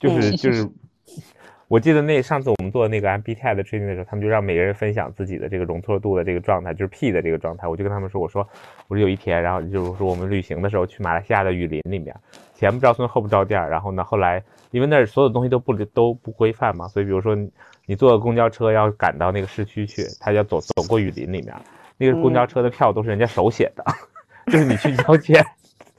[0.00, 0.68] 就 是就是，
[1.68, 7.66] 我记得那上次我们做那个 MBTI 的 training 的时候，他们就让每个人分享自己的这个容错度的这个状态，就是 P 的这个状态。
[7.66, 8.48] 我就跟他们说，我说
[8.86, 12.14] 我说有一天，然后就是说我们旅行的时候去马来西亚的雨林里面，
[12.54, 14.40] 前不着村后不着店，然后呢后来
[14.70, 17.36] 因为那儿所有东西都不都不规范嘛，所以比如说
[17.86, 21.52] 你坐公交车要赶到那个市区去，他要走走过雨林里面，
[21.98, 23.84] 那个公交车的票都是人家手写的，
[24.52, 25.44] 就是你去交钱。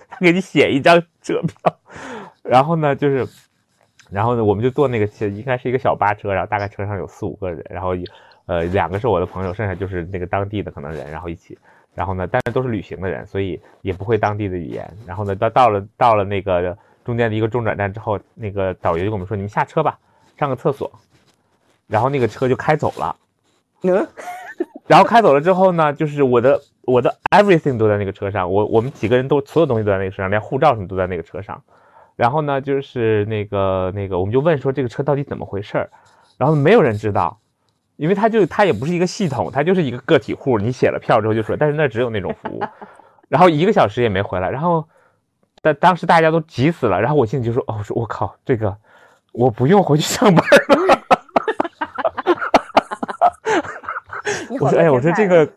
[0.09, 1.79] 他给你写一张车票，
[2.41, 3.27] 然后呢，就是，
[4.09, 7.95] 然后呢，我们就坐那个，应该是一个小巴车，然后大概车上有四五个人，然后，
[8.45, 11.57] 呃，两个是我的朋友，剩下就是那个当地的可能人，然后一起，
[11.93, 19.97] 然后呢，但是都是旅行的人，所以也不会当地的语言，然后呢，到到了到了那个中间的一个中转站之后，那个导游就跟我们说，你们下车吧，
[20.37, 20.91] 上个厕所，
[21.87, 23.15] 然后那个车就开走了，
[23.83, 24.07] 嗯，
[24.87, 26.61] 然后开走了之后呢，就是我的。
[26.87, 31.61] 我的 everything 都在那个车上，我我们几个人都所有东西都在那个车上，连护照什么都在那个车上。
[32.17, 35.89] 然后呢，就是那个那个，我们就问说这个车到底怎么回事儿，
[36.37, 37.39] 然后没有人知道，
[37.95, 40.57] 因为他就他也不是一个系统，他就是一个个体户。
[40.57, 42.63] 你写了票之后就说，但是那只有那种服务，
[43.29, 44.49] 然后一个小时也没回来。
[44.49, 44.83] 然后
[45.61, 48.75] 但当时大家都急死了，然后我心里就说，哦，我说我靠，这个
[49.31, 50.99] 我不用回去上班了。
[54.59, 55.47] 我说，哎，我说这个。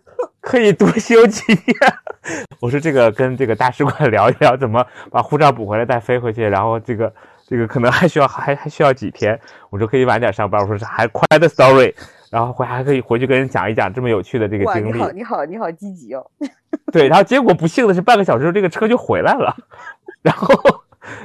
[0.51, 1.75] 可以多休几天。
[2.61, 6.43] 我说这个跟这个大使馆聊一聊，怎么把护照补回来再飞回去。
[6.45, 7.13] 然后这个
[7.47, 9.39] 这个可能还需要还还需要几天。
[9.71, 10.61] 我说可以晚点上班。
[10.61, 11.95] 我说这还快的 story。
[12.31, 14.93] 然后回还可以回去跟人讲一讲这么有趣的这个经历。
[14.93, 16.25] 你好，你好，你好积极哦。
[16.93, 19.57] 对，然后结果不幸的是半个小时后这个车就回来了。
[20.23, 20.55] 然后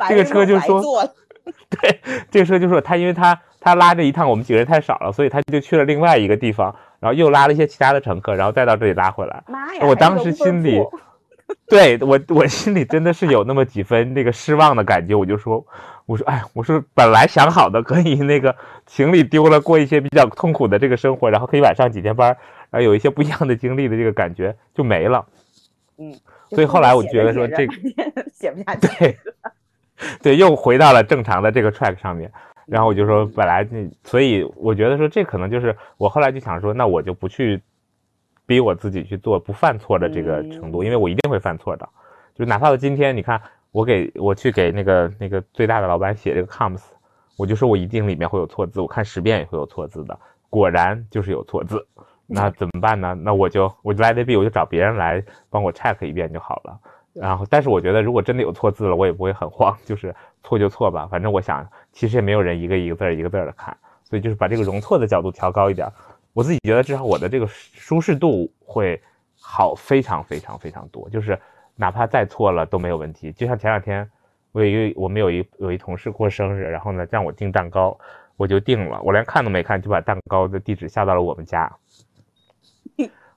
[0.08, 0.82] 这个车就说，
[1.70, 2.00] 对，
[2.32, 6.76] 这个车就说他因为他他拉着一趟我们几个人太少了，所以他就去了另外一个地方。
[7.06, 9.44] 然后又拉了一些其他的乘客，然后再到这里拉回来。
[9.46, 9.86] 妈呀！
[9.86, 10.82] 我当时心里，
[11.70, 15.14] 对我我心里真的是有那么几分那个失望的感觉。
[15.14, 15.64] 我就说，
[16.08, 18.56] 我说，哎，我说本来想好的可以那个
[18.88, 22.36] 行李丢了，过一些比较痛苦的这个生活，然后可以晚上几天班，
[22.72, 25.24] 然后有一些不一样的经历的这个感觉就没了。
[26.00, 26.12] 嗯，
[26.50, 27.74] 所以后来我觉得说这个
[28.34, 28.88] 写不下去。
[28.98, 29.18] 对，
[30.24, 32.32] 对，又回到了正常的这个 track 上面。
[32.66, 37.62] 然后我就说，本来这，所以我觉得说这可能就是我后来就想说，那我就不去
[38.46, 41.88] 逼我自己去做不犯错的这个程度，因为我一定会犯错的。
[42.34, 46.82] 就哪怕到今天，你看我给我去给那个那个最大的老板写这个 coms，
[47.38, 50.20] 我就说我一定里面会有错字，我看十遍也会有错字的，
[50.50, 51.86] 果然就是有错字。
[52.28, 53.14] 那怎么办呢？
[53.14, 56.80] 那我就我就 let it be，我就找别人来帮我 check 一遍就好了。
[57.14, 60.14] 然后，但是我觉得如果真的有错字了，我也不会很慌，就是
[60.46, 65.92] 错就错吧，反正我想其实也没有人一个一个字儿一个字儿的看，所以就是把这个容错的角度调高一点，
[66.34, 69.02] 我自己觉得至少我的这个舒适度会
[69.42, 71.38] 好非常非常非常多，就是
[71.76, 73.32] 哪怕再错了都没有问题。
[73.32, 74.10] 就像前两天
[74.52, 77.98] 我有一个我们有一有一同事过生日，然后呢让我订蛋糕，
[78.38, 81.72] 我就订了，我连看都没看就把蛋糕的地址下到了我们家。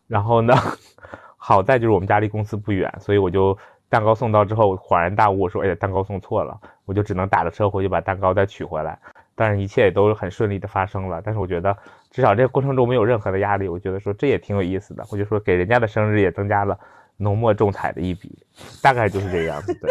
[0.07, 0.55] 然后呢，
[1.37, 3.57] 好在就是我们家离公司不远，所以我就
[3.91, 8.99] 蛋糕送到之后恍然大悟，说哎呀蛋糕送错了，我就只能打着车回去把蛋糕再取回来。
[9.35, 11.23] 但是一切也都很顺利的发生了。
[11.25, 11.77] 但是我觉得
[12.11, 15.07] 至少这个过程中没有任何的压力，我觉得说这也挺有意思的。
[15.11, 16.79] 我就说给人家的生日也增加了
[17.17, 18.45] 浓墨重彩的一笔，
[18.83, 19.73] 大概就是这个样子。
[19.75, 19.91] 对，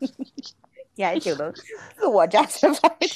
[0.94, 1.52] 你还挺能
[1.96, 3.08] 自我展示反应。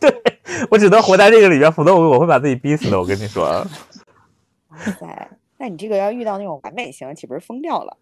[0.00, 0.22] 对
[0.70, 2.98] 我只能活在这个里面，否则我我会把自己逼死的。
[2.98, 3.44] 我跟你说。
[4.68, 7.96] 哇塞，那你这个要遇到那种完美型，岂不是疯掉了？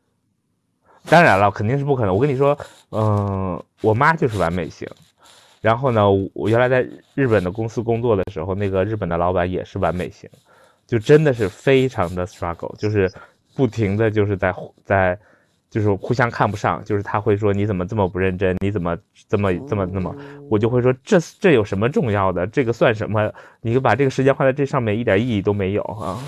[1.09, 2.15] 当然了，肯定是不可能。
[2.15, 2.59] 我跟你说，
[2.91, 4.89] 嗯，我妈就是完美型。
[5.61, 10.29] 然后呢，我原来在日本的公司工作的时候，那个日本的老板也是完美型，
[10.87, 13.11] 就真的是非常的 struggle，就是
[13.55, 14.55] 不停的就是在
[14.85, 15.19] 在
[15.71, 18.95] 就是互相看不上，就是他会说你怎么这么不认真，你怎么
[19.27, 20.15] 这么这么那么，
[20.51, 22.47] 我就会说这这有什么重要的？
[22.49, 23.33] 这个算什么？
[23.63, 26.21] 你就把这个时间花在这上面一点意义都没有啊！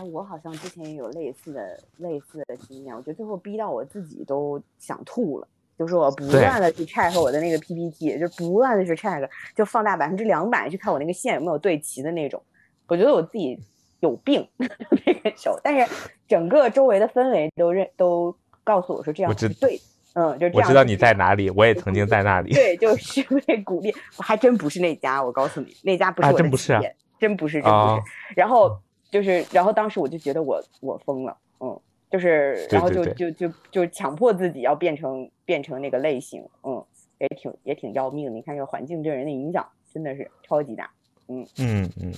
[0.00, 5.46] 哎，我好像之前也有类似的类似的经验，我觉得最后逼到我自己都想吐了。
[5.78, 12.42] 就是我不断的去 check 我的那个 PPT，就不断的去 check，就放大百分之两百去看我那个线有没有对齐的那种。
[12.86, 13.58] 我觉得我自己
[14.00, 14.66] 有病 那
[15.14, 15.90] 个时候，但是
[16.28, 19.80] 整个周围的氛围都认都告诉我说这样是对，
[20.14, 20.62] 嗯，就这样。
[20.62, 22.52] 我知道你在哪里，我也曾经在那里。
[22.54, 23.94] 对，就是被鼓励。
[24.18, 26.78] 我还真不是那家，我告诉你，那家不是我的真不是，
[27.18, 28.02] 真不是，真不是。
[28.36, 28.78] 然后
[29.10, 31.80] 就是，然后当时我就觉得我我疯了，嗯。
[32.10, 36.84] 就是，然后就就就就强迫自己要变成变成那个类型，嗯，
[37.18, 38.32] 也挺也挺要命的。
[38.32, 39.64] 你看这个环境对人的影响
[39.94, 40.90] 真的是超级大，
[41.28, 42.12] 嗯嗯嗯。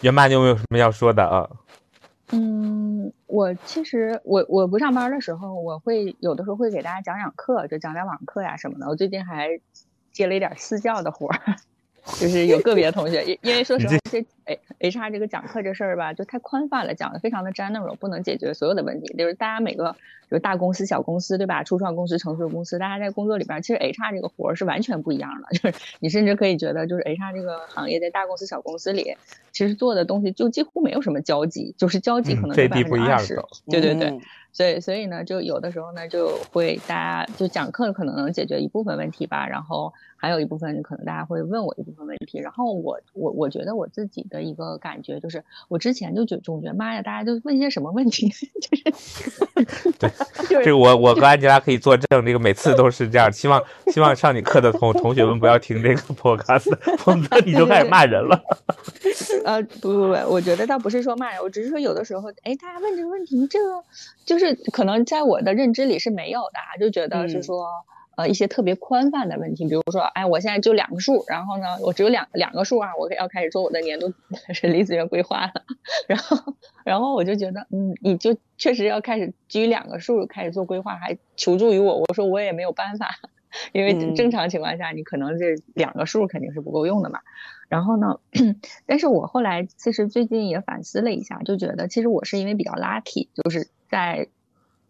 [0.00, 1.50] 袁妈，你有没有什么要说的啊？
[2.30, 8.86] 嗯，我其实我我不上班的时候，我会有的时候会给大家讲讲课，就讲讲网课呀什么的。
[8.86, 9.60] 我最近还
[10.12, 11.56] 接了一点私教的活儿。
[12.20, 14.24] 就是有个别的同学，因因为说实话，这
[14.78, 19.14] H R 这个讲课这事儿吧，就太宽泛了，讲的非常的 general，不能解决所有的问题。
[19.16, 19.98] 就是大家每个，比
[20.30, 21.62] 如大公司、小公司，对吧？
[21.62, 25.48] 初创公司、成熟公司，大家在工作里边，其实 H R 这个活儿是完全不一样的。
[25.58, 29.16] 就是你甚至可以觉得，就是 H R 这个行业在大公司、小公司里，
[29.52, 33.42] 其实做的东西就几乎没有什么交集，就是交集可能是百分之二十。
[33.70, 34.18] 对对对。
[34.50, 48.28] 所以，所以呢，就有的时候呢，就会大家就讲课可能能解决一部分问题吧，然后还有一部分可能大家会问我一部分问题，然后我我我觉得我自己的一个感觉就是，我之前就觉总觉得妈呀，大家都问一些什么问题，
[48.60, 50.10] 就是对，
[50.64, 58.38] 这个我我和安吉拉可以作证，这个每次都是这样，希望希望上你课的同同学们不要听这个 podcast，否则你就开始骂人了。
[59.44, 63.82] 呃，不不不，我觉得倒不是说骂人，我只是说有的时候，哎，大家问这个问题，这个
[64.26, 64.58] 就是。
[64.72, 67.68] 可能在我的认知里是没有的，就觉得是说，
[68.18, 74.12] 呃，一些特别宽泛的问题，比如说，哎，我现在就两个数，然后呢，我只有两两个数啊，我要开始做我的年度
[74.60, 75.52] 人力资源规划了，
[76.08, 76.36] 然后，
[76.84, 83.08] 然后我就觉得，嗯，你就确实要开始基于两个数开始做规划，还求助于我，我说我也没有办法，
[83.70, 87.20] 因为正常情况下你可能这两个数肯定是不够用的嘛，
[87.68, 88.18] 然后呢，
[88.84, 94.26] 但是我后来其实最近也反思了一下，就觉得其实我是因为比较 lucky，就是在。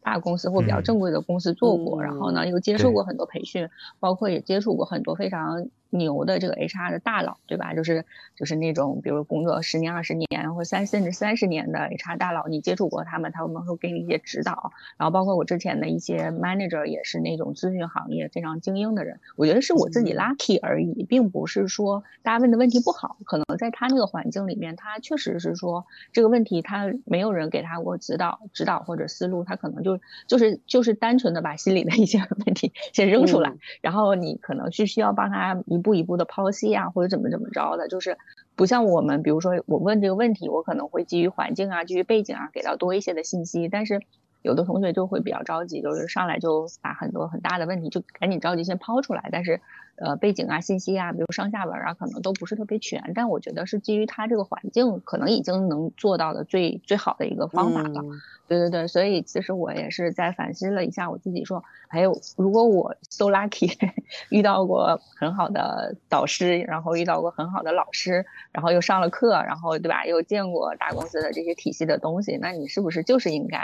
[0.09, 3.69] 大公司或比较正规的公司做过，然后呢又接受过很多培训，
[4.01, 5.69] 包括也接触过很多非常。
[5.91, 7.73] 牛的这个 HR 的大佬，对吧？
[7.75, 8.05] 就是
[8.37, 14.73] 就是那种，比如工作十年、二十年或三甚至三十年的 HR 大佬，你接触过他们，他们会给你一些指导。
[14.97, 19.21] 然后包括我之前的一些 manager 也是那种咨询行业非常精英的人。
[19.37, 23.17] 我觉得是我自己 lucky 而已，并不是说大家问的问题不好。
[23.25, 35.63] 可能在他那个环境里面，他确实是说这个问题他没有人给他过指导、指导或者思路，他可能就就是就是单纯的把心里的一些问题先扔出来，然后你可能是需要帮他。
[35.67, 38.19] 一一步一步的剖析啊，或者怎么怎么着的，就是
[38.57, 43.69] 不像我们，比如说我问这个问题，我可能会基于环境啊，基于背景啊，给到多一些的信息。
[43.69, 44.03] 但是
[44.43, 49.61] 有的同学就会比较着急，就是上来就把很多很大的问题就赶紧着急先抛出来，但是。
[50.01, 58.05] 呃，背景啊，信息啊，比如上下文啊，可能都不是特别全，但我觉得是基于他这个环境，可能已经能做到的最最好的一个方法了。
[58.47, 63.77] 对对对，所以其实我也是在反思了一下我自己，说，还有如果我 so lucky
[64.31, 73.59] 遇到过很好的导师，然后遇到过很好的老师，然后又上了课，然后对吧，又见过大公司的这些体系的东西，那你是不是就是应该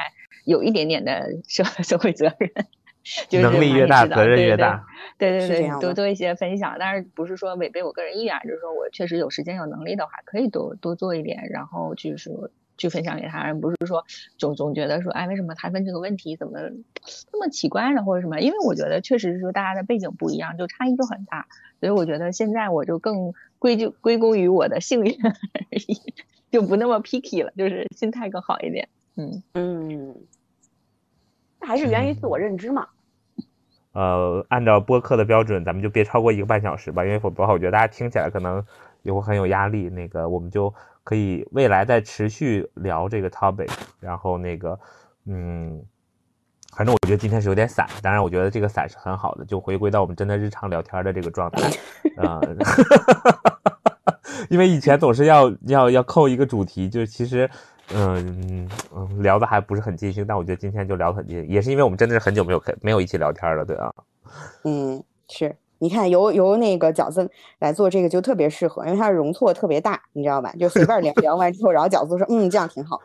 [0.45, 2.51] 有一点点的社社会责任？
[3.29, 4.87] 就是能力越大，责任越大。
[5.19, 12.31] 对对对，多做一些分享，但是不是说违背我个人意愿，就是说我确实有时间有能力的话，可以多多做一点，然后就是
[12.79, 14.05] 去分享给他人，不是说
[14.39, 16.59] 总总觉得说，哎，为什么他问这个问题怎么
[17.33, 18.41] 那么奇怪呢，或者什么？
[18.41, 21.47] 因为我觉得确实是说大家的背景不一样，就差异就很大，
[21.81, 25.31] 所以我觉得现在我就更归咎归功于我的幸运而
[25.87, 26.01] 已，
[26.51, 28.89] 就不那么 picky 了，就是心态更好一点。
[29.17, 30.17] 嗯嗯，
[31.65, 32.87] 还是源于自我认知嘛。
[33.93, 38.61] 呃，按照播客的标准，咱们就别超过一个半小时吧，因为否则的话，我觉得大家听起来可能
[39.03, 39.89] 也会很有压力。
[39.89, 40.75] 那个，我们就
[41.05, 43.71] 可以未来再持续聊这个 topic。
[44.01, 44.77] 然后那个，
[45.27, 45.81] 嗯，
[46.77, 51.71] 反正我觉得今天是有点散，当然我觉得这个散是很好的，就回归到我们真的日常聊天的这个状态
[52.17, 52.41] 啊。
[54.51, 57.49] 因为以前总是要要要扣一个主题，就是其实。
[57.93, 63.93] 嗯嗯，聊的还不是很尽兴，但我觉得今天就聊很尽兴，也是因为我们真的是很久没有开没有一起聊天了，对啊。
[64.65, 70.53] 嗯，是，你看由由那个饺子来做这个就特别适合，因为它的容错特别大，你知道吧？
[70.59, 73.01] 就随便聊聊完之后，然后饺子说，嗯，这样挺好。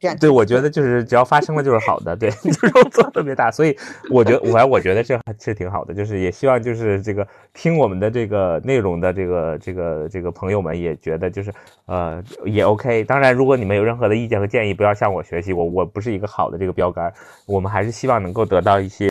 [0.00, 3.76] 这样对，我觉得就是只要发生了就是好的，对， 就是做特别大，所以
[4.10, 11.52] 我觉得，反正我觉得这还是挺好的，就是也希望就是这个听我们的这个内容的这个这个这个朋友们也觉得就是
[11.86, 13.04] 呃也 OK。
[13.04, 17.12] 当然，如果你们有任何的意见和建议，不要向我学习，我我不是一个好的这个标杆，
[17.46, 19.08] 我们还是希望能够得到一些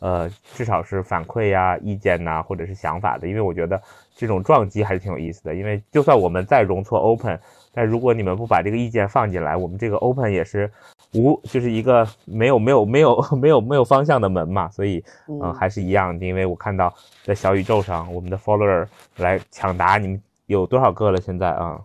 [0.00, 3.80] 呃至少是反馈呀、意见呐，或者是想法的，因为我觉得
[4.14, 7.40] 这种撞击还是挺有意思的，因为就算我们再容错 open。
[7.72, 10.70] 但如果你们不把这个意见放进来，我们这个 open 也是
[11.14, 16.92] 无，就是一个没有没有没有没有没有方向的门嘛，所以嗯还是一样，因为我看到
[17.24, 18.86] 在小宇宙上，我们的 follower
[19.16, 21.20] 来抢答，你们有多少个了？
[21.20, 21.80] 现在啊？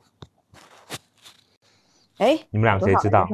[2.18, 3.26] 哎，你们俩谁知道？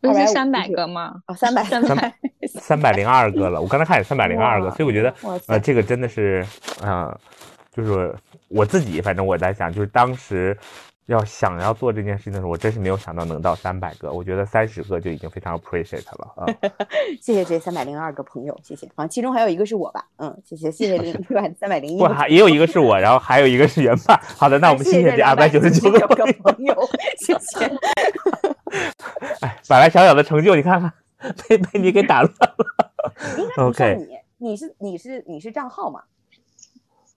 [0.00, 1.22] 不是三百个吗？
[1.26, 2.14] 啊，三百三百
[2.58, 5.12] 三百零二个了，我刚才看也三百零二个，所以我觉得
[5.46, 6.46] 呃这个真的是
[6.80, 7.18] 啊。
[7.74, 8.14] 就是
[8.48, 10.56] 我自己，反正我在想，就是当时
[11.06, 14.12] 要想要做这件事情的时候，我真是没有想到能到三百个。
[14.12, 16.46] 我觉得三十个就已经非常 appreciate 了啊！
[17.20, 18.86] 谢谢这三百零二个朋友，谢谢。
[18.88, 20.04] 好像其中还有一个是我吧？
[20.16, 21.48] 嗯，谢谢，谢谢零对吧？
[21.58, 21.98] 三百零一。
[21.98, 24.16] 不，还也有一个是我，然后还有一个是原爸。
[24.36, 26.76] 好的，那我们谢谢这二百九十九个朋友，
[27.18, 27.64] 谢谢。
[29.40, 30.92] 哎，本来小小的成就，你看看
[31.48, 32.66] 被被你给打乱了。
[33.56, 33.96] OK，
[34.38, 36.02] 你你是你是你是账号吗？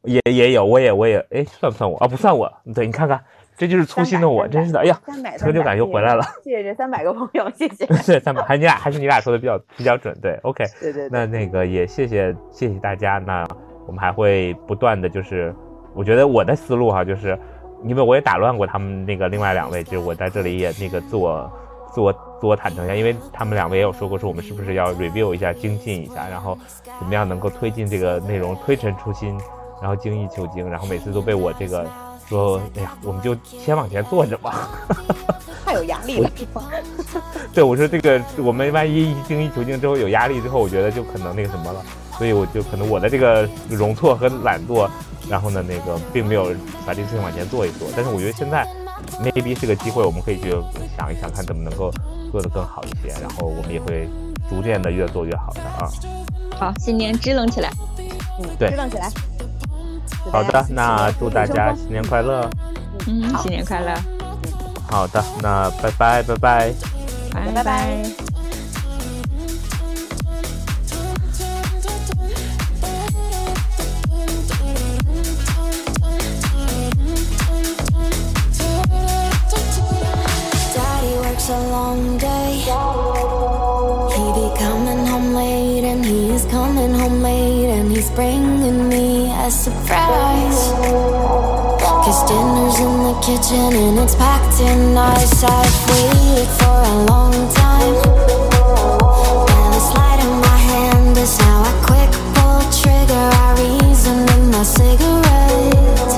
[0.05, 2.07] 也也有，我也我也，哎，算不算我啊？
[2.07, 2.51] 不算我。
[2.73, 3.19] 对你看看，
[3.57, 4.79] 这就是粗心的我，真是的。
[4.79, 4.99] 哎呀，
[5.37, 6.23] 成就感又回来了。
[6.43, 7.85] 谢谢这三百个朋友，谢谢。
[7.85, 10.15] 对， 三百，还你俩还是你俩说的比较比较准。
[10.21, 10.63] 对，OK。
[10.81, 11.09] 对对。
[11.11, 13.17] 那那个也谢谢谢谢大家。
[13.17, 13.47] 那
[13.87, 15.53] 我们还会不断的就是，
[15.93, 17.37] 我觉得我的思路哈，就是
[17.83, 21.51] 因为我也打乱过他们那个另外两位，就是我在这里也那个自我
[21.91, 22.11] 自我
[22.41, 26.57] 自我坦诚一下，因为他们两位也有说过，说我们是不是要 review 一下精进一下，然后
[26.99, 29.39] 怎么样能够推进这个内容，推陈出新。
[29.81, 31.85] 然后精益求精，然后每次都被我这个
[32.27, 34.69] 说，哎呀，我们就先往前坐着吧，
[35.65, 36.29] 太有压力了。
[37.53, 41.81] 对，我说这个我们万一精益求精之后有压力之后，我觉得就可能那个什么了，
[42.17, 44.89] 所以我就可能我的这个容错和懒惰，
[45.29, 46.53] 然后呢，那个并没有
[46.85, 47.87] 把这个事情往前做一做。
[47.95, 48.67] 但是我觉得现在
[49.21, 50.49] maybe 是个机会，我们可以去
[50.97, 51.91] 想一想，看怎么能够
[52.31, 54.09] 做得更好一些，然后我们也会
[54.49, 55.89] 逐渐的越做越好的啊。
[56.57, 57.69] 好，新年支棱起来，
[58.41, 59.11] 嗯，对，支棱起来。
[60.31, 62.49] 好的，那祝大家新年快乐。
[63.07, 63.93] 嗯，新年快乐。
[64.89, 66.73] 好的，那拜拜拜拜。
[67.33, 68.05] 拜拜。
[82.65, 83.54] bringing
[89.45, 90.61] by surprise.
[92.03, 95.43] Cause dinner's in the kitchen and it's packed in nice.
[95.43, 97.95] I've waited for a long time.
[99.53, 103.25] And the slide in my hand is now a quick pull trigger.
[103.45, 106.13] I reason in my cigarette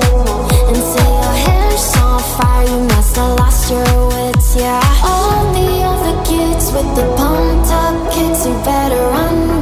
[0.70, 2.66] and say your hair's on fire.
[2.72, 5.04] You must have lost your wits, yeah.
[5.04, 9.57] All the other kids with the pumped up kicks, you better run.